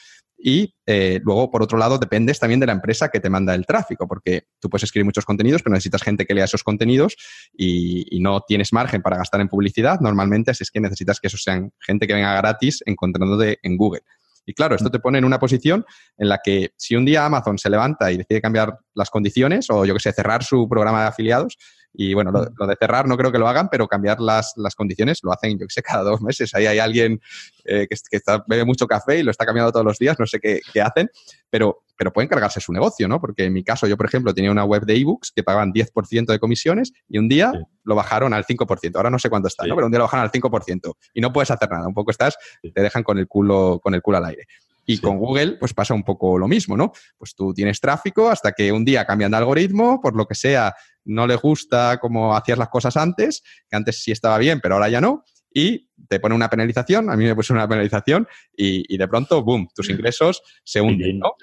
[0.43, 3.65] y eh, luego, por otro lado, dependes también de la empresa que te manda el
[3.65, 7.15] tráfico, porque tú puedes escribir muchos contenidos, pero necesitas gente que lea esos contenidos
[7.53, 11.37] y, no tienes margen para gastar en publicidad normalmente, así es que necesitas que eso
[11.37, 14.01] sean gente que venga gratis encontrándote en Google.
[14.45, 15.85] Y claro, esto te pone en una posición
[16.17, 19.85] en la que si un día Amazon se levanta y decide cambiar las condiciones o
[19.85, 21.57] yo que sé, cerrar su programa de afiliados,
[21.93, 25.19] y bueno, lo, de cerrar no creo que lo hagan, pero cambiar las, las condiciones
[25.23, 26.53] lo hacen, yo que sé, cada dos meses.
[26.55, 27.21] Ahí hay alguien
[27.65, 30.25] eh, que, que está, bebe mucho café y lo está cambiando todos los días, no
[30.25, 31.09] sé qué, qué, hacen,
[31.49, 33.19] pero, pero pueden cargarse su negocio, ¿no?
[33.19, 36.25] Porque en mi caso, yo, por ejemplo, tenía una web de ebooks que pagaban 10%
[36.27, 37.51] de comisiones y un día
[37.83, 38.95] lo bajaron al 5%.
[38.95, 39.75] Ahora no sé cuánto está, ¿no?
[39.75, 41.87] Pero un día lo bajaron al 5% y no puedes hacer nada.
[41.87, 44.45] Un poco estás, te dejan con el culo, con el culo al aire.
[44.85, 46.91] Y con Google, pues pasa un poco lo mismo, ¿no?
[47.17, 50.73] Pues tú tienes tráfico hasta que un día cambian de algoritmo, por lo que sea,
[51.05, 54.89] no le gusta cómo hacías las cosas antes, que antes sí estaba bien, pero ahora
[54.89, 55.23] ya no,
[55.53, 59.67] y te pone una penalización, a mí me puso una penalización y, de pronto, boom,
[59.73, 61.33] tus ingresos se hunden, ¿no?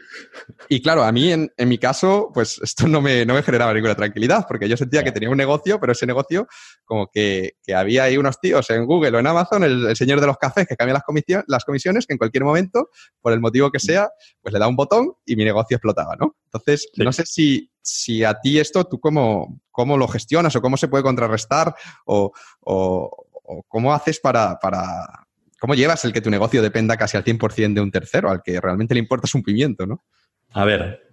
[0.68, 3.94] Y claro, a mí en, mi caso, pues esto no me, no me, generaba ninguna
[3.94, 6.46] tranquilidad, porque yo sentía que tenía un negocio, pero ese negocio
[6.84, 10.26] como que, que había ahí unos tíos en Google o en Amazon, el, señor de
[10.26, 12.90] los cafés que cambia las, las comisiones, que en cualquier momento,
[13.20, 16.36] por el motivo que sea, pues le da un botón y mi negocio explotaba, ¿no?
[16.46, 20.76] Entonces, no sé si, si a ti esto, tú cómo, cómo lo gestionas o cómo
[20.76, 21.74] se puede contrarrestar
[22.04, 22.32] o,
[23.68, 25.26] cómo haces para, para,
[25.58, 28.60] ¿Cómo llevas el que tu negocio dependa casi al 100% de un tercero, al que
[28.60, 30.04] realmente le importa un pimiento, ¿no?
[30.52, 31.10] A ver,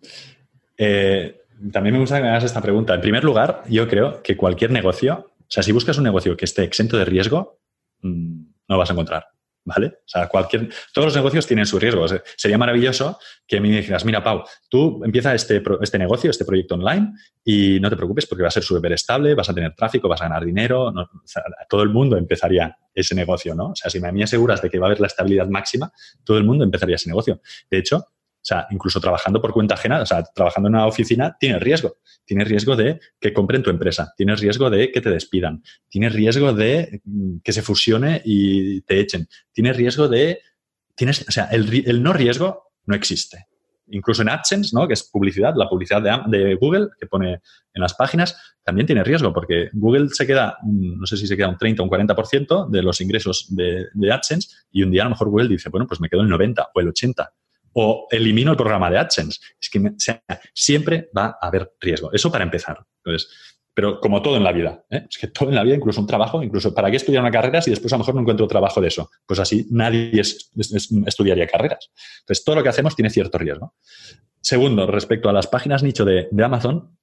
[0.77, 2.93] eh, también me gusta que me hagas esta pregunta.
[2.93, 6.45] En primer lugar, yo creo que cualquier negocio, o sea, si buscas un negocio que
[6.45, 7.59] esté exento de riesgo,
[8.01, 9.27] mm, no vas a encontrar.
[9.65, 9.87] ¿Vale?
[9.87, 12.15] O sea, cualquier, todos los negocios tienen sus riesgos.
[12.37, 17.13] Sería maravilloso que me dijeras, mira, Pau, tú empieza este, este negocio, este proyecto online
[17.43, 20.21] y no te preocupes porque va a ser súper estable, vas a tener tráfico, vas
[20.21, 20.93] a ganar dinero,
[21.67, 23.71] todo el mundo empezaría ese negocio, ¿no?
[23.71, 25.91] O sea, si me aseguras de que va a haber la estabilidad máxima,
[26.23, 27.41] todo el mundo empezaría ese negocio.
[27.69, 28.07] De hecho,
[28.45, 31.95] o sea, incluso trabajando por cuenta ajena, o sea, trabajando en una oficina, tienes riesgo.
[32.25, 36.53] Tienes riesgo de que compren tu empresa, tienes riesgo de que te despidan, tienes riesgo
[36.53, 40.41] de mm, que se fusione y te echen, tienes riesgo de...
[40.93, 43.47] Tienes, o sea, el, no riesgo no existe.
[43.87, 44.87] Incluso en AdSense, ¿no?
[44.87, 47.41] que es publicidad, la publicidad de, Google que pone
[47.73, 51.49] en las páginas, también tiene riesgo porque Google se queda, no sé si se queda
[51.49, 55.05] un 30 o un 40% de los ingresos de, de AdSense y un día a
[55.05, 57.33] lo mejor Google dice, bueno, pues me quedo el 90 o el 80
[57.77, 59.39] o elimino el programa de AdSense.
[59.59, 59.81] Es que
[60.53, 62.11] siempre va a haber riesgo.
[62.13, 62.79] Eso para empezar.
[63.03, 63.29] Entonces,
[63.73, 65.05] Pero como todo en la vida, ¿eh?
[65.09, 67.61] es que todo en la vida, incluso un trabajo, incluso ¿para qué estudiar una carrera
[67.61, 69.11] si después a lo mejor no encuentro trabajo de eso?
[69.25, 71.91] Pues así nadie estudiaría carreras.
[72.21, 73.75] Entonces, todo lo que hacemos tiene cierto riesgo.
[74.39, 76.97] Segundo, respecto a las páginas nicho de, Amazon,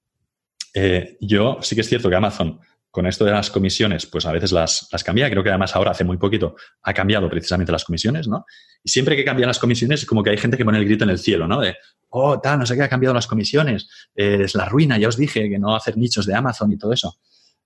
[0.73, 2.61] eh, yo sí que es cierto que Amazon
[2.93, 5.31] con esto de las comisiones, pues a veces las, las cambia.
[5.31, 8.45] Creo que además ahora, hace muy poquito, ha cambiado precisamente las comisiones, ¿no?
[8.85, 11.05] Y siempre que cambian las comisiones es como que hay gente que pone el grito
[11.05, 11.59] en el cielo, ¿no?
[11.59, 11.75] De,
[12.11, 15.49] oh, tal, no sé qué, ha cambiado las comisiones, es la ruina, ya os dije
[15.49, 17.17] que no hacer nichos de Amazon y todo eso.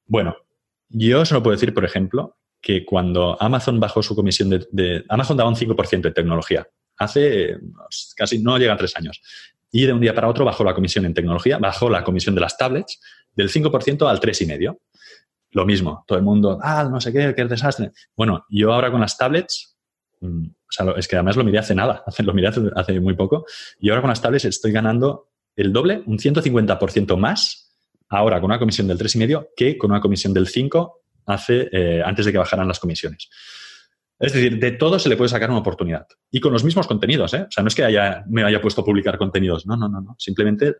[0.07, 0.37] Bueno,
[0.89, 5.05] yo solo puedo decir, por ejemplo, que cuando Amazon bajó su comisión de...
[5.09, 6.69] Amazon daba un 5% de tecnología.
[6.99, 9.21] Hace pues, casi, no llega a tres años.
[9.73, 12.41] Y de un día para otro bajó la comisión en tecnología, bajó la comisión de
[12.41, 13.01] las tablets
[13.35, 14.79] del 5% al 3,5%
[15.57, 17.91] lo mismo, todo el mundo, ah, no sé qué, qué desastre.
[18.15, 19.75] Bueno, yo ahora con las tablets,
[20.21, 23.47] mm, o sea, es que además lo miré hace nada, lo miré hace, muy poco,
[23.81, 27.75] y ahora con las tablets estoy ganando el doble, un 150% más,
[28.11, 32.27] ahora con una comisión del 3,5 que con una comisión del 5 hace, eh, antes
[32.27, 33.31] de que bajaran las comisiones.
[34.19, 36.07] Es decir, de todo se le puede sacar una oportunidad.
[36.31, 37.47] Y con los mismos contenidos, ¿eh?
[37.49, 39.67] O sea, no es que haya, me haya puesto a publicar contenidos.
[39.67, 40.17] No, no, no, no.
[40.19, 40.77] Simplemente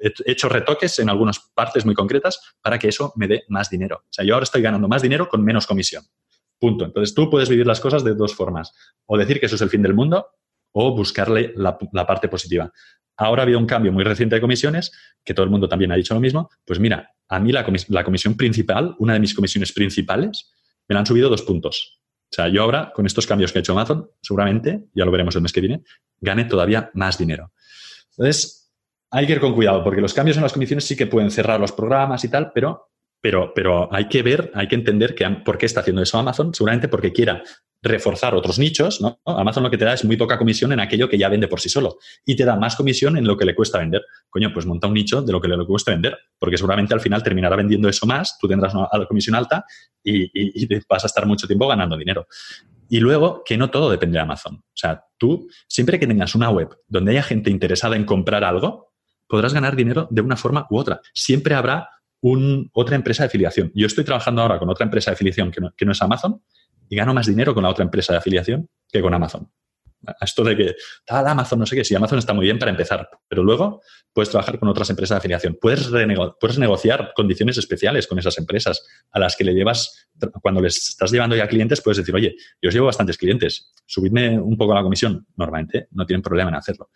[0.00, 4.04] he hecho retoques en algunas partes muy concretas para que eso me dé más dinero.
[4.04, 6.04] O sea, yo ahora estoy ganando más dinero con menos comisión.
[6.58, 6.84] Punto.
[6.84, 8.72] Entonces tú puedes vivir las cosas de dos formas.
[9.06, 10.28] O decir que eso es el fin del mundo
[10.72, 11.76] o buscarle la,
[12.06, 12.72] parte positiva.
[13.16, 14.90] Ahora ha habido un cambio muy reciente de comisiones,
[15.24, 16.50] que todo el mundo también ha dicho lo mismo.
[16.64, 17.64] Pues mira, a mí la,
[18.04, 20.50] comisión principal, una de mis comisiones principales,
[20.88, 22.00] me la han subido dos puntos.
[22.30, 25.36] O sea, yo ahora, con estos cambios que ha hecho Amazon, seguramente, ya lo veremos
[25.36, 25.82] el mes que viene,
[26.20, 27.52] gane todavía más dinero.
[28.12, 28.61] Entonces,
[29.12, 31.60] hay que ir con cuidado, porque los cambios en las comisiones sí que pueden cerrar
[31.60, 32.88] los programas y tal, pero,
[33.20, 36.54] pero, pero hay que ver, hay que entender que, por qué está haciendo eso Amazon,
[36.54, 37.42] seguramente porque quiera
[37.82, 39.20] reforzar otros nichos, ¿no?
[39.26, 41.60] Amazon lo que te da es muy poca comisión en aquello que ya vende por
[41.60, 44.02] sí solo y te da más comisión en lo que le cuesta vender.
[44.30, 47.22] Coño, pues monta un nicho de lo que le cuesta vender, porque seguramente al final
[47.22, 49.64] terminará vendiendo eso más, tú tendrás una comisión alta
[50.02, 52.26] y, y vas a estar mucho tiempo ganando dinero.
[52.88, 54.56] Y luego, que no todo depende de Amazon.
[54.56, 58.91] O sea, tú, siempre que tengas una web donde haya gente interesada en comprar algo,
[59.32, 61.00] podrás ganar dinero de una forma u otra.
[61.14, 61.88] Siempre habrá
[62.74, 63.72] otra empresa de afiliación.
[63.74, 66.42] Yo estoy trabajando ahora con otra empresa de afiliación que no, es Amazon
[66.90, 69.50] y gano más dinero con la otra empresa de afiliación que con Amazon.
[70.20, 70.74] Esto de que
[71.06, 73.80] tal Amazon, no sé qué, si Amazon está muy bien para empezar, pero luego
[74.12, 75.56] puedes trabajar con otras empresas de afiliación.
[75.58, 75.88] Puedes,
[76.38, 80.10] puedes negociar condiciones especiales con esas empresas a las que le llevas,
[80.42, 84.38] cuando les estás llevando ya clientes, puedes decir, oye, yo os llevo bastantes clientes, subidme
[84.38, 85.26] un poco la comisión.
[85.36, 86.90] Normalmente no tienen problema en hacerlo.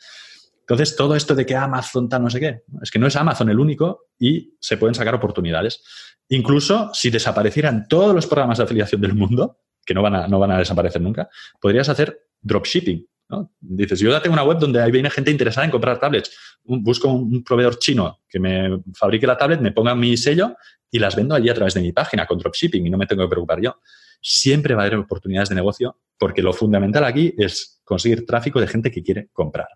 [0.69, 3.49] Entonces, todo esto de que Amazon tal, no sé qué, es que no es Amazon
[3.49, 5.85] el único y se pueden sacar oportunidades.
[6.29, 10.41] Incluso si desaparecieran todos los programas de afiliación del mundo, que no van a, no
[10.41, 11.29] van a desaparecer nunca,
[11.61, 13.07] podrías hacer dropshipping.
[13.29, 13.53] ¿no?
[13.61, 16.37] Dices, yo ya tengo una web donde hay viene gente interesada en comprar tablets.
[16.65, 20.57] Busco un proveedor chino que me fabrique la tablet, me ponga mi sello
[20.91, 23.23] y las vendo allí a través de mi página con dropshipping y no me tengo
[23.23, 23.81] que preocupar yo.
[24.21, 28.67] Siempre va a haber oportunidades de negocio porque lo fundamental aquí es conseguir tráfico de
[28.67, 29.69] gente que quiere comprar.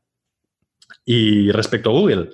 [1.04, 2.30] Y respecto a Google,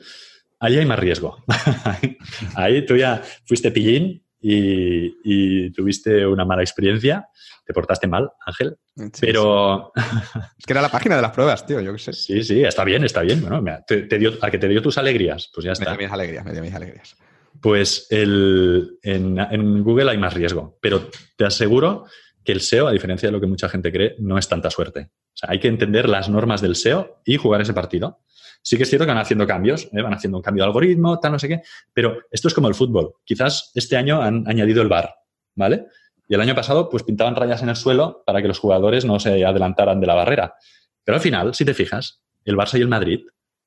[0.61, 1.43] ahí hay más riesgo.
[2.55, 7.29] ahí tú ya fuiste pillín y, tuviste una mala experiencia.
[7.65, 8.77] Te portaste mal, Ángel.
[9.21, 9.93] pero.
[10.59, 12.13] es que era la página de las pruebas, tío, yo qué sé.
[12.13, 13.41] Sí, sí, está bien, está bien.
[13.41, 15.91] Bueno, te, dio, a que te dio tus alegrías, pues ya está.
[15.91, 17.17] Me dio mis alegrías, me dio mis alegrías.
[17.61, 22.05] Pues el, en, en Google hay más riesgo, pero te aseguro
[22.47, 25.11] que el SEO, a diferencia de lo que mucha gente cree, no es tanta suerte.
[25.11, 28.21] O sea, hay que entender las normas del SEO y jugar ese partido.
[28.67, 30.03] Sí que es cierto que van haciendo cambios, ¿eh?
[30.03, 31.63] van haciendo un cambio de algoritmo, tal, no sé qué,
[31.93, 33.15] pero esto es como el fútbol.
[33.23, 35.15] Quizás este año han añadido el VAR,
[35.55, 35.87] ¿vale?
[36.27, 39.21] Y el año pasado, pues pintaban rayas en el suelo para que los jugadores no
[39.21, 40.57] se adelantaran de la barrera.
[41.05, 43.21] Pero al final, si te fijas, el Barça y el Madrid,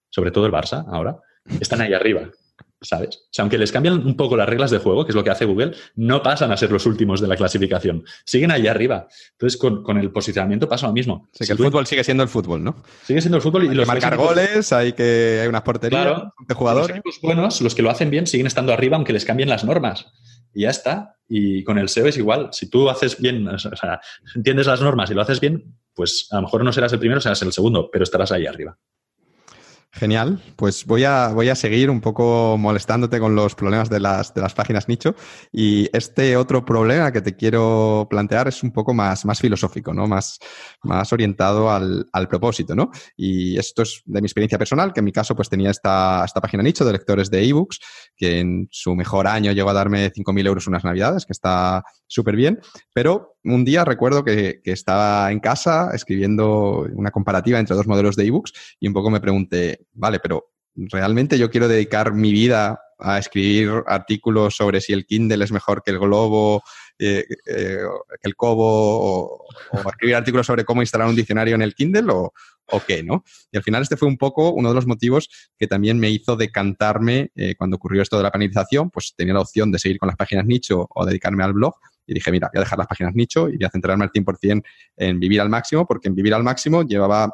[0.09, 1.21] sobre todo el Barça ahora,
[1.61, 2.29] están ahí arriba.
[2.81, 3.17] ¿Sabes?
[3.17, 5.29] O sea, aunque les cambian un poco las reglas de juego, que es lo que
[5.29, 8.03] hace Google, no pasan a ser los últimos de la clasificación.
[8.25, 9.07] Siguen allá arriba.
[9.31, 11.29] Entonces, con, el posicionamiento pasa lo mismo.
[11.37, 12.83] que el fútbol sigue siendo el fútbol, ¿no?
[13.03, 16.23] Sigue siendo el fútbol y hay los que marcar goles, hay que hay unas porterías
[16.47, 17.01] de jugadores.
[17.03, 20.07] Los buenos, los que lo hacen bien, siguen estando arriba aunque les cambien las normas.
[20.53, 21.15] Y ya está.
[21.27, 22.49] Y con el SEO es igual.
[22.51, 24.01] Si tú haces bien, o sea,
[24.35, 27.21] entiendes las normas y lo haces bien, pues a lo mejor no serás el primero,
[27.21, 28.77] serás el segundo, pero estarás ahí arriba.
[29.91, 34.35] Genial, pues voy a, voy a seguir un poco molestándote con los problemas de las,
[34.35, 35.15] de las páginas nicho
[35.51, 40.05] y este otro problema que te quiero plantear es un poco más, más filosófico, ¿no?
[40.05, 40.37] más,
[40.83, 42.75] más orientado al, al propósito.
[42.75, 42.91] ¿no?
[43.17, 46.39] Y esto es de mi experiencia personal, que en mi caso pues tenía esta, esta
[46.39, 47.79] página nicho de lectores de ebooks,
[48.15, 52.35] que en su mejor año llegó a darme 5.000 euros unas navidades, que está súper
[52.35, 52.59] bien,
[52.93, 58.25] pero un día recuerdo que, estaba en casa escribiendo una comparativa entre dos modelos de
[58.25, 63.17] ebooks y un poco me pregunté, vale, pero ¿realmente yo quiero dedicar mi vida a
[63.17, 66.61] escribir artículos sobre si el Kindle es mejor que el Globo,
[66.97, 67.77] eh, eh,
[68.21, 69.45] que el Kobo, o,
[69.87, 72.33] escribir artículos sobre cómo instalar un diccionario en el Kindle o,
[72.71, 73.23] o, qué, ¿no?
[73.51, 76.35] Y al final este fue un poco uno de los motivos que también me hizo
[76.35, 80.07] decantarme eh, cuando ocurrió esto de la panelización, pues tenía la opción de seguir con
[80.07, 81.75] las páginas nicho o dedicarme al blog.
[82.05, 84.63] Y dije, mira, voy a dejar las páginas nicho y voy a centrarme al 100%
[84.97, 87.31] en vivir al máximo, porque en vivir al máximo llevaba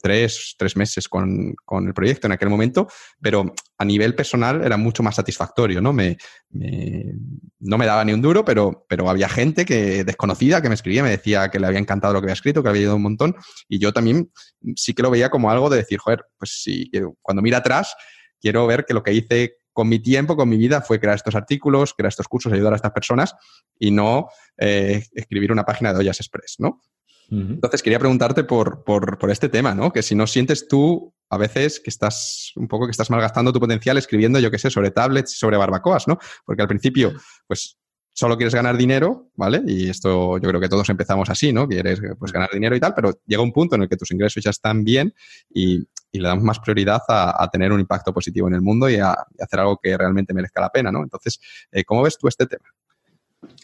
[0.00, 2.88] tres, tres meses con, con, el proyecto en aquel momento,
[3.20, 5.92] pero a nivel personal era mucho más satisfactorio, ¿no?
[5.92, 6.16] Me,
[6.50, 11.02] no me daba ni un duro, pero, pero había gente que desconocida que me escribía,
[11.02, 13.36] me decía que le había encantado lo que había escrito, que había ido un montón,
[13.68, 14.30] y yo también
[14.76, 16.90] sí que lo veía como algo de decir, joder, pues sí,
[17.22, 17.94] cuando mira atrás,
[18.40, 21.36] quiero ver que lo que hice con mi tiempo, con mi vida, fue crear estos
[21.36, 23.36] artículos, crear estos cursos, ayudar a estas personas
[23.78, 26.80] y no eh, escribir una página de Ollas Express, ¿no?
[27.30, 29.92] Entonces quería preguntarte por, por, este tema, ¿no?
[29.92, 33.60] Que si no sientes tú a veces que estás un poco que estás malgastando tu
[33.60, 36.18] potencial escribiendo, yo qué sé, sobre tablets y sobre barbacoas, ¿no?
[36.46, 37.12] Porque al principio,
[37.46, 37.78] pues
[38.18, 39.62] solo quieres ganar dinero, ¿vale?
[39.66, 41.68] Y esto yo creo que todos empezamos así, ¿no?
[41.68, 44.42] Quieres pues, ganar dinero y tal, pero llega un punto en el que tus ingresos
[44.42, 45.14] ya están bien
[45.52, 49.14] y, le damos más prioridad a, tener un impacto positivo en el mundo y a,
[49.38, 51.02] hacer algo que realmente merezca la pena, ¿no?
[51.04, 51.38] Entonces,
[51.70, 52.64] eh, ¿cómo ves tú este tema?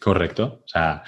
[0.01, 0.61] Correcto.
[0.65, 1.03] O sea,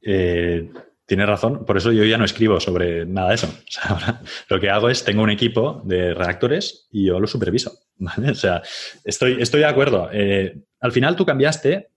[0.00, 0.70] eh,
[1.06, 3.48] Tienes razón, por eso yo ya no escribo sobre nada de eso.
[3.82, 7.72] Ahora lo que hago es, tengo un equipo de redactores y yo lo superviso.
[8.30, 8.60] O sea,
[9.04, 10.10] estoy, estoy de acuerdo.
[10.12, 11.88] Eh, al final tú cambiaste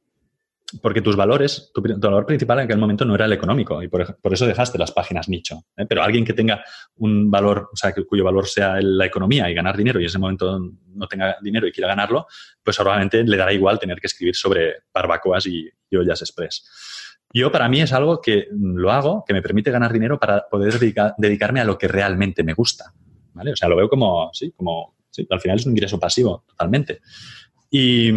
[0.81, 4.15] porque tus valores, tu, valor principal en aquel momento no era el económico y por,
[4.31, 5.65] eso dejaste las páginas nicho.
[5.75, 5.85] ¿eh?
[5.87, 6.63] Pero alguien que tenga
[6.97, 10.19] un valor, o sea, cuyo valor sea la economía y ganar dinero y en ese
[10.19, 12.27] momento no tenga dinero y quiera ganarlo,
[12.63, 17.08] pues probablemente le dará igual tener que escribir sobre barbacoas y, y ollas express.
[17.33, 20.79] Yo para mí es algo que lo hago, que me permite ganar dinero para poder
[21.17, 22.93] dedicarme a lo que realmente me gusta.
[23.33, 23.51] ¿vale?
[23.53, 27.01] O sea, lo veo como, sí, como, sí, al final es un ingreso pasivo totalmente.
[27.69, 28.09] Y,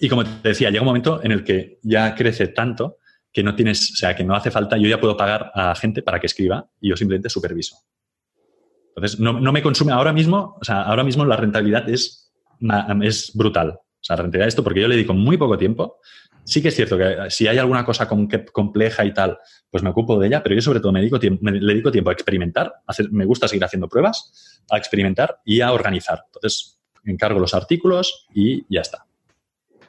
[0.00, 2.96] y como te decía, llega un momento en el que ya crece tanto
[3.32, 6.02] que no tienes, o sea, que no hace falta, yo ya puedo pagar a gente
[6.02, 7.76] para que escriba y yo simplemente superviso.
[8.96, 12.32] Entonces, no, no me consume ahora mismo, o sea, ahora mismo la rentabilidad es,
[13.02, 13.70] es brutal.
[13.70, 15.98] O sea, la rentabilidad de esto, porque yo le dedico muy poco tiempo
[16.44, 19.38] sí que es cierto que eh, si hay alguna cosa compleja y tal,
[19.70, 22.12] pues me ocupo de ella, pero yo sobre todo me dedico, me dedico tiempo a
[22.12, 22.72] experimentar,
[23.10, 26.24] me gusta seguir haciendo pruebas, a experimentar y a organizar.
[26.26, 29.06] Entonces, encargo los artículos y ya está.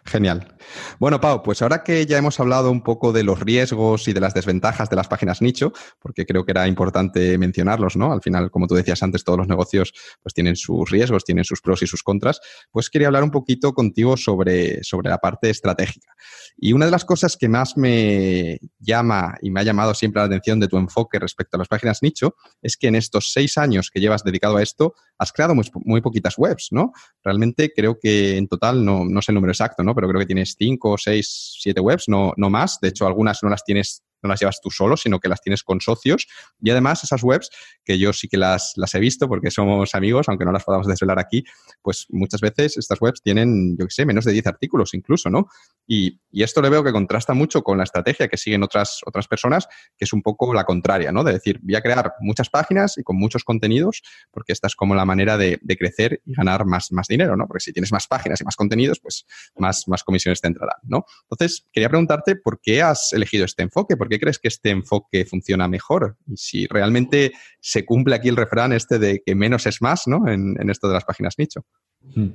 [0.08, 0.56] Genial.
[1.00, 4.20] Bueno, Pau, pues ahora que ya hemos hablado un poco de los riesgos y de
[4.20, 8.14] las desventajas de las páginas nicho, porque creo que era importante mencionarlos, ¿no?
[8.14, 11.60] Al final, como tú decías antes, todos los negocios pues tienen sus riesgos, tienen sus
[11.60, 16.14] pros y sus contras, pues quería hablar un poquito contigo sobre, sobre la parte estratégica.
[16.56, 20.28] Y una de las cosas que más me llama y me ha llamado siempre la
[20.28, 23.90] atención de tu enfoque respecto a las páginas nicho es que en estos seis años
[23.92, 26.92] que llevas dedicado a esto, has creado muy, poquitas webs, ¿no?
[27.24, 29.96] Realmente creo que en total, no, no sé el número exacto, ¿no?
[29.96, 32.80] Pero creo que tienes cinco, seis, siete webs, no, no más.
[32.82, 35.64] De hecho, algunas no las tienes no las llevas tú solo, sino que las tienes
[35.64, 36.28] con socios.
[36.62, 37.50] Y además esas webs,
[37.84, 40.88] que yo sí que las, las he visto porque somos amigos, aunque no las podamos
[40.88, 41.44] desvelar aquí,
[41.82, 45.48] pues muchas veces estas webs tienen, yo qué sé, menos de 10 artículos incluso, ¿no?
[45.88, 49.28] Y, y, esto le veo que contrasta mucho con la estrategia que siguen otras, otras
[49.28, 51.24] personas, que es un poco la contraria, ¿no?
[51.24, 54.96] De decir, voy a crear muchas páginas y con muchos contenidos, porque esta es como
[54.96, 57.48] la manera de, de crecer y ganar más, más dinero, ¿no?
[57.48, 59.26] Porque si tienes más páginas y más contenidos, pues
[59.58, 61.06] más, más comisiones te entrarán, ¿no?
[61.30, 65.26] Entonces, quería preguntarte por qué has elegido este enfoque, por qué crees que este enfoque
[65.26, 66.18] funciona mejor?
[66.28, 70.28] Y si realmente se cumple aquí el refrán este de que menos es más, ¿no?
[70.28, 71.66] En, esto de las páginas nicho.
[72.02, 72.30] Hmm.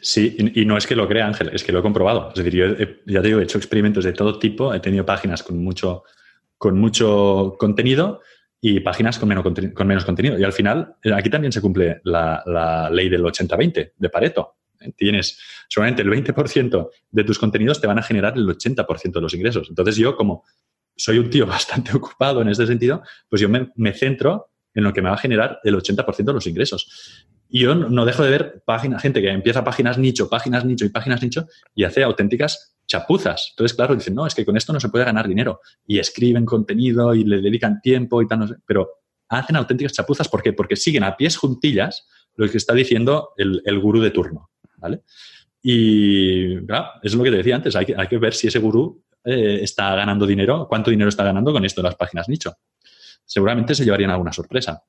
[0.00, 2.28] Sí, y, no es que lo crea Ángel, es que lo he comprobado.
[2.28, 2.66] Es decir, yo
[3.06, 6.04] ya te he hecho experimentos de todo tipo, he tenido páginas con mucho,
[6.56, 8.20] con mucho contenido
[8.60, 9.44] y páginas con menos,
[9.74, 10.38] con menos contenido.
[10.38, 14.58] Y al final, eh, aquí también se cumple la, la ley del 80-20 de Pareto.
[14.96, 19.34] Tienes solamente el 20% de tus contenidos te van a generar el 80% de los
[19.34, 19.68] ingresos.
[19.68, 20.44] Entonces yo como
[20.98, 25.00] soy un tío bastante ocupado en este sentido, pues yo me, centro en lo que
[25.00, 27.26] me va a generar el 80% de los ingresos.
[27.48, 30.90] Y yo no dejo de ver página, gente que empieza páginas nicho, páginas nicho y
[30.90, 33.48] páginas nicho y hace auténticas chapuzas.
[33.52, 35.60] Entonces, claro, dicen, no, es que con esto no se puede ganar dinero.
[35.86, 38.56] Y escriben contenido y le dedican tiempo y tal, no sé.
[38.66, 38.90] Pero
[39.30, 40.28] hacen auténticas chapuzas.
[40.28, 40.52] ¿Por qué?
[40.52, 44.50] Porque siguen a pies juntillas lo que está diciendo el, el gurú de turno.
[44.76, 45.02] ¿Vale?
[45.62, 46.54] Y
[47.02, 49.60] es lo que te decía antes, hay que, hay que ver si ese gurú eh,
[49.62, 52.54] está ganando dinero, cuánto dinero está ganando con esto de las páginas nicho.
[53.24, 54.82] Seguramente se llevarían alguna sorpresa.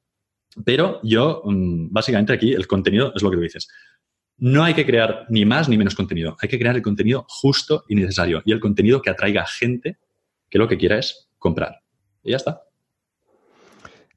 [0.63, 3.67] Pero yo, mm, básicamente aquí, el contenido es lo que tú dices.
[4.37, 6.37] No hay que crear ni más ni menos contenido.
[6.41, 8.41] Hay que crear el contenido justo y necesario.
[8.45, 9.97] Y el contenido que atraiga gente
[10.49, 11.81] que lo que quiera es comprar.
[12.23, 12.63] Y ya está.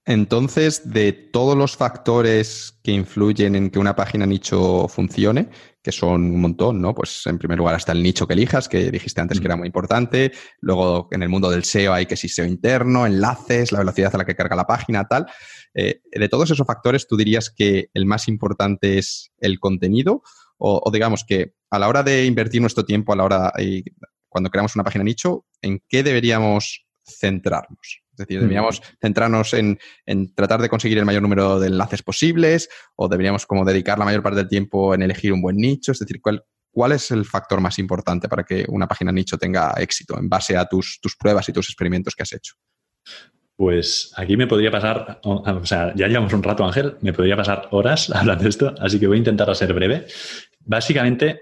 [0.04, 5.48] Entonces, de todos los factores que influyen en que una página nicho funcione,
[5.82, 6.94] que son un montón, ¿no?
[6.94, 9.66] Pues en primer lugar está el nicho que elijas, que dijiste antes que era muy
[9.66, 10.32] importante.
[10.60, 14.18] Luego en el mundo del SEO hay que si SEO interno, enlaces, la velocidad a
[14.18, 15.26] la que carga la página, tal.
[15.74, 20.22] Eh, de todos esos factores, ¿tú dirías que el más importante es el contenido?
[20.58, 23.82] O, digamos que a la hora de invertir nuestro tiempo, a la hora, y
[24.28, 28.02] cuando creamos una página nicho, ¿en qué deberíamos centrarnos?
[28.12, 29.78] Es decir, ¿deberíamos centrarnos en,
[30.34, 34.22] tratar de conseguir el mayor número de enlaces posibles o deberíamos como dedicar la mayor
[34.22, 35.92] parte del tiempo en elegir un buen nicho?
[35.92, 39.72] Es decir, ¿cuál, cuál es el factor más importante para que una página nicho tenga
[39.78, 42.54] éxito en base a tus, tus pruebas y tus experimentos que has hecho?
[43.56, 47.68] Pues aquí me podría pasar, o sea, ya llevamos un rato, Ángel, me podría pasar
[47.70, 50.06] horas hablando de esto, así que voy a intentar ser breve.
[50.60, 51.40] Básicamente,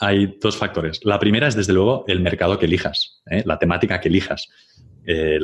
[0.00, 1.00] hay dos factores.
[1.04, 3.42] La primera es, desde luego, el mercado que elijas, ¿eh?
[3.44, 4.48] la temática que elijas.
[5.06, 5.38] Eh,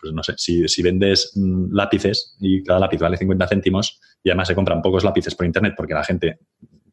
[0.00, 4.48] pues no sé, si, vendes mm, lápices y cada lápiz vale 50 céntimos y además
[4.48, 6.40] se compran pocos lápices por internet porque la gente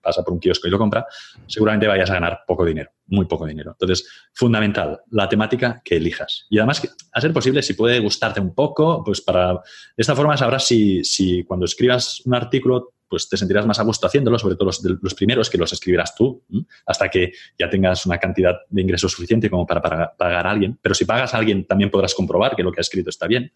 [0.05, 1.05] pasa por un kiosco y lo compra,
[1.47, 3.71] seguramente vayas a ganar poco dinero, muy poco dinero.
[3.71, 6.45] Entonces, fundamental, la temática que elijas.
[6.49, 9.53] Y además, a ser posible, si puede gustarte un poco, pues para...
[9.53, 9.59] De
[9.97, 14.07] esta forma sabrás si, si cuando escribas un artículo pues te sentirás más a gusto
[14.07, 14.65] haciéndolo, sobre todo
[15.01, 16.43] los, primeros que los escribirás tú,
[16.85, 20.77] hasta que ya tengas una cantidad de ingresos suficiente como para, pagar a alguien.
[20.81, 23.53] Pero si pagas a alguien, también podrás comprobar que lo que ha escrito está bien.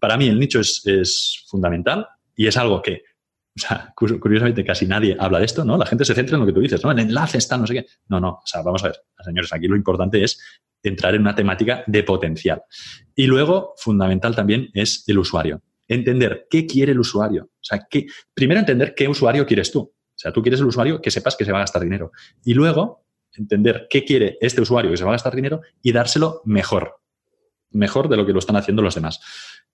[0.00, 3.04] Para mí el nicho es, fundamental y es algo que,
[3.94, 5.78] curiosamente casi nadie habla de esto, ¿no?
[5.78, 6.90] La gente se centra en lo que tú dices, ¿no?
[6.90, 7.86] En enlaces, está, no sé qué.
[8.08, 10.42] No, no, o sea, vamos a ver, señores, aquí lo importante es
[10.82, 12.62] entrar en una temática de potencial.
[13.14, 17.44] Y luego, fundamental también es el usuario entender qué quiere el usuario.
[17.44, 19.80] O sea, que, primero entender qué usuario quieres tú.
[19.80, 22.12] O sea, tú quieres el usuario que sepas que se va a gastar dinero.
[22.44, 26.40] Y luego entender qué quiere este usuario que se va a gastar dinero y dárselo
[26.44, 26.96] mejor.
[27.70, 29.20] Mejor de lo que lo están haciendo los demás.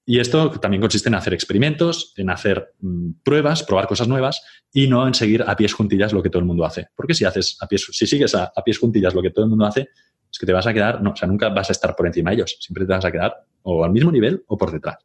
[0.04, 4.88] Y esto también consiste en hacer experimentos, en hacer mm, pruebas, probar cosas nuevas y
[4.88, 6.88] no en seguir a pies juntillas lo que todo el mundo hace.
[6.96, 9.50] Porque si haces a pies, si sigues a, a pies juntillas lo que todo el
[9.50, 9.90] mundo hace,
[10.32, 12.30] es que te vas a quedar, no, o sea, nunca vas a estar por encima
[12.30, 12.56] de ellos.
[12.58, 14.96] Siempre te vas a quedar o al mismo nivel o por detrás.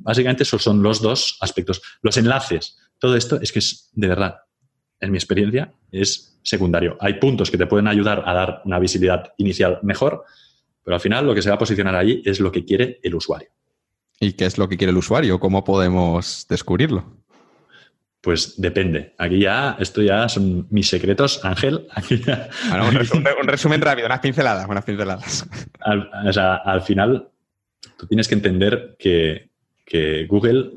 [0.00, 1.80] Básicamente esos son los dos aspectos.
[2.02, 4.36] Los enlaces, todo esto es que es, de verdad,
[5.00, 6.96] en mi experiencia, es secundario.
[7.00, 10.24] Hay puntos que te pueden ayudar a dar una visibilidad inicial mejor,
[10.84, 13.14] pero al final lo que se va a posicionar allí es lo que quiere el
[13.14, 13.48] usuario.
[14.18, 15.40] ¿Y qué es lo que quiere el usuario?
[15.40, 17.20] ¿Cómo podemos descubrirlo?
[18.20, 19.14] Pues depende.
[19.16, 21.86] Aquí ya, esto ya son mis secretos, Ángel.
[22.86, 25.48] un, resumen, rápido, unas pinceladas, unas pinceladas.
[26.26, 27.30] o sea, al final,
[27.96, 29.49] tú tienes que entender que,
[29.90, 30.70] que Google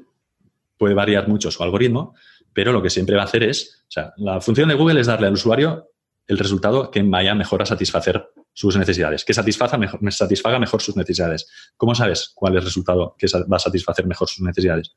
[0.75, 2.15] puede variar mucho su algoritmo,
[2.51, 5.07] pero lo que siempre va a hacer es, o sea, la función de Google es
[5.07, 5.91] darle al usuario
[6.25, 10.95] el resultado que vaya mejor a satisfacer sus necesidades, que satisfaga mejor, satisfaga mejor sus
[10.95, 11.47] necesidades.
[11.77, 14.95] ¿Cómo sabes cuál es el resultado que va a satisfacer mejor sus necesidades?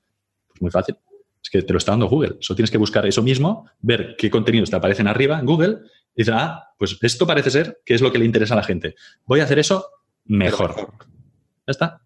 [0.48, 0.96] Pues muy fácil.
[1.42, 2.38] Es que te lo está dando Google.
[2.40, 5.78] Solo tienes que buscar eso mismo, ver qué contenidos te aparecen arriba en Google
[6.14, 8.62] y dices, ah, pues esto parece ser que es lo que le interesa a la
[8.62, 8.94] gente.
[9.26, 9.90] Voy a hacer eso
[10.24, 10.74] mejor.
[11.66, 12.00] Ya está.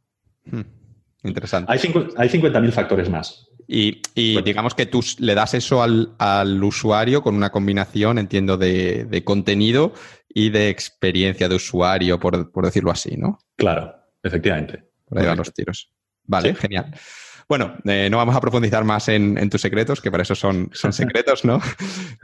[0.44, 0.79] Hmm.
[1.22, 1.70] Interesante.
[1.72, 1.78] Hay,
[2.16, 3.50] hay 50.000 factores más.
[3.72, 4.00] Y,
[4.42, 9.92] digamos que tú le das eso al, usuario con una combinación, entiendo, de, contenido
[10.28, 13.38] y de experiencia de usuario, por, decirlo así, ¿no?
[13.56, 13.94] Claro,
[14.24, 14.82] efectivamente.
[15.04, 15.92] Por ahí van los tiros.
[16.24, 16.92] Vale, genial.
[17.50, 20.92] Bueno, eh, no vamos a profundizar más en, tus secretos, que para eso son, son
[20.92, 21.60] secretos, ¿no?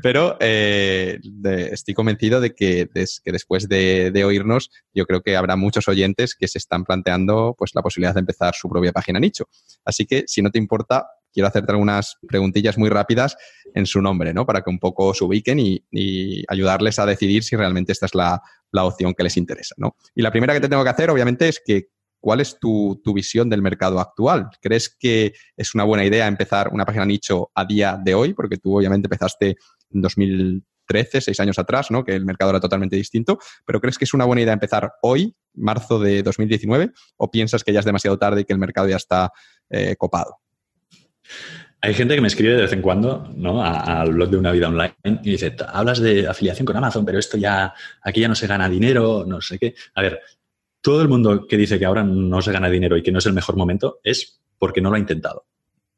[0.00, 1.18] Pero eh,
[1.72, 6.46] estoy convencido de que, que después de, oírnos, yo creo que habrá muchos oyentes que
[6.46, 9.48] se están planteando pues, la posibilidad de empezar su propia página nicho.
[9.84, 13.36] Así que, si no te importa, quiero hacerte algunas preguntillas muy rápidas
[13.74, 14.46] en su nombre, ¿no?
[14.46, 18.40] Para que un poco se ubiquen y, ayudarles a decidir si realmente esta es la,
[18.70, 19.96] la, opción que les interesa, ¿no?
[20.14, 21.88] Y la primera que te tengo que hacer, obviamente, es que
[22.26, 24.48] ¿Cuál es tu, visión del mercado actual?
[24.60, 28.34] ¿Crees que es una buena idea empezar una página nicho a día de hoy?
[28.34, 29.56] Porque tú obviamente empezaste
[29.94, 32.02] en 2013, seis años atrás, ¿no?
[32.04, 35.36] que el mercado era totalmente distinto, pero ¿crees que es una buena idea empezar hoy,
[35.54, 38.96] marzo de 2019, o piensas que ya es demasiado tarde y que el mercado ya
[38.96, 39.30] está
[39.70, 40.38] eh, copado?
[41.80, 43.64] Hay gente que me escribe de vez en cuando ¿no?
[43.64, 47.36] al blog de una vida online y dice, hablas de afiliación con Amazon, pero esto
[47.36, 47.72] ya,
[48.02, 49.76] aquí ya no se gana dinero, no sé qué.
[49.94, 50.20] A ver,
[50.86, 53.26] todo el mundo que dice que ahora no se gana dinero y que no es
[53.26, 55.44] el mejor momento es porque no lo ha intentado.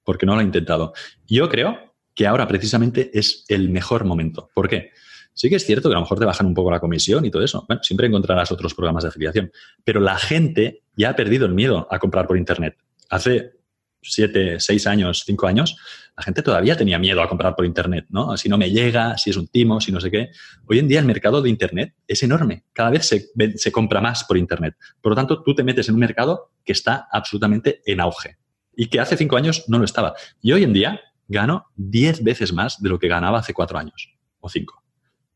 [0.03, 0.95] Porque no lo ha intentado.
[1.27, 4.49] Yo creo que ahora precisamente es el mejor momento.
[4.55, 4.93] ¿Por qué?
[5.35, 7.31] Sí que es cierto que a lo mejor te bajan un poco la comisión y
[7.31, 7.67] todo eso.
[7.69, 9.53] Bueno, siempre encontrarás otros programas de afiliación.
[9.85, 12.79] Pero la gente ya ha perdido el miedo a comprar por Internet.
[13.11, 13.58] Hace
[14.03, 15.77] siete, seis años, cinco años,
[16.17, 18.37] la gente todavía tenía miedo a comprar por Internet, ¿no?
[18.37, 20.31] Si no me llega, si es un timo, si no sé qué.
[20.67, 22.65] Hoy en día el mercado de Internet es enorme.
[22.73, 24.75] Cada vez se, compra más por Internet.
[25.01, 28.37] Por lo tanto, tú te metes en un mercado que está absolutamente en auge.
[28.77, 30.15] y que hace cinco años no lo estaba.
[30.41, 34.17] Y hoy en día gano diez veces más de lo que ganaba hace cuatro años
[34.41, 34.83] o cinco.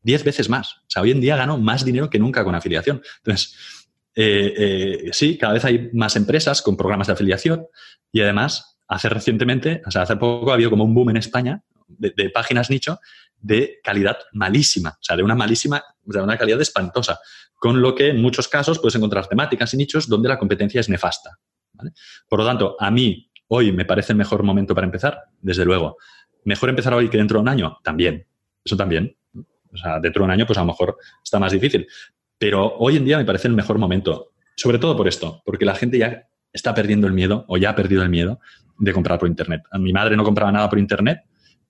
[0.01, 0.73] Diez veces más.
[0.73, 3.01] O sea, hoy en día gano más dinero que nunca con afiliación.
[3.19, 3.82] Entonces,
[4.15, 7.65] eh, eh, sí, cada vez hay más empresas con programas de afiliación
[8.11, 11.63] y además, hace recientemente, o sea, hace poco ha habido como un boom en España
[11.87, 12.99] de, páginas nicho
[13.37, 17.19] de calidad malísima, o sea, de una malísima, de una calidad espantosa,
[17.55, 20.89] con lo que en muchos casos puedes encontrar temáticas y nichos donde la competencia es
[20.89, 21.39] nefasta.
[22.29, 25.97] Por lo tanto, a mí hoy me parece el mejor momento para empezar, desde luego.
[26.45, 27.77] ¿Mejor empezar hoy que dentro de un año?
[27.83, 28.27] También,
[28.63, 29.15] eso también.
[29.35, 31.87] O sea, dentro de un año, pues a lo mejor está más difícil.
[32.37, 35.75] Pero hoy en día me parece el mejor momento, sobre todo por esto, porque la
[35.75, 38.39] gente ya está perdiendo el miedo o ya ha perdido el miedo
[38.77, 39.63] de comprar por Internet.
[39.79, 41.21] Mi madre no compraba nada por Internet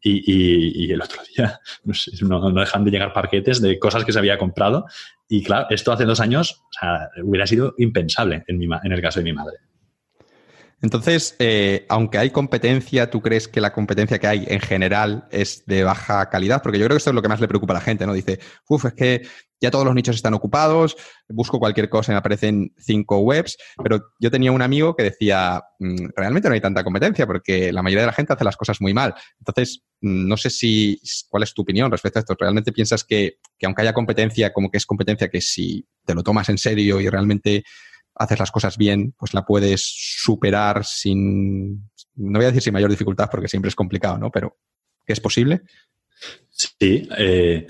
[0.03, 1.59] y, el otro día
[2.21, 4.85] no, dejan de llegar paquetes de cosas que se había comprado.
[5.29, 6.61] Y claro, esto hace dos años
[7.23, 8.61] hubiera sido impensable en,
[8.91, 9.57] el caso de mi madre.
[10.81, 15.65] Entonces, eh, aunque hay competencia, ¿tú crees que la competencia que hay en general es
[15.65, 16.61] de baja calidad?
[16.61, 18.13] Porque yo creo que esto es lo que más le preocupa a la gente, ¿no?
[18.13, 19.21] Dice, uff, es que
[19.63, 20.97] ya todos los nichos están ocupados,
[21.29, 25.63] busco cualquier cosa y me aparecen cinco webs, pero yo tenía un amigo que decía,
[25.79, 28.81] mm, realmente no hay tanta competencia porque la mayoría de la gente hace las cosas
[28.81, 29.13] muy mal.
[29.39, 30.99] Entonces, mm, no sé si,
[31.29, 32.35] ¿cuál es tu opinión respecto a esto?
[32.37, 36.23] ¿Realmente piensas que, que aunque haya competencia, como que es competencia que si te lo
[36.23, 37.63] tomas en serio y realmente
[38.15, 42.91] haces las cosas bien, pues la puedes superar sin, no voy a decir sin mayor
[42.91, 44.29] dificultad porque siempre es complicado, ¿no?
[44.29, 44.57] Pero
[45.05, 45.61] ¿que es posible?
[46.49, 47.07] Sí.
[47.17, 47.65] Eh,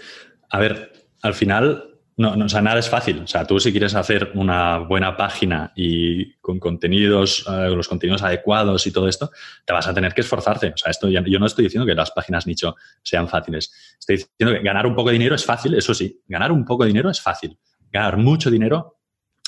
[0.49, 3.21] a ver, al final, no, no, o sea, nada es fácil.
[3.23, 8.21] O sea, tú si quieres hacer una buena página y con contenidos, eh, los contenidos
[8.21, 9.31] adecuados y todo esto,
[9.65, 10.67] te vas a tener que esforzarte.
[10.67, 13.95] O sea, esto yo no estoy diciendo que las páginas nicho sean fáciles.
[13.97, 16.21] Estoy diciendo que ganar un poco de dinero es fácil, eso sí.
[16.27, 17.57] Ganar un poco de dinero es fácil.
[17.91, 18.99] Ganar mucho dinero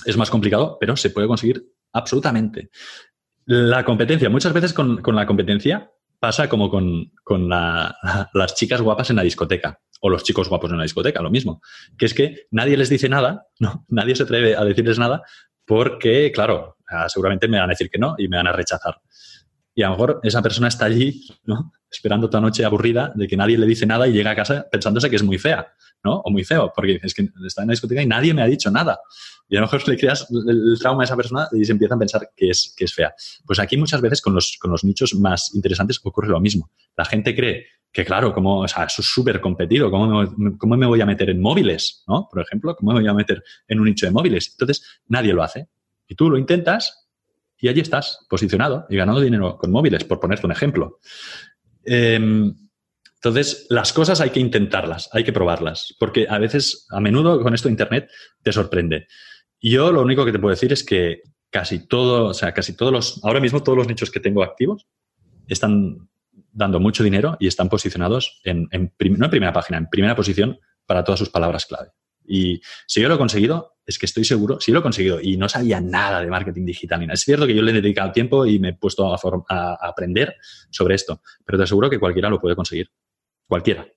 [0.05, 2.69] es más complicado, pero se puede conseguir absolutamente.
[3.45, 5.91] La competencia, muchas veces con, la competencia
[6.25, 7.11] pasa como con,
[8.33, 11.61] las chicas guapas en la discoteca o los chicos guapos en la discoteca, lo mismo,
[11.97, 13.85] que es que nadie les dice nada, ¿no?
[13.89, 15.21] nadie se atreve a decirles nada
[15.65, 16.77] porque, claro,
[17.09, 19.01] seguramente me van a decir que no y me van a rechazar.
[19.75, 21.73] Y a lo mejor esa persona está allí, ¿no?
[21.91, 25.09] Esperando toda noche aburrida de que nadie le dice nada y llega a casa pensándose
[25.09, 25.73] que es muy fea,
[26.05, 26.21] ¿no?
[26.21, 28.71] O muy feo, porque es que está en la discoteca y nadie me ha dicho
[28.71, 28.99] nada.
[29.49, 31.99] Y a lo mejor le creas el, trauma a esa persona y se empiezan a
[31.99, 33.13] pensar que es, que es fea.
[33.45, 36.71] Pues aquí muchas veces con los, con los nichos más interesantes ocurre lo mismo.
[36.95, 40.77] La gente cree que, claro, como, o sea, eso es súper competido, ¿cómo me, ¿cómo
[40.77, 42.03] me voy a meter en móviles?
[42.07, 42.27] ¿no?
[42.31, 44.51] Por ejemplo, ¿cómo me voy a meter en un nicho de móviles?
[44.51, 45.67] Entonces, nadie lo hace.
[46.07, 47.05] Y tú lo intentas
[47.57, 50.99] y allí estás, posicionado y ganando dinero con móviles, por ponerte un ejemplo.
[51.83, 52.53] Em,
[53.25, 57.55] entonces, las cosas hay que intentarlas, hay que probarlas, porque a veces, a menudo con
[57.55, 58.07] esto Internet
[58.43, 59.07] te sorprende.
[59.59, 62.91] Yo lo único que te puedo decir es que casi todo, o sea, casi todos
[62.91, 64.85] los, ahora mismo todos los nichos que tengo activos
[65.47, 66.07] están
[66.51, 71.03] dando mucho dinero y están posicionados en, no en primera página, en primera posición para
[71.03, 71.89] todas sus palabras clave.
[72.27, 75.35] Y si yo lo he conseguido, es que estoy seguro, si lo he conseguido y
[75.37, 77.11] no sabía nada de marketing digital ni.
[77.11, 80.35] Es cierto que yo le he dedicado tiempo y me he puesto a aprender
[80.69, 82.91] sobre esto, pero te aseguro que cualquiera lo puede conseguir.
[83.47, 83.87] Cualquiera.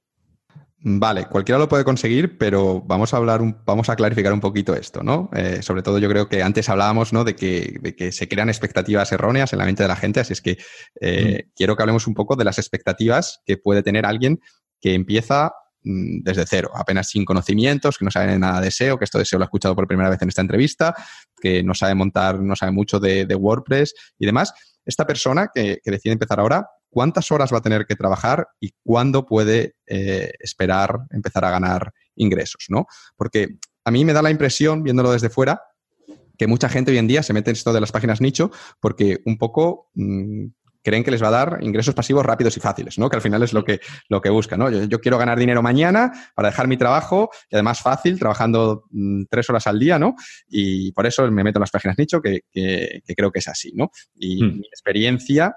[0.80, 5.02] Vale, cualquiera lo puede conseguir, pero vamos a hablar, vamos a clarificar un poquito esto,
[5.02, 5.28] ¿no?
[5.34, 7.24] Eh, sobre todo yo creo que antes hablábamos, ¿no?
[7.24, 10.34] De que, de que, se crean expectativas erróneas en la mente de la gente, así
[10.34, 10.56] es que
[11.00, 11.50] eh, mm.
[11.56, 14.40] quiero que hablemos un poco de las expectativas que puede tener alguien
[14.80, 15.50] que empieza
[15.82, 19.24] mm, desde cero, apenas sin conocimientos, que no sabe nada de SEO, que esto de
[19.24, 20.94] SEO lo ha escuchado por primera vez en esta entrevista,
[21.40, 24.52] que no sabe montar, no sabe mucho de, WordPress y demás.
[24.84, 28.72] Esta persona que, que decide empezar ahora, cuántas horas va a tener que trabajar y
[28.82, 32.86] cuándo puede eh, esperar empezar a ganar ingresos, ¿no?
[33.16, 35.62] Porque a mí me da la impresión, viéndolo desde fuera,
[36.36, 38.50] que mucha gente hoy en día se mete en esto de las páginas nicho
[38.80, 40.46] porque un poco mm,
[40.82, 43.10] creen que les va a dar ingresos pasivos rápidos y fáciles, ¿no?
[43.10, 44.70] Que al final es lo que, lo que buscan, ¿no?
[44.70, 49.50] Yo, quiero ganar dinero mañana para dejar mi trabajo y además fácil, trabajando mm, tres
[49.50, 50.14] horas al día, ¿no?
[50.48, 53.90] Y por eso me meto en las páginas nicho, que, creo que es así, ¿no?
[54.14, 54.60] Y hmm.
[54.60, 55.56] mi experiencia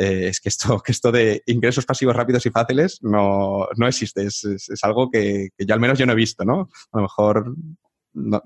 [0.00, 4.22] eh, es que esto, que esto de ingresos pasivos rápidos y fáciles no, no existe.
[4.22, 6.70] Es, es, algo que, que, yo al menos yo no he visto, ¿no?
[6.92, 7.54] A lo mejor
[8.14, 8.36] mm.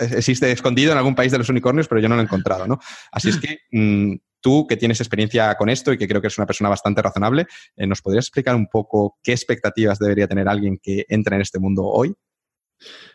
[0.00, 2.80] existe escondido en algún país de los unicornios, pero yo no lo he encontrado, ¿no?
[3.12, 6.38] Así es que mm, tú, que tienes experiencia con esto y que creo que eres
[6.38, 7.46] una persona bastante razonable,
[7.76, 11.60] eh, ¿nos podrías explicar un poco qué expectativas debería tener alguien que entra en este
[11.60, 12.14] mundo hoy?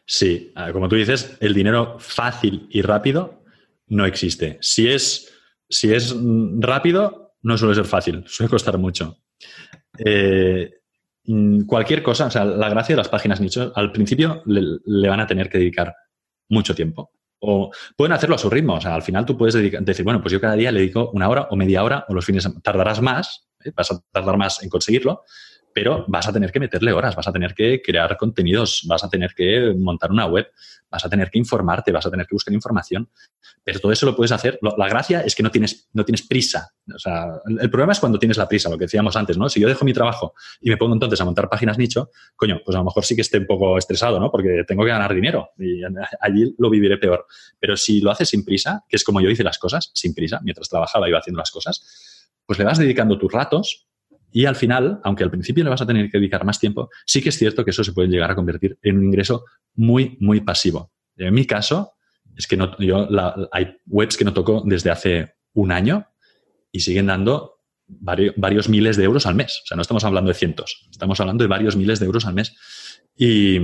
[0.05, 3.43] Sí, como tú dices, el dinero fácil y rápido
[3.87, 4.59] no existe.
[4.61, 5.33] Si es,
[5.67, 6.15] si es
[6.59, 9.19] rápido, no suele ser fácil, suele costar mucho.
[9.99, 10.71] Eh,
[11.67, 15.27] cualquier cosa, o sea, la gracia de las páginas nicho, al principio le, van a
[15.27, 15.93] tener que dedicar
[16.49, 17.11] mucho tiempo.
[17.39, 18.73] o pueden hacerlo a su ritmo.
[18.73, 21.29] O sea, al final tú puedes decir, bueno, pues yo cada día le dedico una
[21.29, 23.71] hora o media hora o los fines, tardarás más, ¿eh?
[23.75, 25.23] vas a tardar más en conseguirlo,
[25.75, 29.09] pero vas a tener que meterle horas, vas a tener que crear contenidos, vas a
[29.09, 30.49] tener que montar una web,
[30.89, 33.09] vas a tener que informarte, vas a tener que buscar información,
[33.61, 34.57] pero todo eso lo puedes hacer.
[34.77, 36.69] La gracia es que no tienes, no tienes prisa.
[36.95, 37.25] O sea,
[37.59, 39.49] el problema es cuando tienes la prisa, lo que decíamos antes, ¿no?
[39.49, 42.73] Si yo dejo mi trabajo y me pongo entonces a montar páginas nicho, coño, pues
[42.73, 44.31] a lo mejor sí que esté un poco estresado, ¿no?
[44.31, 45.81] Porque tengo que ganar dinero y
[46.21, 47.25] allí lo viviré peor.
[47.59, 50.39] Pero si lo haces sin prisa, que es como yo hice las cosas, sin prisa,
[50.41, 53.89] mientras trabajaba iba haciendo las cosas, pues le vas dedicando tus ratos
[54.35, 57.21] y al final, aunque al principio le vas a tener que dedicar más tiempo, sí
[57.21, 59.45] que es cierto que eso se puede llegar a convertir en un ingreso
[59.75, 60.91] muy, muy pasivo.
[61.15, 61.93] En mi caso,
[62.35, 63.07] es que no, yo
[63.53, 66.07] hay webs que no toco desde hace un año
[66.69, 69.61] y siguen dando varios, miles de euros al mes.
[69.63, 72.33] O sea, no estamos hablando de cientos, estamos hablando de varios miles de euros al
[72.33, 72.57] mes.
[73.15, 73.57] Y,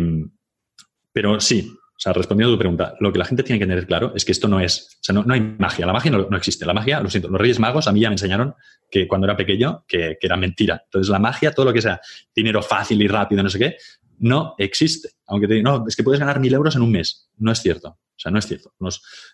[1.11, 1.69] pero sí,
[2.01, 4.31] sea, respondiendo a tu pregunta, lo que la gente tiene que tener claro es que
[4.31, 6.65] esto no es, o sea, no, hay magia, la magia no, existe.
[6.65, 8.55] La magia, lo siento, los Reyes Magos a mí ya me enseñaron
[8.89, 10.81] que cuando era pequeño, que, era mentira.
[10.83, 12.01] Entonces, la magia, todo lo que sea
[12.35, 13.77] dinero fácil y rápido, no sé qué,
[14.17, 15.09] no existe.
[15.27, 17.29] Aunque te digan, no, es que puedes ganar mil euros en un mes.
[17.37, 17.89] No es cierto.
[17.89, 18.73] O sea, no es cierto.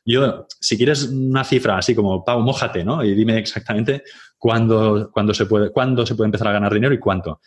[0.05, 3.01] yo, si quieres una cifra así como, Pau, mójate, ¿no?
[3.03, 4.03] Y dime exactamente
[4.37, 7.39] cuándo, se puede, cuándo se puede empezar a ganar dinero y cuánto.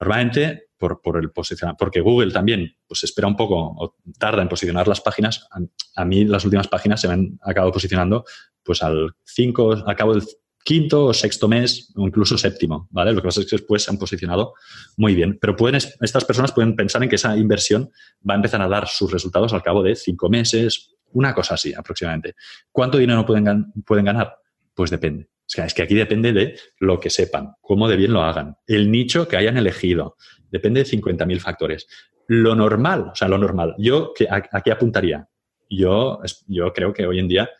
[0.00, 4.86] Normalmente, por, el posicionamiento, porque Google también pues espera un poco o tarda en posicionar
[4.86, 5.48] las páginas.
[5.50, 5.60] A,
[6.02, 8.24] a, mí las últimas páginas se me han acabado posicionando
[8.62, 10.24] pues al 5, al cabo del
[10.66, 13.12] quinto o sexto mes o incluso séptimo, ¿vale?
[13.12, 14.54] Lo que pasa es que después se han posicionado
[14.96, 15.38] muy bien.
[15.40, 17.88] Pero pueden, estas personas pueden pensar en que esa inversión
[18.28, 21.72] va a empezar a dar sus resultados al cabo de cinco meses, una cosa así
[21.72, 22.34] aproximadamente.
[22.72, 24.38] ¿Cuánto dinero pueden, pueden ganar?
[24.74, 25.28] Pues depende.
[25.46, 29.28] Es que aquí depende de lo que sepan, cómo de bien lo hagan, el nicho
[29.28, 30.16] que hayan elegido.
[30.50, 31.86] Depende de 50.000 factores.
[32.28, 35.28] Lo normal, o sea, lo normal, yo ¿a, qué apuntaría?
[35.70, 37.50] Yo, yo creo que hoy en día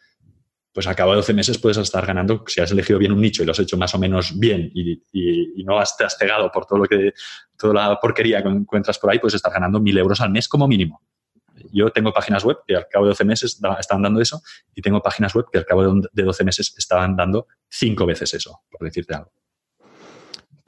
[0.76, 3.42] pues a cabo de 12 meses puedes estar ganando, si has elegido bien un nicho
[3.42, 6.66] y lo has hecho más o menos bien y, no has, te has pegado por
[6.66, 7.14] todo lo que,
[7.56, 10.68] toda la porquería que encuentras por ahí, puedes estar ganando mil euros al mes como
[10.68, 11.00] mínimo.
[11.72, 14.42] Yo tengo páginas web que al cabo de 12 meses estaban dando eso
[14.74, 18.60] y tengo páginas web que al cabo de 12 meses estaban dando cinco veces eso,
[18.70, 19.32] por decirte algo.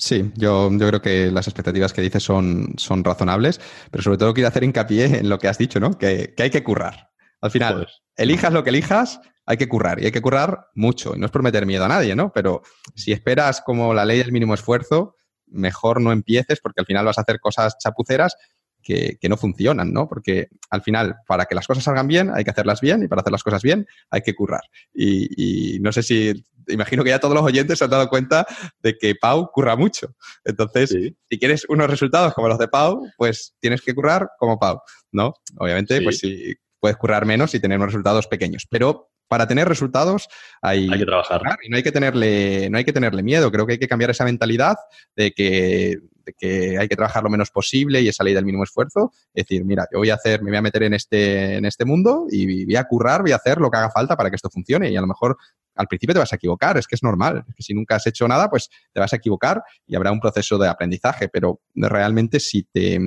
[0.00, 3.60] Sí, yo, yo, creo que las expectativas que dices son, son razonables,
[3.90, 5.98] pero sobre todo quiero hacer hincapié en lo que has dicho, ¿no?
[5.98, 7.10] Que, hay que currar.
[7.40, 11.16] Al final, elijas lo que elijas, hay que currar y hay que currar mucho.
[11.16, 12.32] Y no es por meter miedo a nadie, ¿no?
[12.32, 12.62] Pero
[12.94, 15.16] si esperas como la ley del mínimo esfuerzo,
[15.46, 18.36] mejor no empieces porque al final vas a hacer cosas chapuceras
[18.82, 20.08] que, no funcionan, ¿no?
[20.08, 23.20] Porque al final, para que las cosas salgan bien, hay que hacerlas bien y para
[23.20, 24.62] hacer las cosas bien hay que currar.
[24.94, 28.46] Y, no sé si, imagino que ya todos los oyentes se han dado cuenta
[28.82, 30.14] de que Pau curra mucho.
[30.44, 34.80] Entonces, si quieres unos resultados como los de Pau, pues tienes que currar como Pau,
[35.12, 35.34] ¿no?
[35.58, 38.66] Obviamente, pues si puedes currar menos y tener unos resultados pequeños.
[38.70, 40.28] Pero para tener resultados
[40.62, 41.42] hay, que trabajar.
[41.62, 43.52] Y no hay que, tenerle, no hay que tenerle miedo.
[43.52, 44.76] Creo que hay que cambiar esa mentalidad
[45.14, 45.98] de que,
[46.36, 49.12] que hay que trabajar lo menos posible y esa ley del mínimo esfuerzo.
[49.34, 51.84] Es decir, mira, yo voy a hacer, me voy a meter en este, en este
[51.84, 54.50] mundo y voy a currar, voy a hacer lo que haga falta para que esto
[54.50, 54.90] funcione.
[54.90, 55.36] Y a lo mejor
[55.74, 57.44] al principio te vas a equivocar, es que es normal.
[57.48, 60.20] Es que si nunca has hecho nada, pues te vas a equivocar y habrá un
[60.20, 61.28] proceso de aprendizaje.
[61.28, 62.98] Pero realmente si te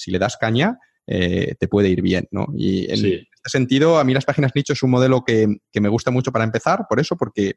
[0.00, 2.46] si le das caña, eh, te puede ir bien, ¿no?
[2.56, 6.10] Y en este sentido, a mí las páginas nicho es un modelo que, me gusta
[6.10, 7.56] mucho para empezar, por eso, porque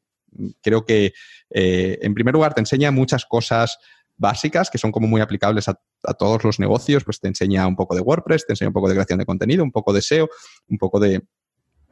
[0.61, 1.13] creo que,
[1.49, 3.77] eh, en primer lugar, te enseña muchas cosas
[4.17, 7.75] básicas que son como muy aplicables a, a, todos los negocios, pues te enseña un
[7.75, 10.29] poco de WordPress, te enseña un poco de creación de contenido, un poco de SEO,
[10.67, 11.23] un poco de,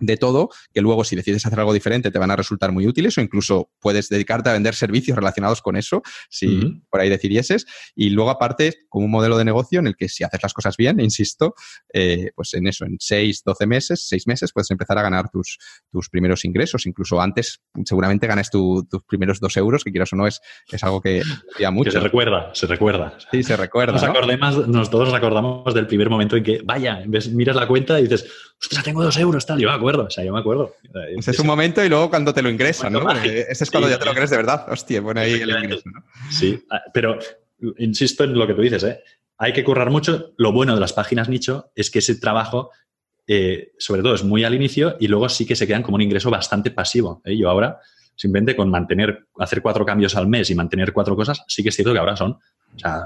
[0.01, 3.17] de todo, que luego si decides hacer algo diferente te van a resultar muy útiles
[3.17, 7.65] o incluso puedes dedicarte a vender servicios relacionados con eso, si por ahí decidieses.
[7.95, 10.75] Y luego aparte, como un modelo de negocio en el que si haces las cosas
[10.75, 11.53] bien, insisto,
[11.93, 15.57] eh, pues en eso, en 6, 12 meses, 6 meses, puedes empezar a ganar tus,
[15.91, 16.85] tus primeros ingresos.
[16.85, 20.41] Incluso antes seguramente ganes tus primeros 2 euros, que quieras o no, es,
[20.71, 21.21] es algo que
[21.71, 21.89] mucho.
[21.89, 23.17] Que se recuerda, se recuerda.
[23.31, 23.93] Sí, se recuerda.
[23.93, 27.67] Nos, acordemos, nos todos nos acordamos del primer momento en que, vaya, ves, miras la
[27.67, 28.25] cuenta y dices,
[28.61, 30.75] ostras, tengo 2 euros, tal, yo me acuerdo, o sea, yo me acuerdo.
[31.17, 33.09] Ese es un momento y luego cuando te lo ingresan, ¿no?
[33.11, 34.65] Ese es cuando ya te lo crees de verdad.
[34.69, 36.03] Hostia, bueno ahí el ingreso, ¿no?
[36.29, 37.17] Sí, ah, pero
[37.77, 39.01] insisto en lo que tú dices, ¿eh?
[39.37, 40.33] Hay que currar mucho.
[40.37, 42.71] Lo bueno de las páginas nicho es que ese trabajo,
[43.27, 46.01] eh, sobre todo, es muy al inicio y luego sí que se quedan como un
[46.01, 47.21] ingreso bastante pasivo.
[47.25, 47.35] ¿eh?
[47.37, 47.79] Yo ahora,
[48.15, 51.75] simplemente con mantener, hacer cuatro cambios al mes y mantener cuatro cosas, sí que es
[51.75, 52.37] cierto que ahora son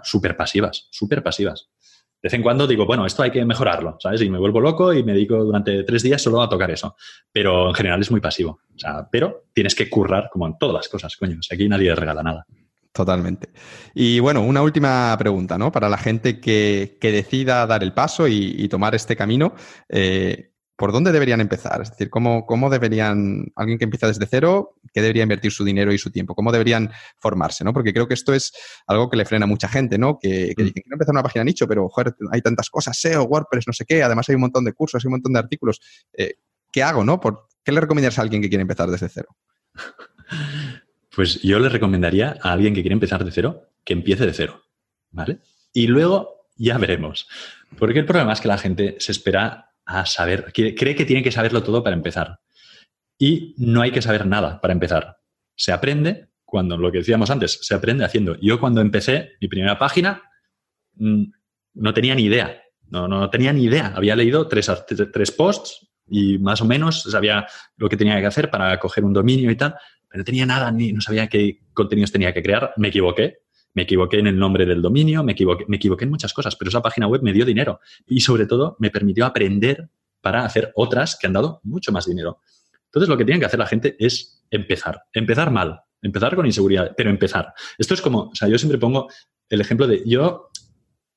[0.03, 1.69] súper pasivas, súper pasivas
[2.25, 4.21] vez en cuando digo, bueno, esto hay que mejorarlo, ¿sabes?
[4.21, 6.95] Y me vuelvo loco y me dedico durante tres días solo a tocar eso.
[7.31, 8.59] Pero en general es muy pasivo.
[9.11, 11.37] Pero tienes que currar como en todas las cosas, coño.
[11.49, 12.45] aquí nadie regala nada.
[12.91, 13.49] Totalmente.
[13.93, 15.71] Y bueno, una última pregunta, ¿no?
[15.71, 19.53] Para la gente que, decida dar el paso y, tomar este camino,
[19.89, 21.81] eh, ¿por dónde deberían empezar?
[21.81, 25.93] Es decir, ¿cómo, ¿cómo, deberían, alguien que empieza desde cero, qué debería invertir su dinero
[25.93, 26.35] y su tiempo?
[26.35, 27.63] ¿Cómo deberían formarse?
[27.63, 27.73] ¿no?
[27.73, 28.51] Porque creo que esto es
[28.87, 30.17] algo que le frena a mucha gente, ¿no?
[30.19, 30.65] Que, que mm.
[30.65, 33.85] dicen, quiero empezar una página nicho, pero, joder, hay tantas cosas, SEO, WordPress, no sé
[33.85, 35.79] qué, además hay un montón de cursos, hay un montón de artículos.
[36.13, 36.35] Eh,
[36.71, 37.19] ¿Qué hago, no?
[37.19, 39.35] ¿Por, ¿Qué le recomendarías a alguien que quiere empezar desde cero?
[41.15, 44.63] Pues yo le recomendaría a alguien que quiere empezar de cero que empiece de cero,
[45.11, 45.39] ¿vale?
[45.71, 47.27] Y luego ya veremos.
[47.77, 51.31] Porque el problema es que la gente se espera a saber, cree que tiene que
[51.31, 52.39] saberlo todo para empezar.
[53.17, 55.17] Y no hay que saber nada para empezar.
[55.55, 58.37] Se aprende cuando, lo que decíamos antes, se aprende haciendo.
[58.41, 60.21] Yo cuando empecé mi primera página
[60.95, 61.23] mm,
[61.75, 62.61] no tenía ni idea.
[62.87, 63.93] No, no, tenía ni idea.
[63.95, 64.71] Había leído tres,
[65.11, 67.47] tres posts y más o menos sabía
[67.77, 69.75] lo que tenía que hacer para coger un dominio y tal,
[70.07, 72.73] pero no tenía nada, ni no sabía qué contenidos tenía que crear.
[72.77, 73.39] Me equivoqué,
[73.75, 76.69] me equivoqué en el nombre del dominio, me equivoqué, me equivoqué en muchas cosas, pero
[76.69, 79.89] esa página web me dio dinero y sobre todo me permitió aprender
[80.21, 82.39] para hacer otras que han dado mucho más dinero.
[82.85, 86.93] Entonces lo que tiene que hacer la gente es empezar, empezar mal, empezar con inseguridad,
[86.95, 87.53] pero empezar.
[87.77, 89.09] Esto es como, o sea, yo siempre pongo
[89.49, 90.49] el ejemplo de yo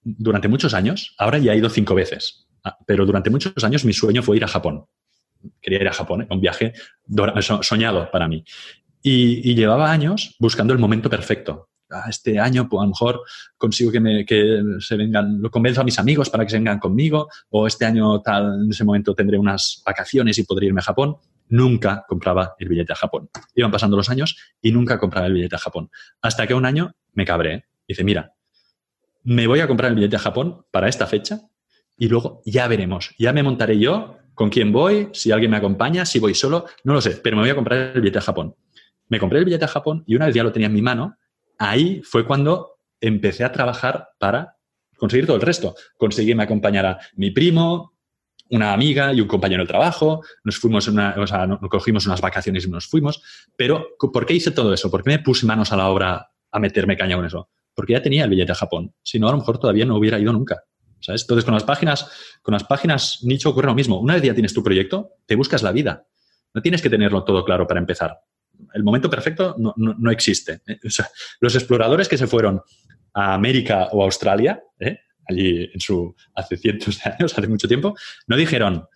[0.03, 3.93] durante muchos años, ahora ya he ido cinco veces, ah, pero durante muchos años mi
[3.93, 4.85] sueño fue ir a Japón.
[5.63, 6.73] Quería ir a Japón, un viaje
[7.63, 8.45] soñado para mí.
[9.01, 11.69] y, llevaba años buscando el momento perfecto.
[12.09, 13.23] Este año pues a lo mejor
[13.57, 16.79] consigo que, me, que se vengan, lo convenzo a mis amigos para que se vengan
[16.79, 20.85] conmigo, o este año tal, en ese momento tendré unas vacaciones y podré irme a
[20.85, 21.17] Japón.
[21.51, 23.31] Nunca compraba el billete a Japón.
[23.55, 25.91] Iban pasando los años y nunca compraba el billete a Japón.
[26.21, 27.65] Hasta que un año me cabré.
[27.87, 28.35] Dice, mira,
[29.25, 31.41] me voy a comprar el billete a Japón para esta fecha
[31.97, 33.15] y luego ya veremos.
[33.19, 36.93] Ya me montaré yo con quién voy, si alguien me acompaña, si voy solo, no
[36.93, 38.55] lo sé, pero me voy a comprar el billete a Japón.
[39.09, 41.17] Me compré el billete a Japón y una vez ya lo tenía en mi mano,
[41.59, 44.57] ahí fue cuando empecé a trabajar para
[44.97, 45.75] conseguir todo el resto.
[45.97, 47.95] Conseguí me acompañara mi primo,
[48.51, 52.21] una amiga y un compañero de trabajo, nos fuimos, una, o sea, nos cogimos unas
[52.21, 53.23] vacaciones y nos fuimos.
[53.57, 54.91] Pero, ¿por qué hice todo eso?
[54.91, 57.51] ¿Por qué me puse manos a la obra a meterme caña con eso?
[57.75, 58.95] Porque ya tenía el billete a Japón.
[59.03, 60.63] Si no, a lo mejor todavía no hubiera ido nunca.
[61.01, 61.23] ¿Sabes?
[61.23, 62.11] Entonces, con las páginas,
[62.43, 64.01] con las páginas nicho ocurre lo mismo.
[64.01, 66.07] Una vez ya tienes tu proyecto, te buscas la vida.
[66.55, 68.19] No tienes que tenerlo todo claro para empezar
[68.75, 70.61] el momento perfecto no, existe.
[70.67, 70.79] ¿eh?
[71.41, 72.61] los exploradores que se fueron
[73.15, 74.99] a América o Australia, ¿eh?
[75.29, 77.95] allí en su, hace cientos de años, hace mucho tiempo,
[78.27, 78.87] no dijeron,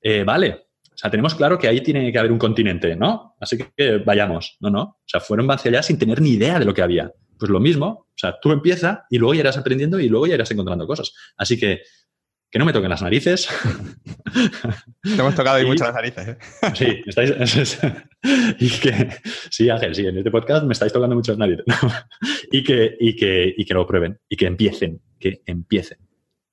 [0.00, 0.68] eh, vale,
[0.98, 3.36] o sea, tenemos claro que ahí tiene que haber un continente, ¿no?
[3.40, 4.56] Así que vayamos.
[4.58, 4.82] No, no.
[4.82, 7.12] O sea, fueron hacia allá sin tener ni idea de lo que había.
[7.38, 10.34] Pues lo mismo, o sea, tú empieza y luego ya irás aprendiendo y luego ya
[10.34, 11.12] irás encontrando cosas.
[11.36, 11.82] Así que
[12.50, 13.48] que no me toquen las narices.
[15.02, 16.28] Te hemos tocado ahí mucho las narices.
[16.28, 16.38] ¿eh?
[16.74, 17.78] Sí, estáis,
[18.58, 19.10] y que,
[19.50, 21.64] sí, Ángel, sí, en este podcast me estáis tocando muchas narices.
[22.50, 25.98] y, que, y, que, y que lo prueben y que empiecen, que empiecen.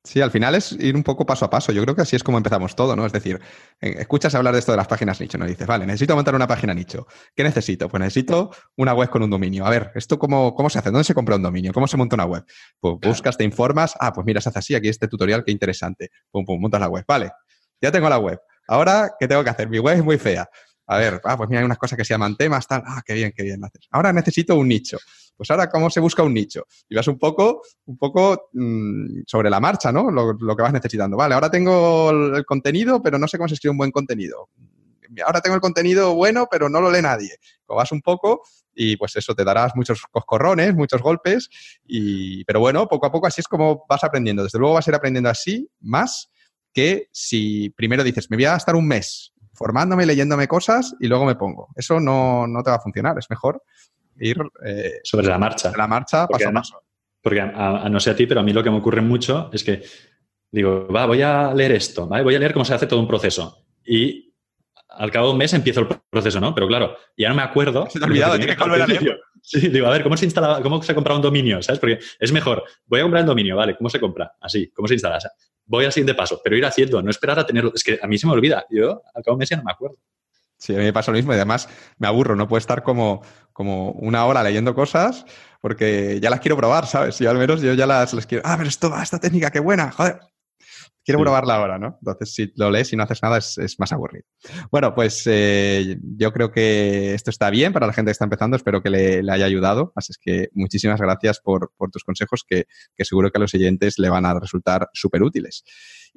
[0.06, 1.72] Sí, al final es ir un poco paso a paso.
[1.72, 3.08] Yo creo que así es como empezamos todo, ¿no?
[3.08, 3.42] Es decir,
[3.82, 5.46] eh, escuchas hablar de esto de las páginas nicho, ¿no?
[5.48, 7.08] dices, vale, necesito montar una página nicho.
[7.36, 7.90] ¿Qué necesito?
[7.90, 9.66] Pues necesito una web con un dominio.
[9.66, 10.92] A ver, ¿esto cómo, cómo se hace?
[10.92, 11.74] ¿Dónde se compra un dominio?
[11.74, 12.46] ¿Cómo se monta una web?
[12.80, 13.96] Pues buscas, te informas.
[14.00, 16.12] Ah, pues mira, se hace así, aquí este tutorial, qué interesante.
[16.30, 17.04] Pum, pum, montas la web.
[17.08, 17.32] Vale,
[17.82, 18.40] ya tengo la web.
[18.68, 19.70] Ahora, ¿qué tengo que hacer?
[19.70, 20.48] Mi web es muy fea.
[20.88, 22.84] A ver, ah, pues mira, hay unas cosas que se llaman temas, tal.
[22.86, 23.60] Ah, qué bien, qué bien.
[23.90, 25.00] Ahora necesito un nicho.
[25.36, 26.66] Pues ahora, ¿cómo se busca un nicho?
[26.90, 30.10] Y vas un poco, un poco mmm, sobre la marcha, ¿no?
[30.10, 31.18] Lo, lo, que vas necesitando.
[31.18, 34.50] Vale, ahora tengo el contenido, pero no sé cómo se escribe un buen contenido.
[35.26, 37.38] Ahora tengo el contenido bueno, pero no lo lee nadie.
[37.66, 38.42] Pues vas un poco
[38.76, 41.50] y pues eso, te darás muchos coscorrones, muchos golpes,
[41.86, 44.44] y, pero bueno, poco a poco así es como vas aprendiendo.
[44.44, 46.30] Desde luego vas a ir aprendiendo así más
[46.74, 51.26] que si primero dices, me voy a estar un mes formándome, leyéndome cosas y luego
[51.26, 51.70] me pongo.
[51.76, 53.18] Eso no, no te va a funcionar.
[53.18, 53.64] Es mejor
[54.20, 55.72] ir eh, sobre la marcha.
[55.76, 56.82] la marcha, porque paso a paso.
[57.22, 59.64] Porque a, no sé a ti, pero a mí lo que me ocurre mucho es
[59.64, 59.84] que
[60.52, 62.24] digo, va, voy a leer esto, ¿vale?
[62.24, 63.66] voy a leer cómo se hace todo un proceso.
[63.84, 64.34] Y
[64.90, 66.54] al cabo de un mes empiezo el proceso, ¿no?
[66.54, 67.88] Pero claro, ya no me acuerdo.
[67.90, 69.20] Se te ha olvidado, tienes que volver a leer.
[69.48, 71.62] Sí, digo, a ver, ¿cómo se instala, cómo se compra un dominio?
[71.62, 71.80] ¿Sabes?
[71.80, 73.78] Porque es mejor, voy a comprar el dominio, ¿vale?
[73.78, 74.32] ¿Cómo se compra?
[74.42, 75.20] Así, ¿cómo se instala?
[75.66, 77.72] voy al siguiente paso, pero ir haciendo, no esperar a tenerlo.
[77.74, 78.66] Es que a mí se me olvida.
[78.70, 79.98] Yo al cabo de un mes ya no me acuerdo.
[80.58, 81.68] Sí, a mí me pasa lo mismo y además
[81.98, 83.22] me aburro, no puedo estar como,
[83.52, 85.26] como una hora leyendo cosas
[85.62, 87.20] porque ya las quiero probar, ¿sabes?
[87.22, 89.92] Y al menos yo ya las, las quiero, ah, pero esto, esta técnica, qué buena,
[89.92, 90.20] joder,
[91.06, 91.98] quiero probarla ahora, ¿no?
[92.02, 94.26] Entonces, si lo lees y no haces nada, es, es más aburrido.
[94.72, 98.58] Bueno, pues eh, yo creo que esto está bien para la gente que está empezando,
[98.58, 102.44] espero que le, le haya ayudado, así es que muchísimas gracias por, por tus consejos
[102.48, 102.66] que,
[102.96, 105.64] que seguro que a los siguientes le van a resultar súper útiles.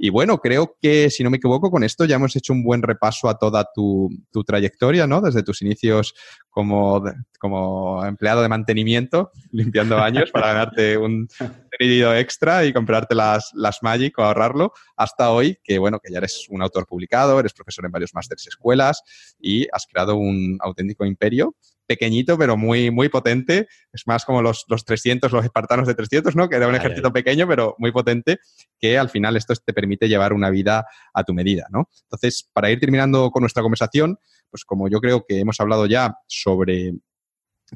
[0.01, 2.83] Y bueno, creo que, si no me equivoco, con esto ya hemos hecho un buen
[2.83, 5.21] repaso a toda tu, tu trayectoria, ¿no?
[5.21, 6.15] Desde tus inicios
[6.49, 7.03] como,
[7.41, 11.27] como empleado de mantenimiento, limpiando baños para ganarte un
[11.69, 16.19] crédito extra y comprarte las, las Magic o ahorrarlo, hasta hoy, que bueno, que ya
[16.19, 19.03] eres un autor publicado, eres profesor en varios másteres escuelas
[19.41, 21.57] y has creado un auténtico imperio
[21.89, 23.67] pequeñito, pero muy, muy potente.
[23.93, 26.49] Es más como los, los 300, los espartanos de 300, ¿no?
[26.49, 28.39] Que era un ejército pequeño, pero muy potente,
[28.79, 31.89] que al final esto te permite llevar una vida a tu medida, ¿no?
[32.03, 34.19] Entonces, para ir terminando con nuestra conversación,
[34.51, 36.93] pues como yo creo que hemos hablado ya sobre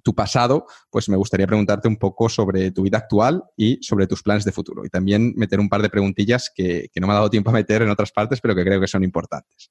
[0.02, 4.22] tu pasado, pues me gustaría preguntarte un poco sobre tu vida actual y sobre tus
[4.22, 4.84] planes de futuro.
[4.84, 7.54] Y también meter un par de preguntillas que, que, no me ha dado tiempo a
[7.54, 9.68] meter en otras partes, pero que creo que son importantes.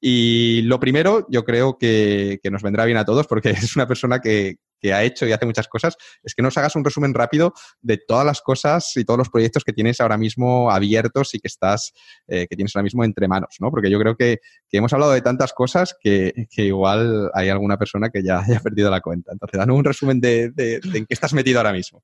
[0.00, 3.86] Y lo primero, yo creo que, que nos vendrá bien a todos porque es una
[3.86, 7.14] persona que, que ha hecho y hace muchas cosas, es que nos hagas un resumen
[7.14, 11.40] rápido de todas las cosas y todos los proyectos que tienes ahora mismo abiertos y
[11.40, 11.92] que estás,
[12.28, 13.70] eh, que tienes ahora mismo entre manos, ¿no?
[13.70, 14.38] Porque yo creo que,
[14.68, 18.60] que hemos hablado de tantas cosas que, que, igual hay alguna persona que ya haya
[18.60, 19.32] perdido la cuenta.
[19.32, 22.02] Entonces, danos un resumen de, de, de en qué estás metido ahora mismo.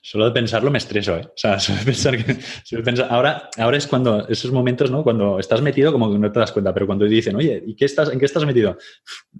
[0.00, 1.26] Solo de pensarlo me estreso, ¿eh?
[1.26, 2.36] O sea, solo de pensar que...
[2.64, 5.02] Solo de pensar, ahora, ahora es cuando, esos momentos, ¿no?
[5.02, 7.84] Cuando estás metido, como que no te das cuenta, pero cuando dicen, oye, ¿y qué
[7.84, 8.76] estás, en qué estás metido?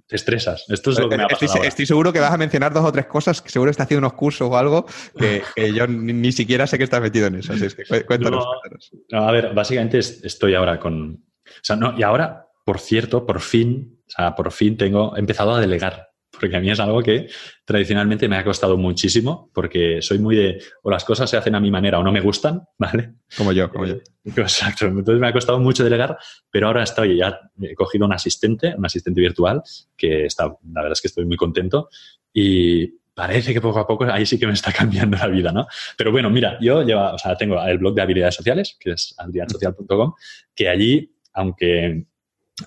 [0.07, 0.65] Te estresas.
[0.69, 2.85] Esto es lo que me ha pasado estoy, estoy, seguro que vas a mencionar dos
[2.85, 4.85] o tres cosas, que seguro estás haciendo unos cursos o algo
[5.17, 7.53] que, que yo ni, ni, siquiera sé que estás metido en eso.
[7.53, 8.43] Así es que cuéntanos.
[8.43, 8.91] No, cuéntanos.
[9.11, 11.23] No, a ver, básicamente estoy ahora con...
[11.45, 15.19] O sea, no, y ahora, por cierto, por fin, o sea, por fin tengo, he
[15.19, 17.27] empezado a delegar porque a mí es algo que
[17.65, 21.59] tradicionalmente me ha costado muchísimo, porque soy muy de, o las cosas se hacen a
[21.59, 23.13] mi manera o no me gustan, ¿vale?
[23.37, 23.95] Como yo, como yo.
[24.25, 26.17] Exacto, entonces me ha costado mucho delegar,
[26.49, 29.61] pero ahora estoy, ya he cogido un asistente, un asistente virtual,
[29.95, 31.89] que está, la verdad es que estoy muy contento
[32.33, 35.67] y parece que poco a poco ahí sí que me está cambiando la vida, ¿no?
[35.97, 39.15] Pero bueno, mira, yo llevo, o sea, tengo el blog de habilidades sociales, que es
[39.17, 40.13] adriansocial.com,
[40.53, 42.05] que allí, aunque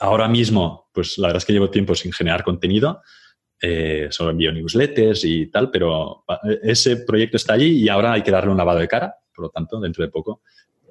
[0.01, 3.03] ahora mismo, pues la verdad es que llevo tiempo sin generar contenido,
[3.61, 6.25] eh, envío newsletters y tal, pero
[6.63, 9.51] ese proyecto está allí y ahora hay que darle un lavado de cara, por lo
[9.51, 10.43] tanto, dentro de poco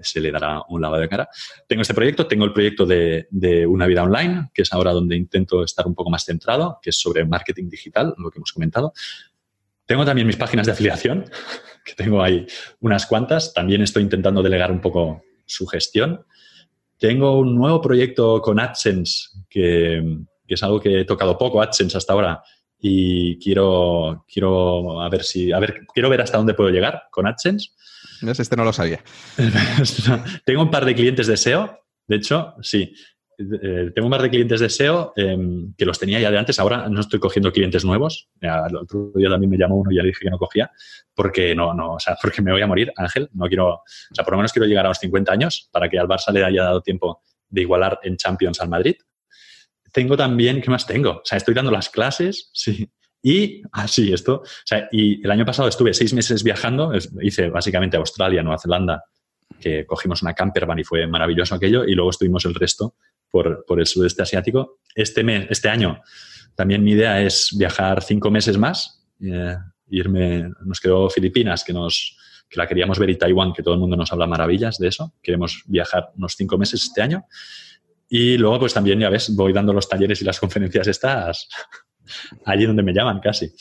[0.01, 1.29] se le dará un lavado de cara.
[1.67, 3.27] Tengo este proyecto, tengo el proyecto de,
[3.67, 6.99] Una Vida Online, que es ahora donde intento estar un poco más centrado, que es
[6.99, 8.93] sobre marketing digital, lo que hemos comentado.
[9.85, 11.25] Tengo también mis páginas de afiliación,
[11.85, 12.45] que tengo ahí
[12.81, 13.53] unas cuantas.
[13.53, 16.25] También estoy intentando delegar un poco su gestión.
[16.97, 20.03] Tengo un nuevo proyecto con AdSense, que
[20.47, 22.43] es algo que he tocado poco, AdSense hasta ahora,
[22.79, 27.27] y quiero, quiero a ver si, a ver, quiero ver hasta dónde puedo llegar con
[27.27, 27.69] AdSense.
[28.21, 28.99] Este no lo sabía.
[30.45, 32.93] tengo un par de clientes de SEO, de hecho, sí.
[33.39, 35.37] Eh, tengo un par de clientes de SEO eh,
[35.77, 36.59] que los tenía ya de antes.
[36.59, 38.29] Ahora no estoy cogiendo clientes nuevos.
[38.41, 40.71] El otro día también me llamó uno y ya le dije que no cogía
[41.13, 43.29] porque no, no, o sea, porque me voy a morir, Ángel.
[43.33, 45.99] No quiero, o sea, por lo menos quiero llegar a los 50 años para que
[45.99, 48.95] al Barça le haya dado tiempo de igualar en Champions al Madrid
[49.97, 51.09] tengo también, ¿qué más tengo?
[51.09, 52.87] O sea, estoy dando las clases, sí.
[53.23, 57.49] Y, ah, sí, esto, o sea, y el año pasado estuve seis meses viajando, hice
[57.49, 59.05] básicamente Australia, Nueva Zelanda,
[59.59, 62.93] que cogimos una campervan y fue maravilloso aquello, y luego estuvimos el resto
[63.31, 64.81] por, por el sudeste asiático.
[64.93, 65.99] Este, mes, este año
[66.53, 69.57] también mi idea es viajar cinco meses más, eh,
[69.87, 72.15] irme, nos quedó Filipinas, que nos
[72.47, 75.13] que la queríamos ver y Taiwán, que todo el mundo nos habla maravillas de eso.
[75.21, 77.25] Queremos viajar unos cinco meses este año.
[78.09, 81.47] Y luego, pues también, ya ves, voy dando los talleres y las conferencias estas
[82.45, 83.51] allí donde me llaman casi.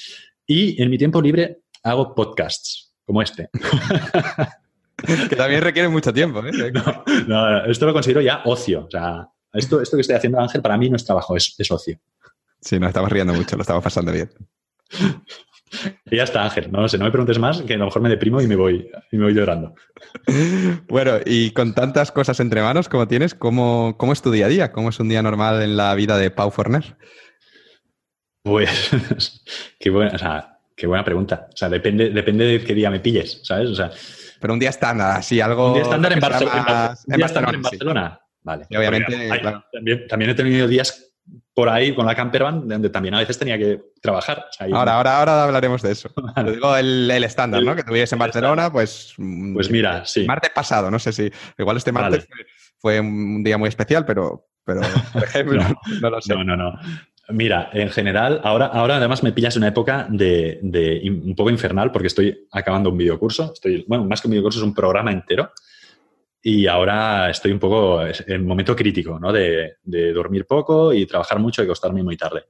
[0.47, 3.49] Y en mi tiempo libre hago podcasts como este.
[5.29, 6.45] que también requiere mucho tiempo.
[6.45, 6.73] ¿eh?
[7.27, 8.87] No, no, esto lo considero ya ocio.
[8.87, 11.71] O sea, esto, esto que estoy haciendo, Ángel, para mí no es trabajo, es, es
[11.71, 11.99] ocio.
[12.61, 14.31] Sí, nos estamos riendo mucho, lo estamos pasando bien.
[16.11, 16.71] Y ya está, Ángel.
[16.71, 18.89] No, sé, no me preguntes más, que a lo mejor me deprimo y me voy,
[19.11, 19.75] y me voy llorando.
[20.89, 24.49] Bueno, y con tantas cosas entre manos como tienes, ¿cómo, ¿cómo, es tu día a
[24.49, 24.73] día?
[24.73, 26.97] ¿Cómo es un día normal en la vida de Pau Forner?
[28.43, 29.43] Pues,
[29.81, 31.49] qué buena, o sea, qué buena pregunta.
[31.53, 33.71] O sea, depende, depende de qué día me pilles, ¿sabes?
[33.71, 33.91] O sea,
[34.41, 35.69] Pero un día estándar, así, algo.
[35.69, 37.05] Un día estándar en, Barce más...
[37.09, 37.53] en, Barcelona.
[37.55, 38.21] En Barcelona.
[38.43, 38.67] Vale.
[38.71, 39.33] Y obviamente.
[39.33, 39.65] Hay, claro.
[39.73, 41.06] también, también he tenido días
[41.57, 44.45] por ahí con la campervan, donde también a veces tenía que trabajar.
[44.51, 46.11] O sea, ahora, ahora, ahora hablaremos de eso.
[46.37, 46.53] Vale.
[46.53, 47.75] digo el, el estándar, ¿no?
[47.75, 49.15] Que tuvieras en Barcelona, pues...
[49.55, 50.27] Pues mira, sí.
[50.27, 51.33] Martes pasado, no sé si...
[51.57, 52.45] Igual este martes vale.
[52.79, 54.83] fue, fue, un día muy especial, pero, pero
[55.15, 56.35] por ejemplo, no, no, lo sé.
[56.35, 56.79] No, no, no.
[57.31, 61.49] Mira, en general, ahora, ahora además me pillas en una época de, de, un poco
[61.49, 63.55] infernal porque estoy acabando un videocurso.
[63.55, 65.53] Estoy, bueno, más que un videocurso, es un programa entero
[66.49, 69.33] y ahora estoy un poco en momento crítico, ¿no?
[69.33, 72.45] De, de, dormir poco y trabajar mucho y acostarme muy tarde.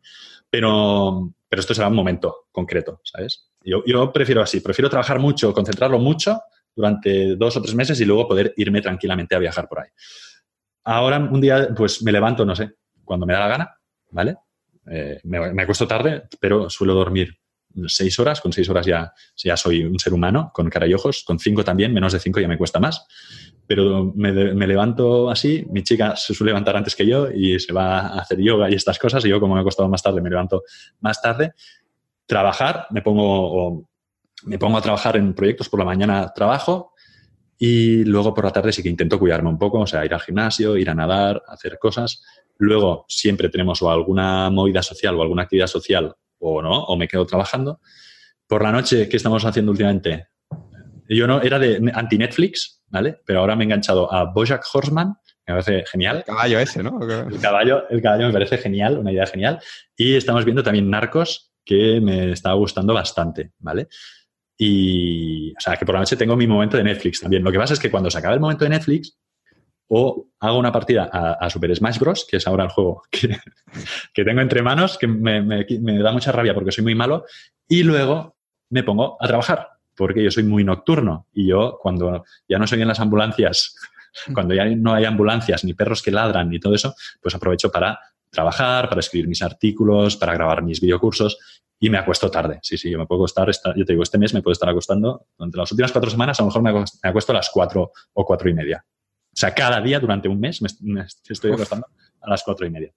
[0.51, 3.49] Pero, pero esto será un momento concreto, ¿sabes?
[3.65, 6.43] Yo, yo prefiero así, prefiero trabajar mucho, concentrarlo mucho
[6.75, 9.89] durante dos o tres meses y luego poder irme tranquilamente a viajar por ahí.
[10.85, 13.79] Ahora, un día, pues me levanto, no sé, cuando me da la gana,
[14.11, 14.37] ¿vale?
[14.91, 17.39] Eh, me, me, acuesto tarde, pero suelo dormir
[17.87, 18.41] seis horas.
[18.41, 21.25] Con seis horas ya, ya soy un ser humano, con cara y ojos.
[21.25, 23.07] Con cinco también, menos de cinco ya me cuesta más.
[23.67, 24.33] Pero me,
[24.67, 25.67] levanto así.
[25.71, 28.75] Mi chica se suele levantar antes que yo y se va a hacer yoga y
[28.75, 29.25] estas cosas.
[29.25, 30.63] Y yo, como me he costado más tarde, me levanto
[31.01, 31.53] más tarde.
[32.27, 33.89] Trabajar, me pongo,
[34.45, 35.69] me pongo a trabajar en proyectos.
[35.69, 36.93] Por la mañana trabajo
[37.59, 40.21] y luego por la tarde sí que intento cuidarme un poco, o sea, ir al
[40.21, 42.23] gimnasio, ir a nadar, hacer cosas.
[42.59, 47.09] Luego siempre tenemos o alguna movida social o alguna actividad social o no, o me
[47.09, 47.81] quedo trabajando.
[48.47, 50.29] Por la noche, ¿qué estamos haciendo últimamente?
[51.09, 53.21] Yo no, era de anti-Netflix, ¿vale?
[53.25, 55.15] Pero ahora me he enganchado a Bojack Horseman,
[55.47, 56.19] me parece genial.
[56.19, 56.99] El caballo ese, ¿no?
[57.03, 59.61] El caballo, el caballo me parece genial, una idea genial.
[59.97, 63.89] Y estamos viendo también Narcos, que me está gustando bastante, ¿vale?
[64.59, 67.45] Y, o sea, que por la noche tengo mi momento de Netflix también.
[67.45, 69.19] Lo que pasa es que cuando se acaba el momento de Netflix,
[69.89, 73.29] o hago una partida a, Super Smash Bros., que es ahora el juego que,
[74.15, 77.25] que tengo entre manos, que me, me, me, da mucha rabia porque soy muy malo,
[77.69, 78.37] y luego
[78.71, 81.27] me pongo a trabajar, porque yo soy muy nocturno.
[81.33, 83.77] Y yo, cuando ya no soy en las ambulancias,
[84.35, 87.99] cuando ya no hay ambulancias, ni perros que ladran, ni todo eso, pues aprovecho para
[88.31, 91.39] trabajar, para escribir mis artículos, para grabar mis videocursos
[91.79, 92.59] y me acuesto tarde.
[92.63, 95.27] Sí, sí, yo me puedo acostar, yo te digo, este mes me puedo estar acostando,
[95.37, 96.71] durante las últimas cuatro semanas a lo mejor me
[97.03, 98.85] acuesto, a las cuatro o cuatro y media.
[98.87, 101.87] O sea, cada día durante un mes me, estoy acostando
[102.21, 102.93] a las cuatro y media.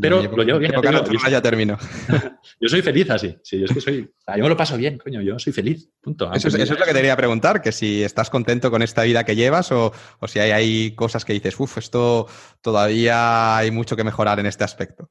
[0.00, 0.72] Pero lo llevo bien.
[0.72, 1.78] Ya, ya termino.
[2.60, 3.36] yo soy feliz así.
[3.42, 4.10] Sí, yo es que soy.
[4.36, 5.20] Yo me lo paso bien, coño.
[5.20, 5.90] Yo soy feliz.
[6.00, 6.32] Punto.
[6.32, 9.02] Eso es, eso es, lo que te quería preguntar: que si estás contento con esta
[9.02, 12.26] vida que llevas o, o si hay, hay cosas que dices, uff, esto
[12.62, 15.10] todavía hay mucho que mejorar en este aspecto.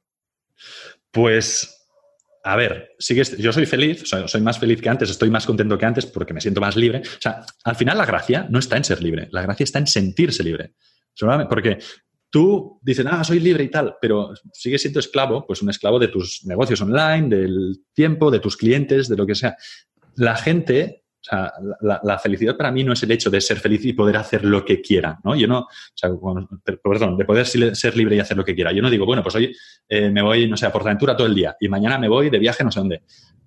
[1.12, 1.76] Pues
[2.42, 5.76] a ver, sí que yo soy feliz, soy más feliz que antes, estoy más contento
[5.76, 7.02] que antes porque me siento más libre.
[7.04, 9.88] O sea, al final la gracia no está en ser libre, la gracia está en
[9.88, 10.74] sentirse libre.
[11.48, 11.78] Porque
[12.30, 16.08] tú dices, ah, soy libre y tal, pero sigues siendo esclavo, pues un esclavo de
[16.08, 19.56] tus negocios online, del tiempo, de tus clientes, de lo que sea.
[20.16, 23.84] La gente o sea, la, felicidad para mí no es el hecho de ser feliz
[23.84, 25.34] y poder hacer lo que quiera, ¿no?
[25.34, 26.10] Yo no, o sea,
[26.82, 28.70] perdón, de poder ser libre y hacer lo que quiera.
[28.70, 29.56] Yo no digo, bueno, pues hoy
[29.88, 32.38] eh, me voy, no sé, a Portaventura todo el día y mañana me voy de
[32.38, 33.02] viaje no sé dónde.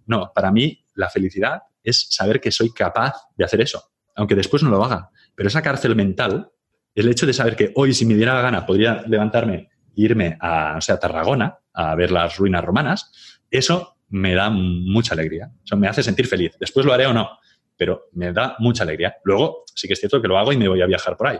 [0.07, 3.81] No, para mí la felicidad es saber que soy capaz de hacer eso,
[4.15, 5.09] aunque después no lo haga.
[5.33, 6.51] Pero esa cárcel mental,
[6.99, 10.37] el hecho de saber que hoy, si me diera la gana, podría levantarme e irme
[10.39, 15.51] a, sea, a Tarragona a ver las ruinas romanas, eso me da mucha alegría.
[15.63, 16.55] Eso me hace sentir feliz.
[16.59, 17.29] Después lo haré o no
[17.79, 19.15] pero me da mucha alegría.
[19.23, 21.39] Luego, sí que es cierto que lo hago y me voy a viajar por ahí.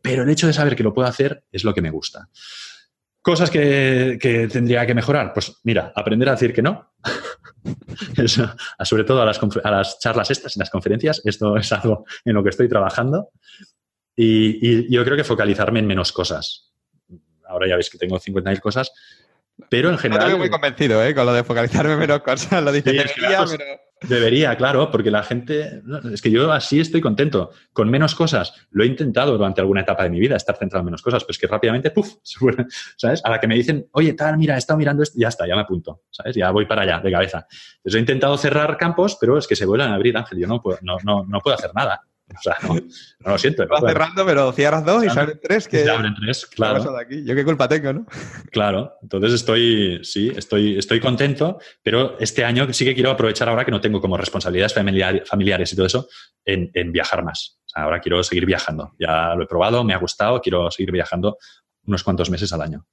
[0.00, 2.30] Pero el hecho de saber que lo puedo hacer es lo que me gusta.
[3.20, 5.34] Cosas que, tendría que mejorar.
[5.34, 6.90] Pues mira, aprender a decir que no.
[8.84, 11.20] sobre todo a las, charlas estas, en las conferencias.
[11.22, 13.28] Esto es algo en lo que estoy trabajando.
[14.16, 16.72] Y, yo creo que focalizarme en menos cosas.
[17.46, 18.92] Ahora ya veis que tengo 50.000 cosas,
[19.68, 20.26] pero en general.
[20.26, 21.14] estoy muy convencido, ¿eh?
[21.14, 22.62] Con lo de focalizarme en menos cosas.
[22.62, 23.64] Lo debería, pero.
[24.08, 25.82] Debería, claro, porque la gente.
[26.12, 27.50] Es que yo así estoy contento.
[27.72, 28.52] Con menos cosas.
[28.70, 31.32] Lo he intentado durante alguna etapa de mi vida, estar centrado en menos cosas, pero
[31.32, 32.14] es que rápidamente, ¡puf!
[32.96, 33.22] ¿Sabes?
[33.24, 35.54] A la que me dicen, oye, tal, mira, he estado mirando esto, ya está, ya
[35.54, 36.34] me apunto, ¿sabes?
[36.36, 37.46] Ya voy para allá, de cabeza.
[37.76, 40.38] Entonces he intentado cerrar campos, pero es que se vuelven a abrir, Ángel.
[40.38, 42.02] Yo no puedo, no, no, no puedo hacer nada.
[42.26, 43.66] O sea, no, lo siento.
[43.68, 45.68] Vas cerrando, pero cierras dos y salen tres.
[45.68, 45.88] Que...
[45.88, 46.82] abren tres, claro.
[47.10, 48.06] Yo qué culpa tengo, ¿no?
[48.50, 48.94] Claro.
[49.02, 53.70] Entonces estoy, sí, estoy, estoy contento, pero este año sí que quiero aprovechar ahora que
[53.70, 56.08] no tengo como responsabilidades familiares y todo eso
[56.44, 57.60] en, viajar más.
[57.74, 58.94] ahora quiero seguir viajando.
[58.98, 61.36] Ya lo he probado, me ha gustado, quiero seguir viajando
[61.86, 62.86] unos cuantos meses al año.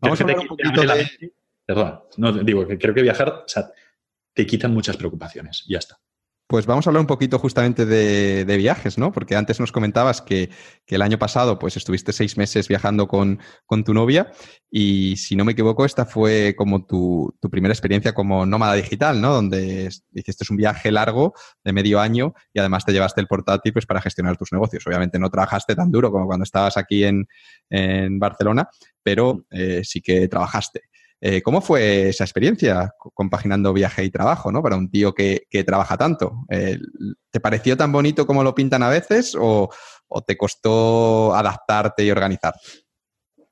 [0.00, 1.32] Vamos a hablar un poquito de...
[1.66, 3.70] Perdón, no, digo que creo que viajar o sea,
[4.34, 5.64] te quita muchas preocupaciones.
[5.66, 5.98] Ya está.
[6.54, 9.10] Pues vamos a hablar un poquito justamente de, viajes, ¿no?
[9.10, 10.50] Porque antes nos comentabas que,
[10.86, 13.40] el año pasado pues estuviste seis meses viajando con,
[13.84, 14.30] tu novia
[14.70, 19.34] y si no me equivoco esta fue como tu, primera experiencia como nómada digital, ¿no?
[19.34, 23.84] Donde hiciste un viaje largo de medio año y además te llevaste el portátil pues
[23.84, 24.86] para gestionar tus negocios.
[24.86, 27.26] Obviamente no trabajaste tan duro como cuando estabas aquí en,
[28.20, 28.68] Barcelona,
[29.02, 30.82] pero eh, sí que trabajaste.
[31.26, 34.62] Eh, ¿Cómo fue esa experiencia compaginando viaje y trabajo, ¿no?
[34.62, 36.44] Para un tío que, trabaja tanto.
[36.50, 36.78] Eh,
[37.30, 39.70] ¿Te pareció tan bonito como lo pintan a veces o,
[40.26, 42.52] te costó adaptarte y organizar?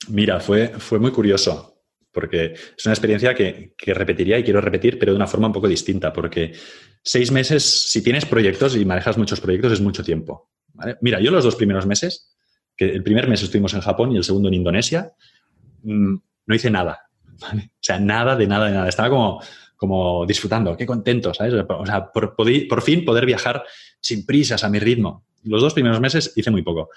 [0.08, 1.82] Mira, fue, fue muy curioso,
[2.12, 5.66] porque es una experiencia que, repetiría y quiero repetir, pero de una forma un poco
[5.66, 6.52] distinta, porque
[7.02, 10.50] seis meses, si tienes proyectos y manejas muchos proyectos, es mucho tiempo.
[11.00, 12.36] Mira, yo los dos primeros meses,
[12.76, 15.14] que el primer mes estuvimos en Japón y el segundo en Indonesia,
[15.84, 17.08] mm, no hice nada.
[17.42, 18.88] O sea, nada de nada de nada.
[18.88, 19.42] Estaba como,
[19.76, 21.54] como disfrutando, qué contento, ¿sabes?
[21.54, 23.64] O sea, por, por fin poder viajar
[24.00, 25.24] sin prisas, a mi ritmo.
[25.44, 26.90] Los dos primeros meses hice muy poco.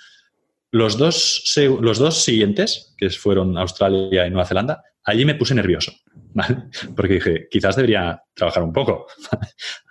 [0.72, 1.44] Los dos,
[1.82, 5.94] los dos siguientes, que fueron Australia y Nueva Zelanda, allí me puse nervioso,
[6.34, 6.66] ¿vale?
[6.96, 9.08] Porque dije, quizás debería trabajar un poco.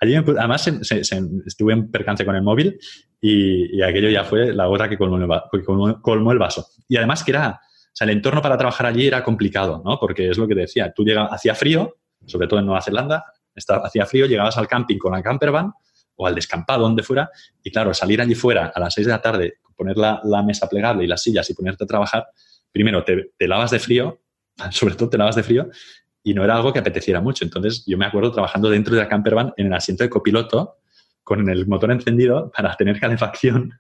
[0.01, 2.79] allí además estuve en percance con el móvil
[3.21, 6.67] y, aquello ya fue la gota que colmó, el, vaso.
[6.89, 7.61] Y además que era,
[7.97, 9.99] sea, el entorno para trabajar allí era complicado, ¿no?
[9.99, 11.97] Porque es lo que decía, tú llegas, hacía frío,
[12.27, 15.73] sobre todo en Nueva Zelanda, hacía frío, llegabas al camping con la campervan
[16.17, 17.31] o al descampado, donde fuera,
[17.63, 21.05] y claro, salir allí fuera a las 6 de la tarde poner la, mesa plegable
[21.05, 22.27] y las sillas y ponerte a trabajar,
[22.73, 24.21] primero te, lavas de frío,
[24.71, 25.69] sobre todo te lavas de frío,
[26.23, 27.45] y no era algo que apeteciera mucho.
[27.45, 30.79] Entonces yo me acuerdo trabajando dentro de la campervan en el asiento de copiloto
[31.23, 33.73] con el motor encendido para tener calefacción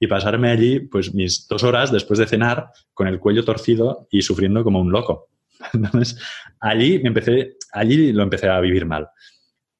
[0.00, 4.22] y pasarme allí pues mis dos horas después de cenar con el cuello torcido y
[4.22, 5.28] sufriendo como un loco.
[5.72, 6.18] Entonces
[6.60, 9.08] allí me empecé, allí lo empecé a vivir mal.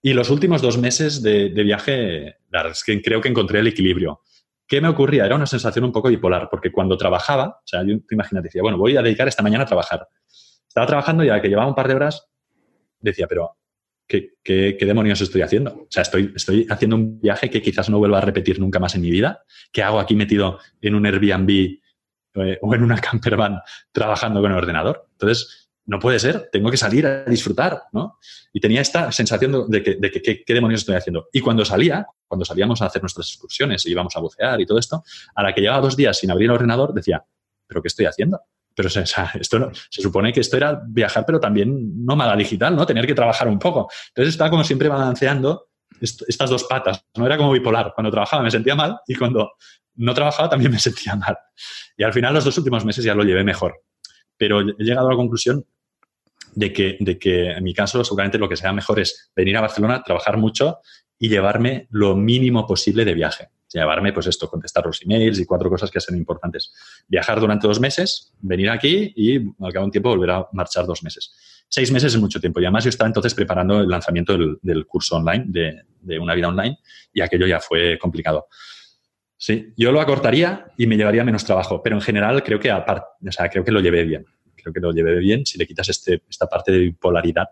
[0.03, 2.37] Y los últimos dos meses de, de viaje,
[2.71, 4.23] es que creo que encontré el equilibrio.
[4.67, 5.25] ¿Qué me ocurría?
[5.25, 8.79] Era una sensación un poco bipolar, porque cuando trabajaba, o sea, yo imagínate, decía, bueno,
[8.79, 10.07] voy a dedicar esta mañana a trabajar.
[10.69, 12.29] Estaba trabajando y a que llevaba un par de horas,
[13.01, 13.57] decía, pero
[14.09, 15.73] ¿qué, qué, demonios estoy haciendo?
[15.75, 18.95] O sea, estoy, estoy haciendo un viaje que quizás no vuelva a repetir nunca más
[18.95, 19.45] en mi vida.
[19.71, 21.51] ¿Qué hago aquí metido en un Airbnb
[22.35, 23.61] eh, o en una campervan
[23.93, 25.07] trabajando con el ordenador?
[25.13, 28.19] Entonces, no puede ser, tengo que salir a disfrutar, ¿no?
[28.53, 31.29] Y tenía esta sensación de que, de que ¿qué, demonios estoy haciendo.
[31.33, 34.79] Y cuando salía, cuando salíamos a hacer nuestras excursiones y íbamos a bucear y todo
[34.79, 35.03] esto,
[35.35, 37.25] a la que llevaba dos días sin abrir el ordenador, decía,
[37.67, 38.39] ¿pero qué estoy haciendo?
[38.79, 42.87] Pero esto se supone que esto era viajar, pero también nómada digital, ¿no?
[42.87, 43.91] Tener que trabajar un poco.
[44.11, 47.05] Entonces estaba como siempre balanceando estas dos patas.
[47.17, 47.93] No era como bipolar.
[47.93, 49.51] Cuando trabajaba me sentía mal y cuando
[49.97, 51.37] no trabajaba también me sentía mal.
[51.97, 53.83] Y al final los dos últimos meses ya lo llevé mejor.
[54.37, 55.67] Pero he llegado a la conclusión
[56.55, 59.61] de que, de que en mi caso seguramente lo que sea mejor es venir a
[59.61, 60.79] Barcelona, trabajar mucho
[61.19, 63.49] y llevarme lo mínimo posible de viaje.
[63.73, 66.73] Llevarme, pues esto, contestar los emails y cuatro cosas que son importantes.
[67.07, 70.87] Viajar durante dos meses, venir aquí y al cabo de un tiempo volver a marchar
[70.87, 71.35] dos meses.
[71.69, 72.61] Seis meses es mucho tiempo.
[72.61, 76.49] Y además yo estaba entonces preparando el lanzamiento del, curso online, de, de, una vida
[76.49, 76.79] online,
[77.13, 78.49] y aquello ya fue complicado.
[79.37, 83.05] Sí, yo lo acortaría y me llevaría menos trabajo, pero en general creo que, apart,
[83.27, 84.25] o sea, creo que lo llevé bien
[84.63, 87.49] creo que lo llevé bien si le quitas este, esta parte de bipolaridad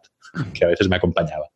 [0.52, 1.48] que a veces me acompañaba.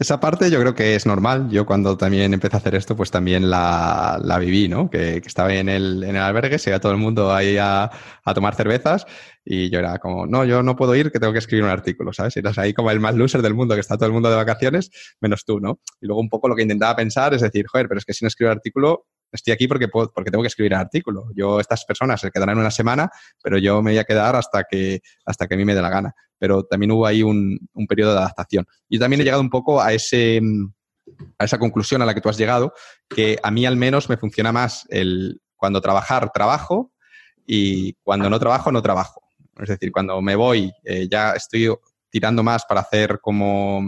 [0.00, 1.48] Esa parte yo creo que es normal.
[1.50, 4.88] Yo cuando también empecé a hacer esto, pues también la, la viví, ¿no?
[4.88, 7.90] Que, estaba en el, en el albergue, se iba todo el mundo ahí a,
[8.24, 9.06] a, tomar cervezas
[9.44, 12.12] y yo era como, no, yo no puedo ir, que tengo que escribir un artículo,
[12.12, 12.36] ¿sabes?
[12.36, 14.36] Y eras ahí como el más loser del mundo, que está todo el mundo de
[14.36, 15.80] vacaciones, menos tú, ¿no?
[16.00, 18.24] Y luego un poco lo que intentaba pensar es decir, joder, pero es que si
[18.24, 21.26] no escribo artículo, estoy aquí porque, porque tengo que escribir el artículo.
[21.34, 23.10] Yo, estas personas se quedarán una semana,
[23.42, 25.90] pero yo me voy a quedar hasta que, hasta que a mí me dé la
[25.90, 26.14] gana.
[26.38, 28.66] Pero también hubo ahí un, un periodo de adaptación.
[28.88, 30.40] Y también he llegado un poco a ese
[31.38, 32.74] a esa conclusión a la que tú has llegado,
[33.08, 36.92] que a mí al menos me funciona más el cuando trabajar, trabajo
[37.46, 39.22] y cuando no trabajo, no trabajo.
[39.58, 41.74] Es decir, cuando me voy, eh, ya estoy
[42.10, 43.82] tirando más para hacer como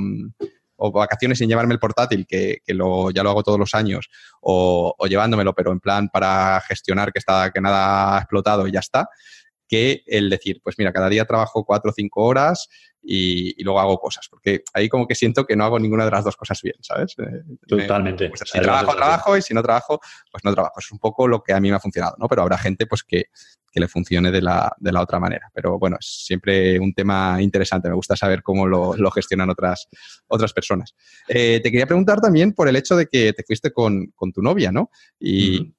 [0.81, 4.09] o vacaciones sin llevarme el portátil, que, lo, ya lo hago todos los años,
[4.40, 8.81] o, llevándomelo, pero en plan para gestionar que, está, que nada ha explotado y ya
[8.81, 9.09] está,
[9.69, 12.69] que el decir, pues mira, cada día trabajo cuatro o cinco horas
[13.03, 16.25] y, luego hago cosas, porque ahí como que siento que no hago ninguna de las
[16.25, 17.15] dos cosas bien, ¿sabes?
[17.19, 18.31] Eh, Totalmente.
[18.45, 20.01] si trabajo, trabajo y si no trabajo,
[20.31, 20.75] pues no trabajo.
[20.79, 22.29] Es un poco lo que a mí me ha funcionado, ¿no?
[22.29, 23.27] Pero habrá gente pues que,
[23.71, 25.51] que le funcione de la, de la, otra manera.
[25.55, 27.89] Pero bueno, es siempre un tema interesante.
[27.89, 29.89] Me gusta saber cómo lo, lo gestionan otras,
[30.29, 30.95] otras personas.
[31.29, 34.43] Eh, te quería preguntar también por el hecho de que te fuiste con, con tu
[34.43, 34.91] novia, ¿no?
[35.19, 35.75] Y,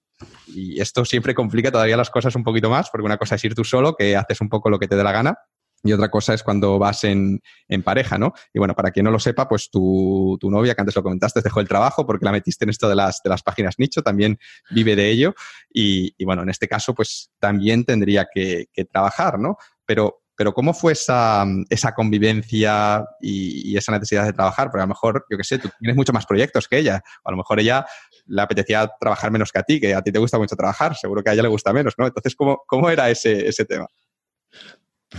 [0.48, 3.56] y, esto siempre complica todavía las cosas un poquito más, porque una cosa es ir
[3.56, 5.38] tú solo, que haces un poco lo que te dé la gana,
[5.84, 8.34] y otra cosa es cuando vas en, en, pareja, ¿no?
[8.54, 11.42] Y bueno, para quien no lo sepa, pues tu, tu, novia, que antes lo comentaste,
[11.42, 14.38] dejó el trabajo porque la metiste en esto de las, de las páginas nicho, también
[14.70, 15.34] vive de ello.
[15.74, 19.58] Y, y bueno, en este caso, pues también tendría que, trabajar, ¿no?
[19.86, 24.70] Pero, pero ¿cómo fue esa, esa convivencia y, y, esa necesidad de trabajar?
[24.70, 27.04] Porque a lo mejor, yo qué sé, tú tienes mucho más proyectos que ella.
[27.24, 27.86] A lo mejor ella
[28.26, 31.24] le apetecía trabajar menos que a ti, que a ti te gusta mucho trabajar, seguro
[31.24, 32.08] que a ella le gusta menos, ¿no?
[32.08, 33.88] Entonces, ¿cómo, cómo era ese, ese tema?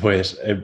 [0.00, 0.60] Pues eh,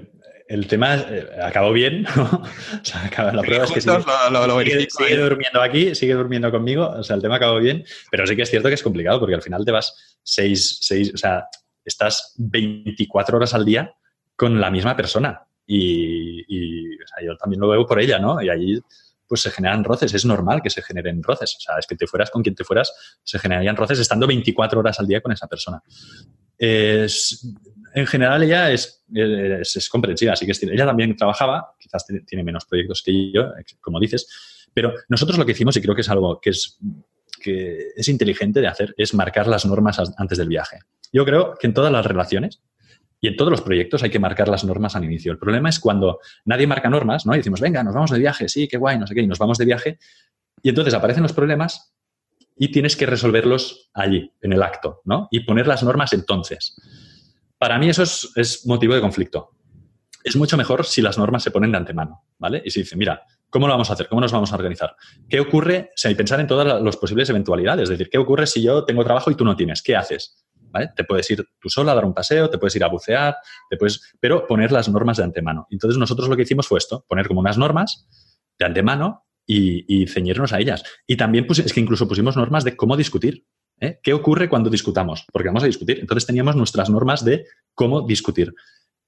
[0.48, 2.24] el tema eh, acabó bien, ¿no?
[2.24, 7.16] O sea, la prueba es que sigue, sigue, durmiendo aquí, sigue durmiendo conmigo, o sea,
[7.16, 9.64] el tema acabó bien, pero sí que es cierto que es complicado porque al final
[9.64, 11.44] te vas seis, seis, o sea,
[11.84, 13.94] estás 24 horas al día
[14.36, 18.40] con la misma persona y, y o sea, yo también lo veo por ella, ¿no?
[18.40, 18.80] Y allí
[19.28, 22.06] pues se generan roces, es normal que se generen roces, o sea, es que te
[22.06, 25.46] fueras con quien te fueras, se generarían roces estando 24 horas al día con esa
[25.46, 25.82] persona.
[26.56, 27.46] Es,
[27.98, 33.02] en general ella es, es, comprensiva, así que ella también trabajaba, quizás tiene menos proyectos
[33.02, 33.50] que yo,
[33.80, 36.78] como dices, pero nosotros lo que hicimos, y creo que es algo que es,
[37.40, 40.78] que es inteligente de hacer, es marcar las normas antes del viaje.
[41.12, 42.60] Yo creo que en todas las relaciones
[43.20, 45.32] y en todos los proyectos hay que marcar las normas al inicio.
[45.32, 47.34] El problema es cuando nadie marca normas, ¿no?
[47.34, 49.38] Y decimos, venga, nos vamos de viaje, sí, qué guay, no sé qué, y nos
[49.38, 49.98] vamos de viaje.
[50.62, 51.94] Y entonces aparecen los problemas
[52.56, 55.28] y tienes que resolverlos allí, en el acto, ¿no?
[55.30, 56.76] Y poner las normas entonces.
[57.58, 59.50] Para mí eso es, motivo de conflicto.
[60.24, 62.62] Es mucho mejor si las normas se ponen de antemano, ¿vale?
[62.64, 64.08] Y se dice, mira, ¿cómo lo vamos a hacer?
[64.08, 64.94] ¿Cómo nos vamos a organizar?
[65.28, 65.90] ¿Qué ocurre?
[65.94, 67.84] si hay pensar en todas las posibles eventualidades.
[67.84, 69.82] Es decir, ¿qué ocurre si yo tengo trabajo y tú no tienes?
[69.82, 70.44] ¿Qué haces?
[70.94, 73.36] Te puedes ir tú sola a dar un paseo, te puedes ir a bucear,
[73.70, 75.66] te puedes, pero poner las normas de antemano.
[75.70, 78.06] Entonces nosotros lo que hicimos fue esto, poner como unas normas
[78.58, 80.84] de antemano y, ceñirnos a ellas.
[81.06, 83.46] Y también es que incluso pusimos normas de cómo discutir.
[83.80, 83.98] ¿Eh?
[84.02, 85.26] ¿Qué ocurre cuando discutamos?
[85.32, 85.98] Porque vamos a discutir.
[86.00, 88.54] Entonces teníamos nuestras normas de cómo discutir.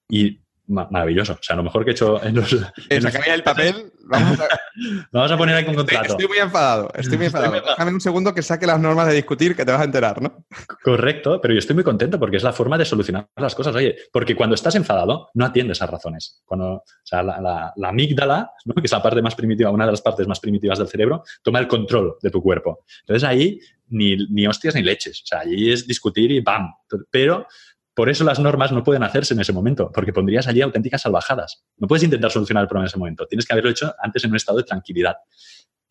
[0.08, 0.40] Y
[0.70, 1.34] maravilloso.
[1.34, 2.52] O sea, lo mejor que he hecho en los.
[2.88, 3.92] En el papel.
[5.12, 6.12] Vamos a, poner aquí un contrato.
[6.12, 6.90] Estoy, muy enfadado.
[6.94, 7.52] Estoy muy enfadado.
[7.52, 10.46] Déjame un segundo que saque las normas de discutir que te vas a enterar, ¿no?
[10.82, 13.74] Correcto, pero yo estoy muy contento porque es la forma de solucionar las cosas.
[13.74, 16.42] Oye, porque cuando estás enfadado, no atiendes a razones.
[16.44, 20.26] Cuando, o sea, la, amígdala, que es la parte más primitiva, una de las partes
[20.26, 22.84] más primitivas del cerebro, toma el control de tu cuerpo.
[23.02, 23.60] Entonces ahí
[23.90, 25.22] ni, ni hostias ni leches.
[25.22, 26.72] O sea, allí es discutir y ¡bam!
[27.10, 27.46] Pero
[27.94, 31.64] por eso las normas no pueden hacerse en ese momento, porque pondrías allí auténticas salvajadas.
[31.76, 33.26] No puedes intentar solucionar el problema en ese momento.
[33.26, 35.16] Tienes que haberlo hecho antes en un estado de tranquilidad.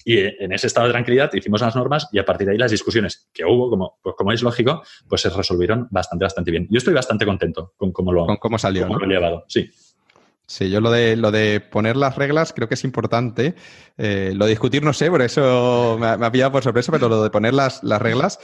[0.06, 2.72] Y en ese estado de tranquilidad hicimos las normas y a partir de ahí las
[2.72, 6.68] discusiones que hubo, como, pues como es lógico, pues se resolvieron bastante, bastante bien.
[6.70, 9.46] Yo estoy bastante contento con cómo lo, con cómo salió, lo he llevado.
[9.48, 9.70] Sí.
[10.48, 13.54] Sí, yo lo de, lo de poner las reglas creo que es importante.
[13.98, 17.22] Eh, lo de discutir no sé, por eso me ha, pillado por sorpresa, pero lo
[17.22, 18.40] de poner las, las reglas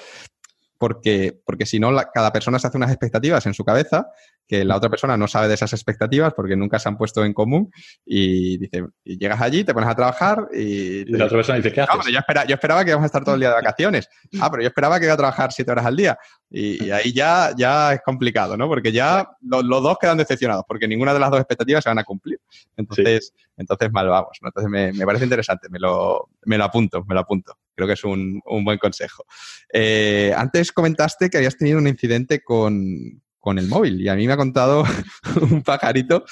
[0.78, 4.08] porque, porque si no, cada persona se hace unas expectativas en su cabeza
[4.48, 7.34] que la otra persona no sabe de esas expectativas porque nunca se han puesto en
[7.34, 7.72] común
[8.06, 11.02] y dice, y llegas allí, te pones a trabajar y...
[11.02, 12.14] y la otra persona dice, ¿qué haces?
[12.14, 14.10] yo, esperaba que íbamos a estar todo el día de vacaciones.
[14.42, 16.18] Ah, pero yo esperaba que iba a trabajar siete horas al día.
[16.50, 18.68] Y, ahí ya, ya es complicado, ¿no?
[18.68, 22.04] Porque ya los, dos quedan decepcionados porque ninguna de las dos expectativas se van a
[22.04, 22.40] cumplir.
[22.76, 24.38] Entonces, entonces mal vamos.
[24.42, 27.58] Entonces me, parece interesante, me lo, me lo apunto, me lo apunto.
[27.76, 29.26] Creo que es un, buen consejo.
[29.72, 34.02] Eh, antes comentaste que habías tenido un incidente con, con el móvil.
[34.02, 34.84] Y a mí me ha contado
[35.42, 36.26] un pajarito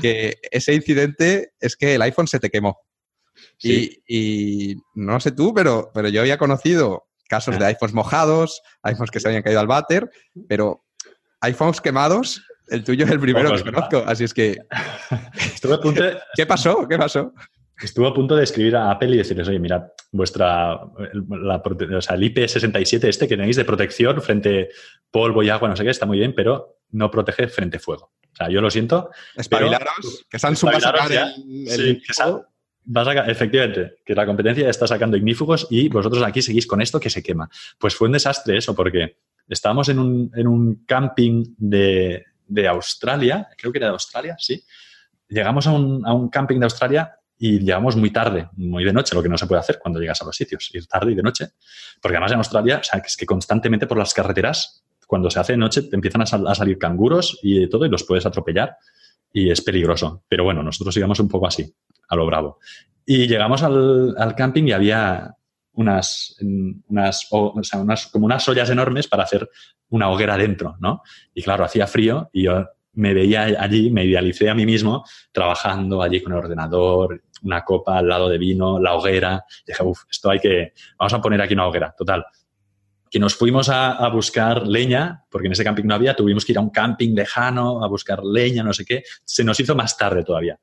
[0.00, 2.80] que ese incidente es que el iPhone se te quemó.
[3.62, 7.68] Y, no sé tú, pero, pero yo había conocido casos de ah.
[7.68, 10.10] iPhones mojados, iPhones que se habían caído al váter,
[10.48, 10.84] pero
[11.40, 14.04] iPhones quemados, el tuyo es el primero que conozco.
[14.06, 14.56] Así es que.
[16.36, 16.86] ¿Qué pasó?
[16.88, 17.32] ¿Qué pasó?
[17.80, 19.82] Estuvo a punto de escribir a Apple y decirles, oye, mirad,
[20.12, 20.80] vuestra,
[21.28, 24.68] la, o sea, el IP67 este que tenéis de protección frente
[25.10, 28.12] polvo y agua, no sé qué, está muy bien, pero no protege frente fuego.
[28.32, 29.10] O sea, yo lo siento.
[29.36, 31.10] Espabilaros, que Samsung va a sacar
[31.46, 37.10] el, efectivamente, que la competencia está sacando ignífugos y vosotros aquí seguís con esto que
[37.10, 37.48] se quema.
[37.78, 39.18] Pues fue un desastre eso, porque
[39.48, 44.62] estábamos en un, en un camping de, de, Australia, creo que era de Australia, sí.
[45.28, 49.14] Llegamos a un, a un camping de Australia y llegamos muy tarde, muy de noche,
[49.14, 51.22] lo que no se puede hacer cuando llegas a los sitios, ir tarde y de
[51.22, 51.48] noche.
[52.00, 55.52] Porque además en Australia, o sea, es que constantemente por las carreteras, cuando se hace
[55.52, 58.76] de noche, te empiezan a, salir canguros y todo y los puedes atropellar
[59.32, 60.24] y es peligroso.
[60.28, 61.74] Pero bueno, nosotros íbamos un poco así,
[62.08, 62.58] a lo bravo.
[63.04, 65.34] Y llegamos al, al camping y había
[65.74, 66.36] unas,
[66.88, 69.48] unas, o, sea, unas, como unas ollas enormes para hacer
[69.88, 71.02] una hoguera dentro, ¿no?
[71.34, 76.02] Y claro, hacía frío y yo me veía allí, me idealicé a mí mismo trabajando
[76.02, 79.44] allí con el ordenador, una copa al lado de vino, la hoguera.
[79.66, 82.24] dije, uff, esto hay que, vamos a poner aquí una hoguera, total.
[83.10, 86.58] Que nos fuimos a, buscar leña, porque en ese camping no había, tuvimos que ir
[86.58, 89.04] a un camping lejano a buscar leña, no sé qué.
[89.24, 90.58] Se nos hizo más tarde todavía.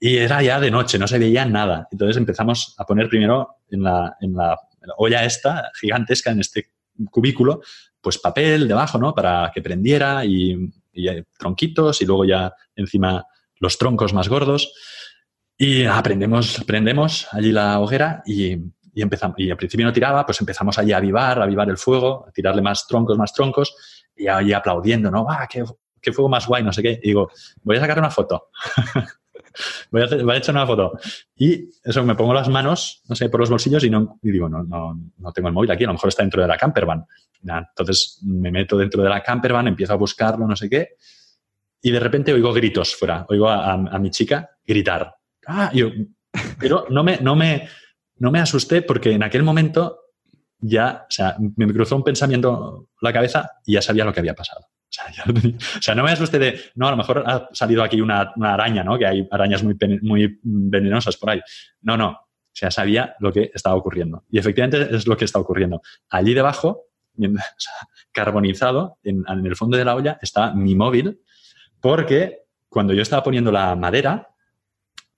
[0.00, 1.86] Y era ya de noche, no se veía nada.
[1.90, 4.56] Entonces empezamos a poner primero en la, en la
[4.96, 6.70] olla esta gigantesca, en este
[7.10, 7.60] cubículo,
[8.00, 9.14] pues papel debajo, ¿no?
[9.14, 10.56] Para que prendiera y
[10.98, 11.08] y
[11.38, 13.24] tronquitos y luego ya encima
[13.60, 14.72] los troncos más gordos.
[15.56, 19.36] Y aprendemos, prendemos allí la hoguera y, y, empezamos.
[19.38, 22.30] Y al principio no tiraba, pues empezamos allí a avivar, a avivar el fuego, a
[22.30, 23.74] tirarle más troncos, más troncos
[24.14, 25.26] y allí aplaudiendo, ¿no?
[25.28, 25.64] ¡Ah, qué,
[26.00, 26.62] qué fuego más guay!
[26.62, 27.00] No sé qué.
[27.02, 27.30] Y digo,
[27.62, 28.48] voy a sacar una foto.
[29.90, 30.98] voy, a hacer, echar una foto.
[31.36, 34.48] Y eso, me pongo las manos, no sé, por los bolsillos y, no, y digo,
[34.48, 37.04] no, no, no tengo el móvil aquí, a lo mejor está dentro de la campervan.
[37.42, 40.96] Entonces me meto dentro de la campervan, empiezo a buscarlo, no sé qué,
[41.80, 45.14] y de repente oigo gritos fuera, oigo a, mi chica gritar.
[45.46, 45.90] Ah, yo,
[46.58, 47.68] pero no me, no, me,
[48.16, 50.00] no me asusté porque en aquel momento
[50.60, 54.34] ya, o sea, me cruzó un pensamiento la cabeza y ya sabía lo que había
[54.34, 54.66] pasado.
[54.88, 58.82] O sea, no me asuste de, no, a lo mejor ha salido aquí una, araña,
[58.82, 58.98] ¿no?
[58.98, 61.40] Que hay arañas muy, muy venenosas por ahí.
[61.82, 62.10] No, no.
[62.10, 64.24] O sea, sabía lo que estaba ocurriendo.
[64.30, 65.82] Y efectivamente es lo que está ocurriendo.
[66.08, 66.86] Allí debajo,
[68.12, 71.20] carbonizado, en, en el fondo de la olla, está mi móvil,
[71.80, 74.28] porque cuando yo estaba poniendo la madera,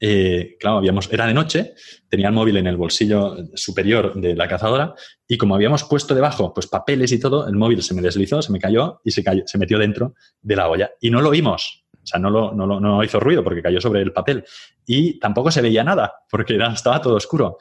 [0.01, 1.75] eh, claro, habíamos, era de noche,
[2.09, 4.95] tenía el móvil en el bolsillo superior de la cazadora
[5.29, 8.51] y como habíamos puesto debajo pues papeles y todo, el móvil se me deslizó, se
[8.51, 10.91] me cayó y se, cayó, se metió dentro de la olla.
[11.01, 14.01] Y no lo oímos, o sea, no, lo, no, no hizo ruido porque cayó sobre
[14.01, 14.45] el papel.
[14.87, 17.59] Y tampoco se veía nada porque era, estaba todo oscuro.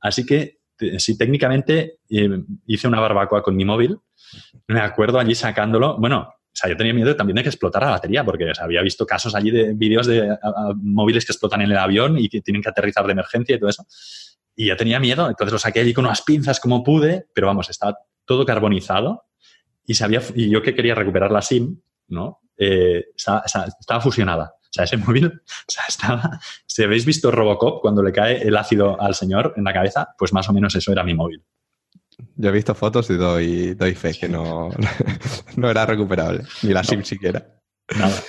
[0.00, 0.60] Así que
[0.98, 3.98] sí, técnicamente eh, hice una barbacoa con mi móvil.
[4.68, 5.98] Me acuerdo allí sacándolo.
[5.98, 9.06] Bueno, o sea, yo tenía miedo también de que explotara la batería, porque había visto
[9.06, 10.36] casos allí de vídeos de
[10.76, 13.70] móviles que explotan en el avión y que tienen que aterrizar de emergencia y todo
[13.70, 13.86] eso.
[14.56, 17.70] Y yo tenía miedo, entonces lo saqué allí con unas pinzas como pude, pero vamos,
[17.70, 19.24] estaba todo carbonizado
[19.86, 22.40] y, sabía, y yo que quería recuperar la SIM, ¿no?
[22.56, 24.52] Eh, estaba, estaba, fusionada.
[24.60, 26.40] O sea, ese móvil, o sea, estaba...
[26.66, 30.32] Si habéis visto Robocop cuando le cae el ácido al señor en la cabeza, pues
[30.32, 31.44] más o menos eso era mi móvil.
[32.36, 34.70] Yo he visto fotos y doy, doy fe que no,
[35.56, 37.60] no era recuperable, ni la SIM siquiera.
[37.98, 38.22] Nada.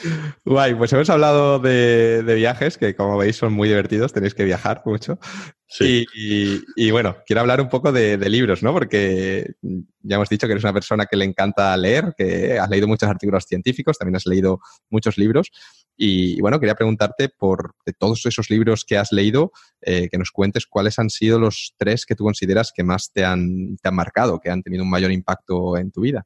[0.44, 4.82] Guay, pues hemos hablado de, viajes, que como veis son muy divertidos, tenéis que viajar
[4.86, 5.20] mucho.
[5.68, 6.06] Sí.
[6.14, 8.74] Y, bueno, quiero hablar un poco de, libros, ¿no?
[8.74, 12.88] Porque ya hemos dicho que eres una persona que le encanta leer, que has leído
[12.88, 14.60] muchos artículos científicos, también has leído
[14.90, 15.52] muchos libros.
[15.98, 19.52] Y, bueno, quería preguntarte por de todos esos libros que has leído,
[19.82, 23.24] eh, que nos cuentes cuáles han sido los tres que tú consideras que más te
[23.24, 26.26] han, te han marcado, que han tenido un mayor impacto en tu vida.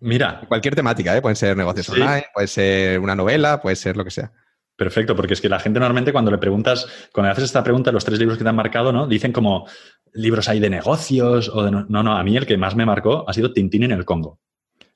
[0.00, 0.42] Mira.
[0.48, 1.22] Cualquier temática, ¿eh?
[1.22, 4.30] Pueden ser negocios online, puede ser una novela, puede ser lo que sea.
[4.76, 7.92] Perfecto, porque es que la gente normalmente cuando le preguntas, cuando le haces esta pregunta,
[7.92, 9.06] los tres libros que te han marcado, ¿no?
[9.06, 9.66] Dicen como
[10.12, 11.70] libros ahí de negocios o de...
[11.70, 14.40] No, no, a mí el que más me marcó ha sido Tintín en el Congo.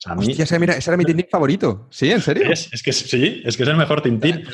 [0.05, 1.87] O Hostia, mira, ese era mi Tintín favorito.
[1.89, 2.49] Sí, ¿en serio?
[2.49, 4.45] Es, que sí, es que es el mejor Tintín.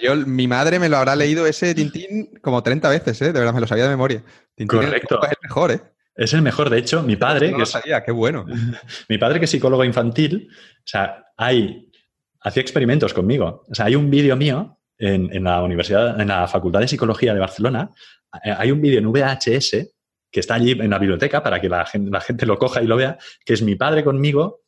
[0.00, 3.32] yo, mi madre me lo habrá leído ese Tintín como 30 veces, ¿eh?
[3.32, 4.22] De verdad, me lo sabía de memoria.
[4.54, 5.20] Tintín Correcto.
[5.20, 5.80] Es el mejor, ¿eh?
[6.16, 7.50] Es el mejor, de hecho, mi padre.
[7.50, 8.46] No que sabía, qué bueno.
[9.08, 11.90] mi padre, que es psicólogo infantil, o sea, hay,
[12.40, 13.64] hacía experimentos conmigo.
[13.68, 17.40] O sea, hay un vídeo mío en, la universidad, en la Facultad de Psicología de
[17.40, 17.90] Barcelona.
[18.44, 19.90] Eh, hay un vídeo en VHS
[20.30, 22.86] que está allí en la biblioteca para que la gente, la gente lo coja y
[22.86, 24.63] lo vea, que es mi padre conmigo.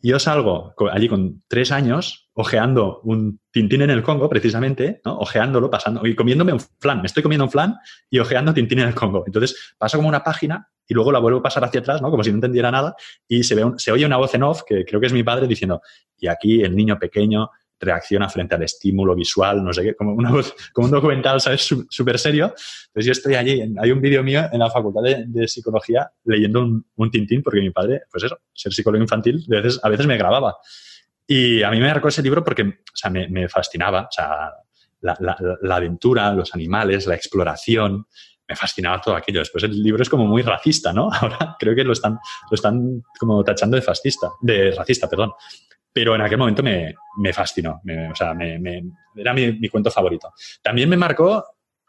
[0.00, 5.18] Yo salgo allí con tres años, ojeando un Tintín en el Congo, precisamente, ¿no?
[5.18, 7.00] ojeándolo, pasando y comiéndome un flan.
[7.00, 7.76] Me estoy comiendo un flan
[8.10, 9.24] y ojeando Tintín en el Congo.
[9.26, 12.10] Entonces paso como una página y luego la vuelvo a pasar hacia atrás, ¿no?
[12.10, 12.94] Como si no entendiera nada,
[13.26, 15.46] y se, ve se oye una voz en off, que creo que es mi padre,
[15.46, 15.80] diciendo,
[16.16, 20.30] y aquí el niño pequeño reacciona frente al estímulo visual, no sé qué, como, una
[20.72, 21.68] como un documental, ¿sabes?
[21.88, 22.46] Súper serio.
[22.46, 26.86] Entonces yo estoy allí, hay un vídeo mío en la facultad de, psicología leyendo un,
[26.96, 30.16] un, tintín, porque mi padre, pues eso, ser psicólogo infantil, a veces, a veces me
[30.16, 30.56] grababa.
[31.26, 34.52] Y a mí me marcó ese libro porque, o sea, me, me fascinaba, o sea,
[35.00, 38.06] la, la, la, aventura, los animales, la exploración,
[38.48, 39.40] me fascinaba todo aquello.
[39.40, 41.10] Después el libro es como muy racista, ¿no?
[41.20, 42.18] Ahora creo que lo están,
[42.50, 45.32] lo están como tachando de fascista, de racista, perdón.
[45.96, 47.80] Pero en aquel momento me, me fascinó,
[48.12, 48.60] o sea, me,
[49.16, 50.30] era mi, mi, cuento favorito.
[50.62, 51.42] También me marcó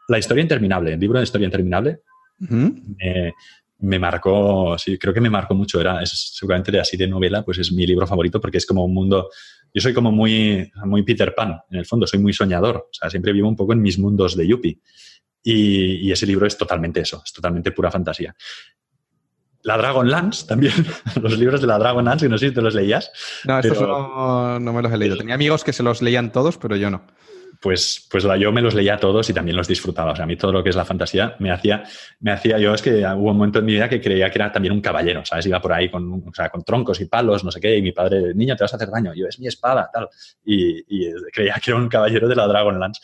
[0.08, 2.00] La historia interminable, el libro de Historia interminable.
[2.38, 5.78] me, marcó, sí, creo que me marcó mucho.
[5.78, 8.82] Era, es seguramente de así de novela, pues es mi libro favorito porque es como
[8.82, 9.28] un mundo.
[9.74, 12.76] Yo soy como muy, muy Peter Pan, en el fondo, soy muy soñador.
[12.76, 14.80] O sea, siempre vivo un poco en mis mundos de Yuppie.
[15.42, 18.34] Y, ese libro es totalmente eso, es totalmente pura fantasía.
[19.68, 20.72] La Dragonlance también,
[21.22, 23.12] los libros de la Dragonlance, que no sé si te los leías.
[23.44, 25.18] No, estos no, me los he leído.
[25.18, 27.06] Tenía amigos que se los leían todos, pero yo no.
[27.60, 30.12] Pues, pues yo me los leía todos y también los disfrutaba.
[30.12, 31.84] O sea, a mí todo lo que es la fantasía me hacía,
[32.20, 34.50] me hacía yo, es que hubo un momento en mi vida que creía que era
[34.50, 35.44] también un caballero, ¿sabes?
[35.44, 37.92] Iba por ahí con, o sea, con troncos y palos, no sé qué, y mi
[37.92, 39.12] padre, niño, te vas a hacer daño.
[39.14, 40.08] yo, es mi espada, tal.
[40.46, 43.02] Y, y creía que era un caballero de la Dragonlance.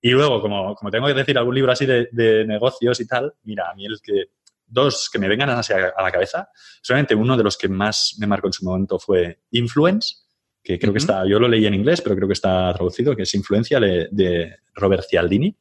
[0.00, 3.34] Y luego, como, como tengo que decir algún libro así de, de, negocios y tal,
[3.42, 4.26] mira, a mí el que,
[4.68, 5.62] dos que me vengan a
[6.02, 6.48] la cabeza,
[6.82, 10.16] solamente uno de los que más me marcó en su momento fue Influence,
[10.62, 13.22] que creo que está, yo lo leí en inglés, pero creo que está traducido, que
[13.22, 15.56] es Influencia de, Robert Cialdini,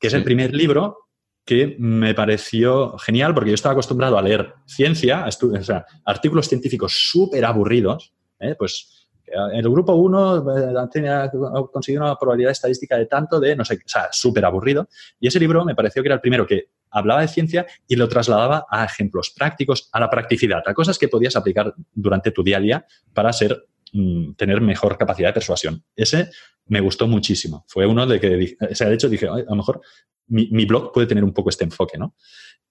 [0.00, 1.08] que es el primer libro
[1.44, 6.92] que me pareció genial porque yo estaba acostumbrado a leer ciencia, o sea, artículos científicos
[7.10, 8.56] súper aburridos, ¿eh?
[8.58, 11.30] pues el grupo 1 eh, ha
[11.72, 14.88] conseguido una probabilidad estadística de tanto de, no sé, o sea, súper aburrido.
[15.18, 18.08] Y ese libro me pareció que era el primero que hablaba de ciencia y lo
[18.08, 22.58] trasladaba a ejemplos prácticos, a la practicidad, a cosas que podías aplicar durante tu día
[22.58, 25.84] a día para ser, mm, tener mejor capacidad de persuasión.
[25.94, 26.30] Ese
[26.66, 27.64] me gustó muchísimo.
[27.68, 29.80] Fue uno de que, sea, de hecho dije, a lo mejor
[30.28, 32.14] mi, blog puede tener un poco este enfoque, ¿no?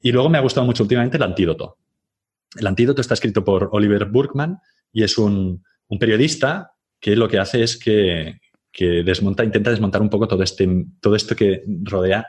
[0.01, 1.77] Y luego me ha gustado mucho últimamente el antídoto.
[2.57, 4.59] El antídoto está escrito por Oliver Burkman
[4.91, 5.63] y es un,
[5.99, 8.39] periodista que lo que hace es que,
[9.03, 10.67] desmonta, intenta desmontar un poco todo, este,
[10.99, 12.27] todo esto que rodea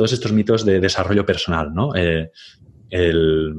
[0.00, 1.94] todos estos mitos de desarrollo personal, ¿no?
[1.94, 2.30] Eh,
[2.88, 3.54] el,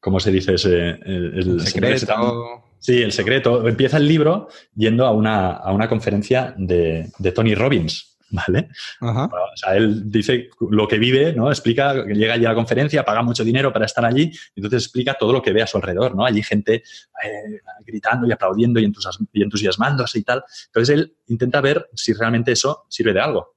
[0.00, 0.98] ¿Cómo se dice ese?
[1.04, 2.64] El, secreto.
[2.78, 3.68] Sí, el secreto.
[3.68, 8.70] Empieza el libro yendo a una, a una conferencia de, de Tony Robbins, ¿vale?
[9.02, 11.50] O sea, él dice lo que vive, ¿no?
[11.50, 15.18] Explica, llega allí a la conferencia, paga mucho dinero para estar allí, y entonces explica
[15.20, 16.24] todo lo que ve a su alrededor, ¿no?
[16.24, 18.90] Allí gente eh, gritando y aplaudiendo y,
[19.34, 20.42] entusiasmándose y tal.
[20.68, 23.51] Entonces él intenta ver si realmente eso sirve de algo.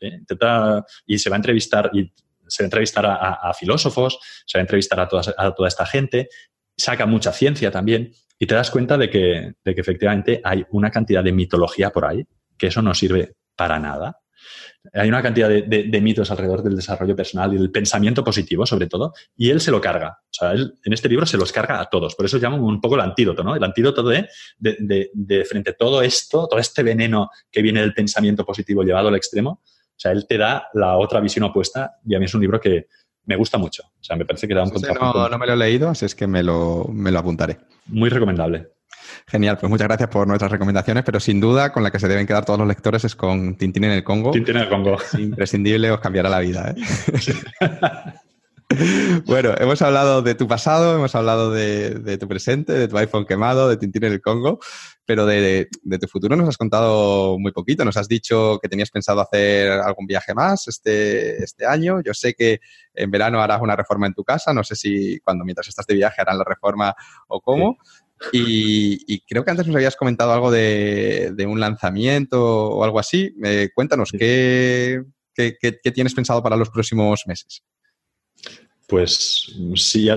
[0.00, 0.20] ¿Eh?
[1.06, 2.12] Y se va a entrevistar, y
[2.46, 6.28] se va a entrevistar a, filósofos, se va a entrevistar a, a toda esta gente,
[6.76, 10.90] saca mucha ciencia también, y te das cuenta de que, de que efectivamente hay una
[10.90, 12.26] cantidad de mitología por ahí,
[12.58, 14.20] que eso no sirve para nada.
[14.92, 19.12] Hay una cantidad de, mitos alrededor del desarrollo personal y del pensamiento positivo, sobre todo,
[19.36, 20.18] y él se lo carga.
[20.22, 22.14] O sea, él en este libro se los carga a todos.
[22.14, 23.56] Por eso llaman un poco el antídoto, ¿no?
[23.56, 24.28] El antídoto de,
[24.58, 29.16] de, frente a todo esto, todo este veneno que viene del pensamiento positivo llevado al
[29.16, 29.62] extremo.
[29.96, 32.60] O sea, él te da la otra visión opuesta y a mí es un libro
[32.60, 32.86] que
[33.24, 33.82] me gusta mucho.
[33.84, 36.14] O sea, me parece que da un no, no, me lo he leído, así es
[36.14, 37.58] que me lo, me lo apuntaré.
[37.86, 38.68] Muy recomendable.
[39.26, 42.26] Genial, pues muchas gracias por nuestras recomendaciones, pero sin duda con la que se deben
[42.26, 44.30] quedar todos los lectores es con Tintín en el Congo.
[44.30, 44.96] Tintín en el Congo.
[45.18, 46.74] imprescindible, os cambiará la vida.
[46.76, 46.82] ¿eh?
[49.26, 53.68] bueno, hemos hablado de tu pasado, hemos hablado de, tu presente, de tu iPhone quemado,
[53.68, 54.58] de Tintín en el Congo,
[55.04, 55.68] pero de,
[56.00, 57.84] tu futuro nos has contado muy poquito.
[57.84, 62.00] Nos has dicho que tenías pensado hacer algún viaje más este, este año.
[62.02, 62.60] Yo sé que
[62.94, 65.94] en verano harás una reforma en tu casa, no sé si cuando mientras estás de
[65.94, 66.94] viaje harán la reforma
[67.28, 67.78] o cómo.
[68.32, 73.34] Y, creo que antes nos habías comentado algo de, un lanzamiento o algo así.
[73.44, 75.04] Eh, cuéntanos, ¿qué,
[75.94, 77.62] tienes pensado para los próximos meses?
[78.88, 80.08] Pues sí,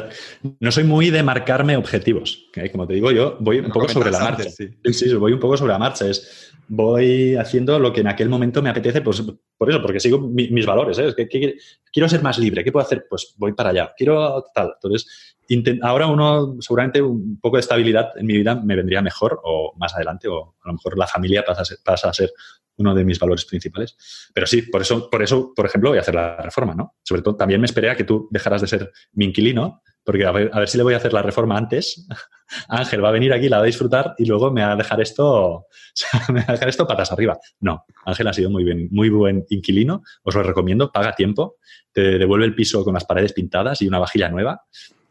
[0.59, 2.49] no soy muy de marcarme objetivos.
[2.71, 4.49] Como te digo, yo voy un poco sobre la marcha.
[4.49, 4.69] sí.
[4.93, 6.07] sí, voy un poco sobre la marcha.
[6.07, 9.23] Es, voy haciendo lo que en aquel momento me apetece, pues
[9.57, 10.99] por eso, porque sigo mis valores.
[10.99, 11.13] ¿eh?
[11.15, 11.57] que,
[11.91, 12.63] quiero ser más libre.
[12.63, 13.07] ¿Qué puedo hacer?
[13.09, 13.93] Pues voy para allá.
[13.97, 14.73] Quiero tal.
[14.75, 15.33] Entonces,
[15.81, 19.95] ahora uno, seguramente un poco de estabilidad en mi vida me vendría mejor o más
[19.95, 22.31] adelante, o a lo mejor la familia pasa a ser, pasa a ser
[22.79, 23.95] uno de mis valores principales.
[24.33, 26.95] Pero sí, por eso, por eso, por ejemplo, voy a hacer la reforma, ¿no?
[27.03, 30.31] Sobre todo, también me esperé a que tú dejaras de ser mi inquilino, porque a
[30.31, 32.07] ver, a ver si le voy a hacer la reforma antes.
[32.67, 34.99] Ángel va a venir aquí, la va a disfrutar y luego me va a dejar
[35.01, 35.67] esto,
[36.29, 37.37] me va a dejar esto patas arriba.
[37.59, 41.57] No, Ángel ha sido muy bien, muy buen inquilino, os lo recomiendo, paga tiempo,
[41.91, 44.63] te devuelve el piso con las paredes pintadas y una vajilla nueva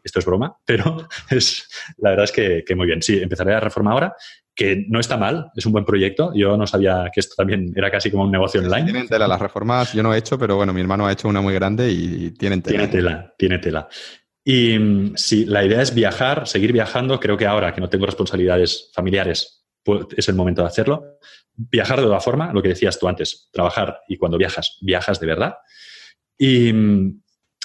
[0.03, 1.67] esto es broma, pero es,
[1.97, 2.31] la verdad es
[2.65, 3.01] que, muy bien.
[3.01, 4.15] Sí, empezaré la reforma ahora,
[4.59, 6.33] que no está mal, es un buen proyecto.
[6.35, 8.83] Yo no sabía que esto también era casi como un negocio online.
[8.83, 11.39] Tienen tela, las reformas yo no he hecho, pero bueno, mi hermano ha hecho una
[11.39, 12.79] muy grande y tienen tela.
[12.79, 13.87] Tiene tela, tiene tela.
[14.43, 17.21] Y mm, si la idea es viajar, seguir viajando.
[17.21, 21.19] Creo que ahora que no tengo responsabilidades familiares, pues, es el momento de hacerlo.
[21.55, 25.25] Viajar de toda forma, lo que decías tú antes, trabajar y cuando viajas, viajas de
[25.25, 25.53] verdad.
[26.37, 27.21] Y, mm,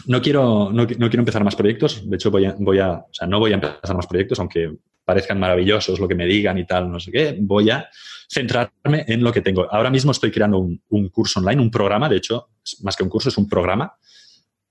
[0.06, 2.08] no quiero, no, quiero empezar más proyectos.
[2.08, 4.76] De hecho, voy a, voy a, o sea, no voy a empezar más proyectos, aunque
[5.04, 7.36] parezcan maravillosos lo que me digan y tal, no sé qué.
[7.38, 7.88] Voy a
[8.28, 9.72] centrarme en lo que tengo.
[9.72, 12.48] Ahora mismo estoy creando un, curso online, un programa, de hecho,
[12.82, 13.94] más que un curso, es un programa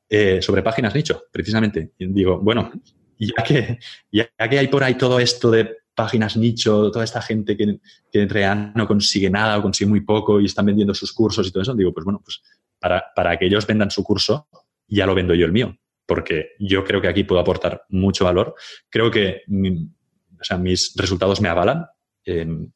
[0.09, 1.93] eh, sobre páginas nicho, precisamente.
[1.97, 2.71] Y digo, bueno,
[3.17, 3.79] ya que,
[4.11, 7.79] ya que hay por ahí todo esto de páginas nicho, toda esta gente que,
[8.11, 11.51] que en no consigue nada o consigue muy poco y están vendiendo sus cursos y
[11.51, 12.41] todo eso, digo, pues bueno, pues
[12.79, 14.47] para, para que ellos vendan su curso,
[14.87, 18.55] ya lo vendo yo el mío, porque yo creo que aquí puedo aportar mucho valor.
[18.89, 19.43] Creo que
[20.57, 21.85] mis resultados me avalan
[22.25, 22.71] em,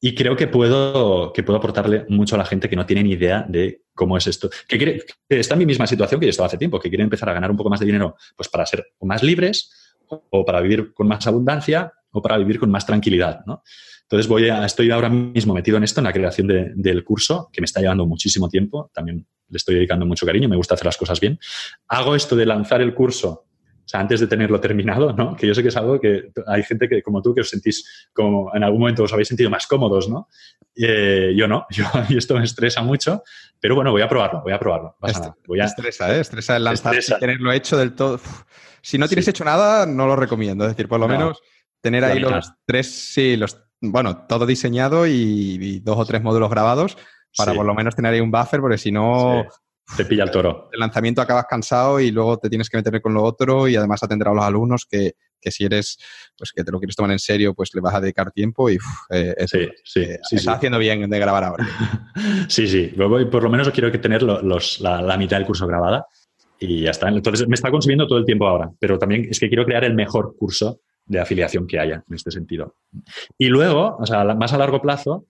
[0.00, 3.12] y creo que puedo, que puedo aportarle mucho a la gente que no tiene ni
[3.12, 4.50] idea de cómo es esto.
[4.66, 7.32] Que está en mi misma situación que yo estaba hace tiempo, que quiere empezar a
[7.32, 11.06] ganar un poco más de dinero pues para ser más libres o para vivir con
[11.06, 13.44] más abundancia o para vivir con más tranquilidad.
[13.46, 13.62] ¿no?
[14.02, 17.60] Entonces voy a, estoy ahora mismo metido en esto, en la creación del curso, que
[17.60, 18.90] me está llevando muchísimo tiempo.
[18.92, 21.38] También le estoy dedicando mucho cariño, me gusta hacer las cosas bien.
[21.88, 23.46] Hago esto de lanzar el curso
[23.84, 25.34] o sea, antes de tenerlo terminado, ¿no?
[25.36, 28.08] Que yo sé que es algo que hay gente que, como tú, que os sentís
[28.12, 30.28] como en algún momento os habéis sentido más cómodos, ¿no?
[30.76, 33.22] Eh, yo no, yo, y esto me estresa mucho,
[33.60, 34.96] pero bueno, voy a probarlo, voy a probarlo.
[35.46, 35.64] Voy a...
[35.64, 36.20] Estresa, ¿eh?
[36.20, 38.20] Estresa el lanzar y tenerlo hecho del todo.
[38.80, 40.64] Si no tienes hecho nada, no lo recomiendo.
[40.64, 41.40] Es decir, por lo menos
[41.80, 46.96] tener ahí los tres, sí, los bueno, todo diseñado y, dos o tres módulos grabados
[47.36, 49.44] para por lo menos tener ahí un buffer, porque si no...
[49.96, 50.70] Te pilla el toro.
[50.72, 54.02] El lanzamiento acabas cansado y luego te tienes que meter con lo otro y además
[54.02, 55.98] atender a los alumnos que, si eres,
[56.36, 58.78] pues que te lo quieres tomar en serio, pues le vas a dedicar tiempo y
[59.10, 61.66] eh, sí, sí, eh, está haciendo bien de grabar ahora.
[62.48, 62.92] sí, sí.
[62.96, 66.06] Por lo menos quiero que tener los, la, la, mitad del curso grabada
[66.58, 67.08] y ya está.
[67.08, 69.94] Entonces me está consumiendo todo el tiempo ahora, pero también es que quiero crear el
[69.94, 72.76] mejor curso de afiliación que haya en este sentido.
[73.36, 75.26] Y luego, o sea, más a largo plazo,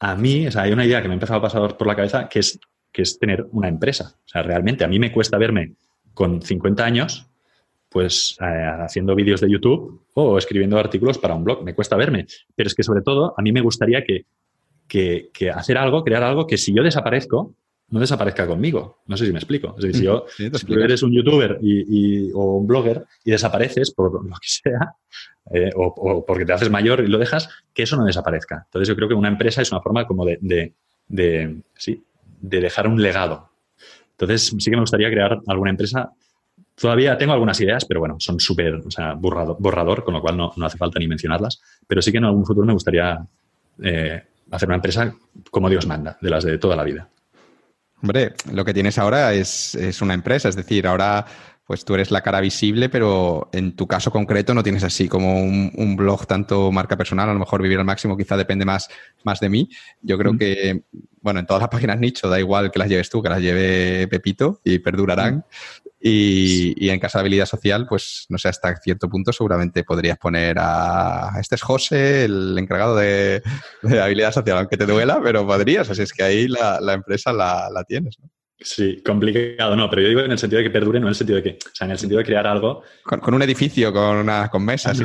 [0.00, 1.94] a mí, o sea, hay una idea que me ha empezado a pasar por la
[1.94, 2.58] cabeza que es,
[2.92, 4.16] que es tener una empresa.
[4.24, 5.72] O sea, realmente a mí me cuesta verme
[6.14, 7.26] con 50 años,
[7.88, 11.64] pues eh, haciendo vídeos de YouTube o escribiendo artículos para un blog.
[11.64, 12.26] Me cuesta verme.
[12.54, 14.26] Pero es que sobre todo a mí me gustaría que,
[14.86, 17.54] que, que hacer algo, crear algo que si yo desaparezco,
[17.92, 19.02] no desaparezca conmigo.
[19.06, 19.74] No sé si me explico.
[19.76, 24.24] Es decir, si, yo, si eres un youtuber y, o un blogger y desapareces por
[24.28, 24.96] lo que sea,
[25.52, 28.62] eh, o, porque te haces mayor y lo dejas, que eso no desaparezca.
[28.64, 30.72] Entonces yo creo que una empresa es una forma como de, de,
[31.06, 32.02] de, sí,
[32.42, 33.48] de dejar un legado.
[34.10, 36.10] Entonces sí que me gustaría crear alguna empresa.
[36.74, 39.16] Todavía tengo algunas ideas, pero bueno, son súper o
[39.58, 41.60] borrador, con lo cual no, no, hace falta ni mencionarlas.
[41.86, 43.18] Pero sí que en algún futuro me gustaría
[43.82, 45.14] eh, hacer una empresa
[45.50, 47.08] como Dios manda, de las de toda la vida.
[48.02, 51.24] Hombre, lo que tienes ahora es, es, una empresa, es decir, ahora
[51.64, 55.42] pues tú eres la cara visible, pero en tu caso concreto no tienes así como
[55.42, 58.88] un, blog tanto marca personal, a lo mejor vivir al máximo quizá depende más,
[59.24, 59.68] más de mí.
[60.00, 60.82] Yo creo que,
[61.20, 64.08] bueno, en todas las páginas nicho da igual que las lleves tú, que las lleve
[64.08, 65.44] Pepito y perdurarán.
[66.04, 70.56] Y, en casa de habilidad social, pues no sé, hasta cierto punto seguramente podrías poner
[70.58, 71.36] a.
[71.40, 73.40] Este es José, el encargado de,
[74.02, 75.88] habilidad social, aunque te duela, pero podrías.
[75.88, 78.18] Así es que ahí la, empresa la, la tienes.
[78.18, 78.28] ¿no?
[78.64, 81.14] Sí, complicado, no, pero yo digo en el sentido de que perdure, no en el
[81.14, 82.82] sentido de que, o sea, en el sentido de crear algo.
[83.02, 85.04] Con, un edificio, con, una, con mesas y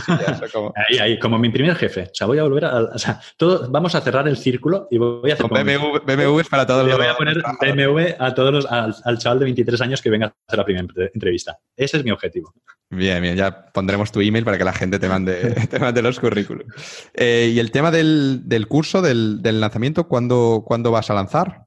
[0.52, 0.74] como...
[0.76, 2.04] Ahí, ahí, como mi primer jefe.
[2.04, 2.78] O sea, voy a volver a.
[2.78, 5.48] O sea, todo, vamos a cerrar el círculo y voy a hacer.
[5.48, 6.98] Con BMW, BMWs para todos los.
[6.98, 10.34] Voy a poner BMW a todos los, al, chaval de 23 años que venga a
[10.48, 11.58] hacer la primera entrevista.
[11.76, 12.54] Ese es mi objetivo.
[12.90, 16.20] Bien, bien, ya pondremos tu email para que la gente te mande, te mande los
[16.20, 16.68] currículos.
[17.14, 21.67] Eh, y el tema del, del curso, del, del lanzamiento, ¿cuándo, ¿cuándo vas a lanzar?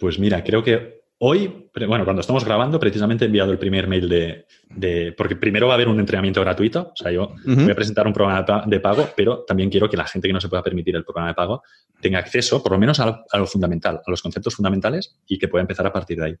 [0.00, 4.08] Pues mira, creo que hoy, bueno, cuando estamos grabando, precisamente he enviado el primer mail
[4.08, 8.06] de, porque primero va a haber un entrenamiento gratuito, o sea, yo voy a presentar
[8.06, 10.96] un programa de pago, pero también quiero que la gente que no se pueda permitir
[10.96, 11.62] el programa de pago
[12.00, 15.60] tenga acceso, por lo menos a lo, fundamental, a los conceptos fundamentales y que pueda
[15.60, 16.36] empezar a partir de ahí.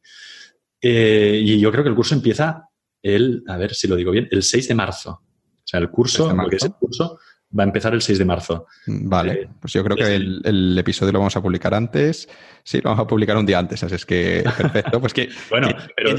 [0.80, 2.66] Eh, y yo creo que el curso empieza
[3.02, 5.10] el, a ver si lo digo bien, el 6 de marzo.
[5.10, 7.18] O sea, el curso, lo que es el curso,
[7.58, 8.66] va a empezar el 6 de marzo.
[8.86, 12.28] Vale, eh, pues yo creo que el, episodio lo vamos a publicar antes.
[12.62, 15.00] Sí, lo vamos a publicar un día antes, así es que perfecto.
[15.00, 16.14] Pues que, bueno, pero...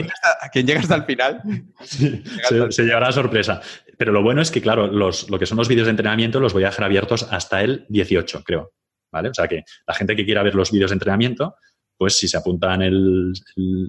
[0.52, 1.42] quien, llega hasta, el final
[1.82, 3.62] se, llevará a sorpresa.
[3.98, 6.54] Pero lo bueno es que, claro, los, lo que son los vídeos de entrenamiento los
[6.54, 8.74] voy a dejar abiertos hasta el 18, creo.
[9.12, 9.30] ¿Vale?
[9.30, 11.56] O sea que la gente que quiera ver los vídeos de entrenamiento,
[11.98, 13.34] pues si se apuntan el,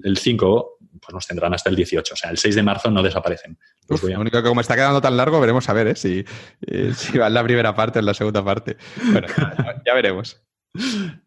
[0.03, 2.13] el 5, pues nos tendrán hasta el 18.
[2.13, 3.57] O sea, el 6 de marzo no desaparecen.
[3.87, 5.95] Lo único que como está quedando tan largo, veremos a ver ¿eh?
[5.95, 6.25] si,
[6.61, 8.77] eh, si va en la primera parte o en la segunda parte.
[9.11, 9.27] Bueno,
[9.85, 10.41] ya, veremos.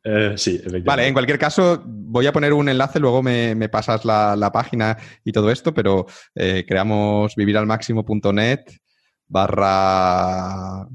[0.02, 4.50] Eh, sí, Vale, en cualquier caso, voy a poner un enlace, luego me, pasas la,
[4.52, 8.64] página y todo esto, pero creamos viviralmáximo.net
[9.28, 10.88] barra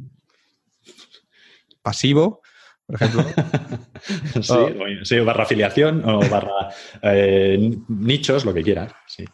[1.82, 2.41] pasivo
[2.92, 3.26] por ejemplo.
[5.04, 6.70] sí, barra afiliación o barra
[7.02, 8.92] eh, nichos, lo que quieras.
[9.08, 9.26] Sí.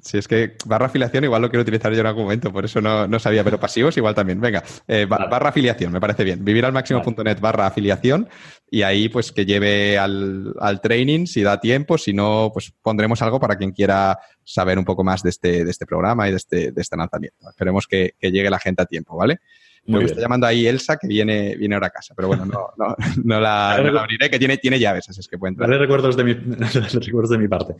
[0.00, 2.80] Si es que barra afiliación igual lo quiero utilizar yo en algún momento, por eso
[2.82, 4.38] no, sabía, pero pasivos igual también.
[4.38, 6.44] Venga, eh, barra afiliación, me parece bien.
[6.44, 8.28] Viviralmáximo.net barra afiliación
[8.70, 13.40] y ahí pues que lleve al, training si da tiempo, si no, pues pondremos algo
[13.40, 16.72] para quien quiera saber un poco más de este, de este programa y de este,
[16.72, 17.48] de este lanzamiento.
[17.48, 19.40] Esperemos que, que llegue la gente a tiempo, ¿vale?
[19.86, 22.96] Me está llamando ahí Elsa que viene, viene ahora a casa, pero bueno, no, no,
[23.24, 25.68] no, la, abriré, que tiene, tiene llaves, así es que puede entrar.
[25.68, 26.32] Dale recuerdos de, mi,
[27.02, 27.74] recuerdos de mi parte.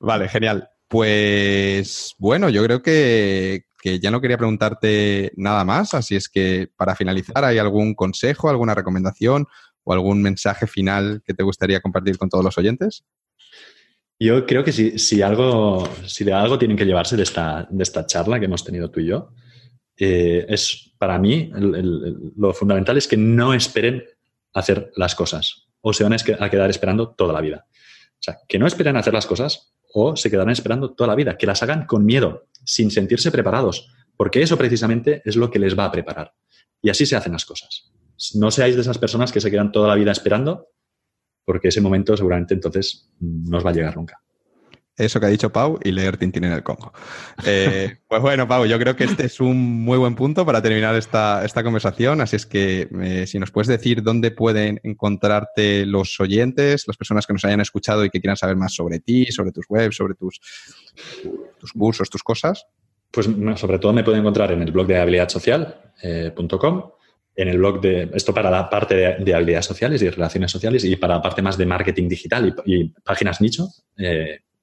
[0.00, 0.68] Vale, genial.
[0.88, 6.68] Pues bueno, yo creo que, que ya no quería preguntarte nada más, así es que
[6.76, 9.46] para finalizar, ¿hay algún consejo, alguna recomendación
[9.84, 13.04] o algún mensaje final que te gustaría compartir con todos los oyentes?
[14.20, 17.82] Yo creo que si, si, algo, si de algo tienen que llevarse de esta, de
[17.82, 19.34] esta charla que hemos tenido tú y yo,
[19.96, 21.50] eh, es para mí
[22.36, 24.04] lo fundamental es que no esperen
[24.52, 27.66] hacer las cosas o se van a quedar esperando toda la vida.
[27.66, 31.36] O sea, que no esperen hacer las cosas o se quedarán esperando toda la vida,
[31.36, 35.76] que las hagan con miedo, sin sentirse preparados, porque eso precisamente es lo que les
[35.76, 36.34] va a preparar.
[36.80, 37.90] Y así se hacen las cosas.
[38.34, 40.68] No seáis de esas personas que se quedan toda la vida esperando,
[41.44, 44.22] porque ese momento seguramente entonces no os va a llegar nunca
[44.96, 46.92] eso que ha dicho Pau y leer Tintín en el Congo.
[47.44, 50.94] Eh, pues bueno, Pau, yo creo que este es un muy buen punto para terminar
[50.94, 52.20] esta, esta conversación.
[52.20, 57.26] Así es que eh, si nos puedes decir dónde pueden encontrarte los oyentes, las personas
[57.26, 60.14] que nos hayan escuchado y que quieran saber más sobre ti, sobre tus webs, sobre
[60.14, 60.40] tus,
[61.58, 62.66] tus cursos, tus cosas.
[63.10, 66.78] Pues sobre todo me pueden encontrar en el blog de habilidadsocial.com.
[66.78, 67.02] Eh,
[67.34, 70.96] en el blog de esto para la parte de, habilidades sociales y relaciones sociales y
[70.96, 73.68] para la parte más de marketing digital y, páginas nicho,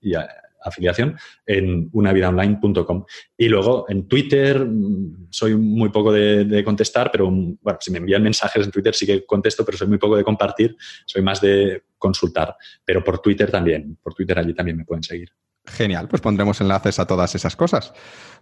[0.01, 0.13] y
[0.61, 3.05] afiliación en unavidaonline.com.
[3.37, 7.99] Y luego en Twitter mm, soy muy poco de, contestar, pero mm, bueno, si me
[7.99, 11.41] envían mensajes en Twitter sí que contesto, pero soy muy poco de compartir, soy más
[11.41, 12.55] de consultar.
[12.83, 15.29] Pero por Twitter también, por Twitter allí también me pueden seguir.
[15.69, 17.93] Genial, pues pondremos enlaces a todas esas cosas.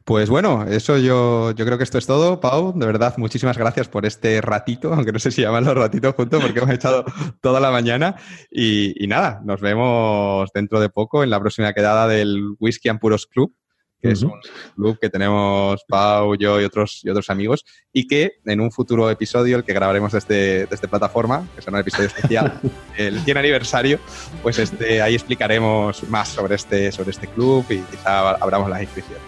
[0.05, 2.71] Pues bueno, eso yo, yo creo que esto es todo, Pau.
[2.73, 6.41] De verdad, muchísimas gracias por este ratito, aunque no sé si llaman los ratitos juntos
[6.41, 7.03] porque hemos echado
[7.41, 8.15] toda la mañana.
[8.49, 12.99] Y, y, nada, nos vemos dentro de poco en la próxima quedada del Whisky and
[12.99, 13.53] Puros Club,
[14.01, 14.33] que es un
[14.75, 19.09] club que tenemos Pau, yo y otros, y otros amigos, y que en un futuro
[19.09, 22.59] episodio, el que grabaremos desde, desde plataforma, que será un episodio especial,
[22.97, 23.99] el 100 aniversario,
[24.43, 29.23] pues este, ahí explicaremos más sobre este, sobre este club y quizá abramos las inscripciones.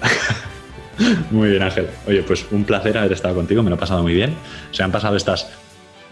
[1.30, 1.88] Muy bien, Ángel.
[2.06, 4.34] Oye, pues un placer haber estado contigo, me lo he pasado muy bien.
[4.70, 5.46] Se han pasado estas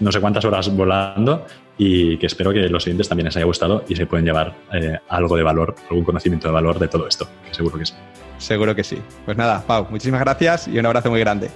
[0.01, 3.85] no sé cuántas horas volando y que espero que los siguientes también les haya gustado
[3.89, 7.29] y se pueden llevar eh, algo de valor, algún conocimiento de valor de todo esto,
[7.51, 7.95] seguro que sí.
[8.39, 8.99] Seguro que sí.
[9.25, 11.51] Pues nada, Pau, muchísimas gracias y un abrazo muy grande.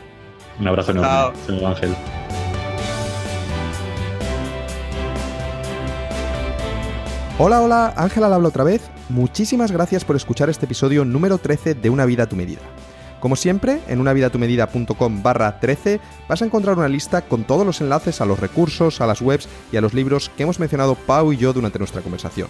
[0.59, 1.95] Un abrazo enorme, señor Ángel.
[7.41, 8.91] Hola, hola, Ángel al habla otra vez.
[9.09, 12.63] Muchísimas gracias por escuchar este episodio número 13 de Una vida a tu medida.
[13.21, 18.21] Como siempre, en unavidatumedida.com barra 13 vas a encontrar una lista con todos los enlaces
[18.21, 21.37] a los recursos, a las webs y a los libros que hemos mencionado Pau y
[21.37, 22.49] yo durante nuestra conversación.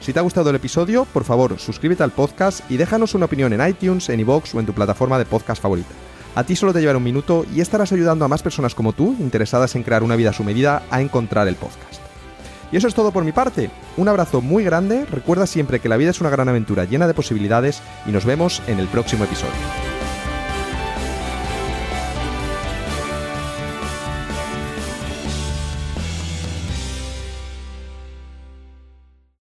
[0.00, 3.52] Si te ha gustado el episodio, por favor, suscríbete al podcast y déjanos una opinión
[3.52, 5.94] en iTunes, en iVoox o en tu plataforma de podcast favorita.
[6.34, 9.16] A ti solo te llevará un minuto y estarás ayudando a más personas como tú,
[9.20, 12.03] interesadas en crear una vida a su medida, a encontrar el podcast.
[12.74, 13.70] Y eso es todo por mi parte.
[13.96, 17.14] Un abrazo muy grande, recuerda siempre que la vida es una gran aventura llena de
[17.14, 19.93] posibilidades y nos vemos en el próximo episodio.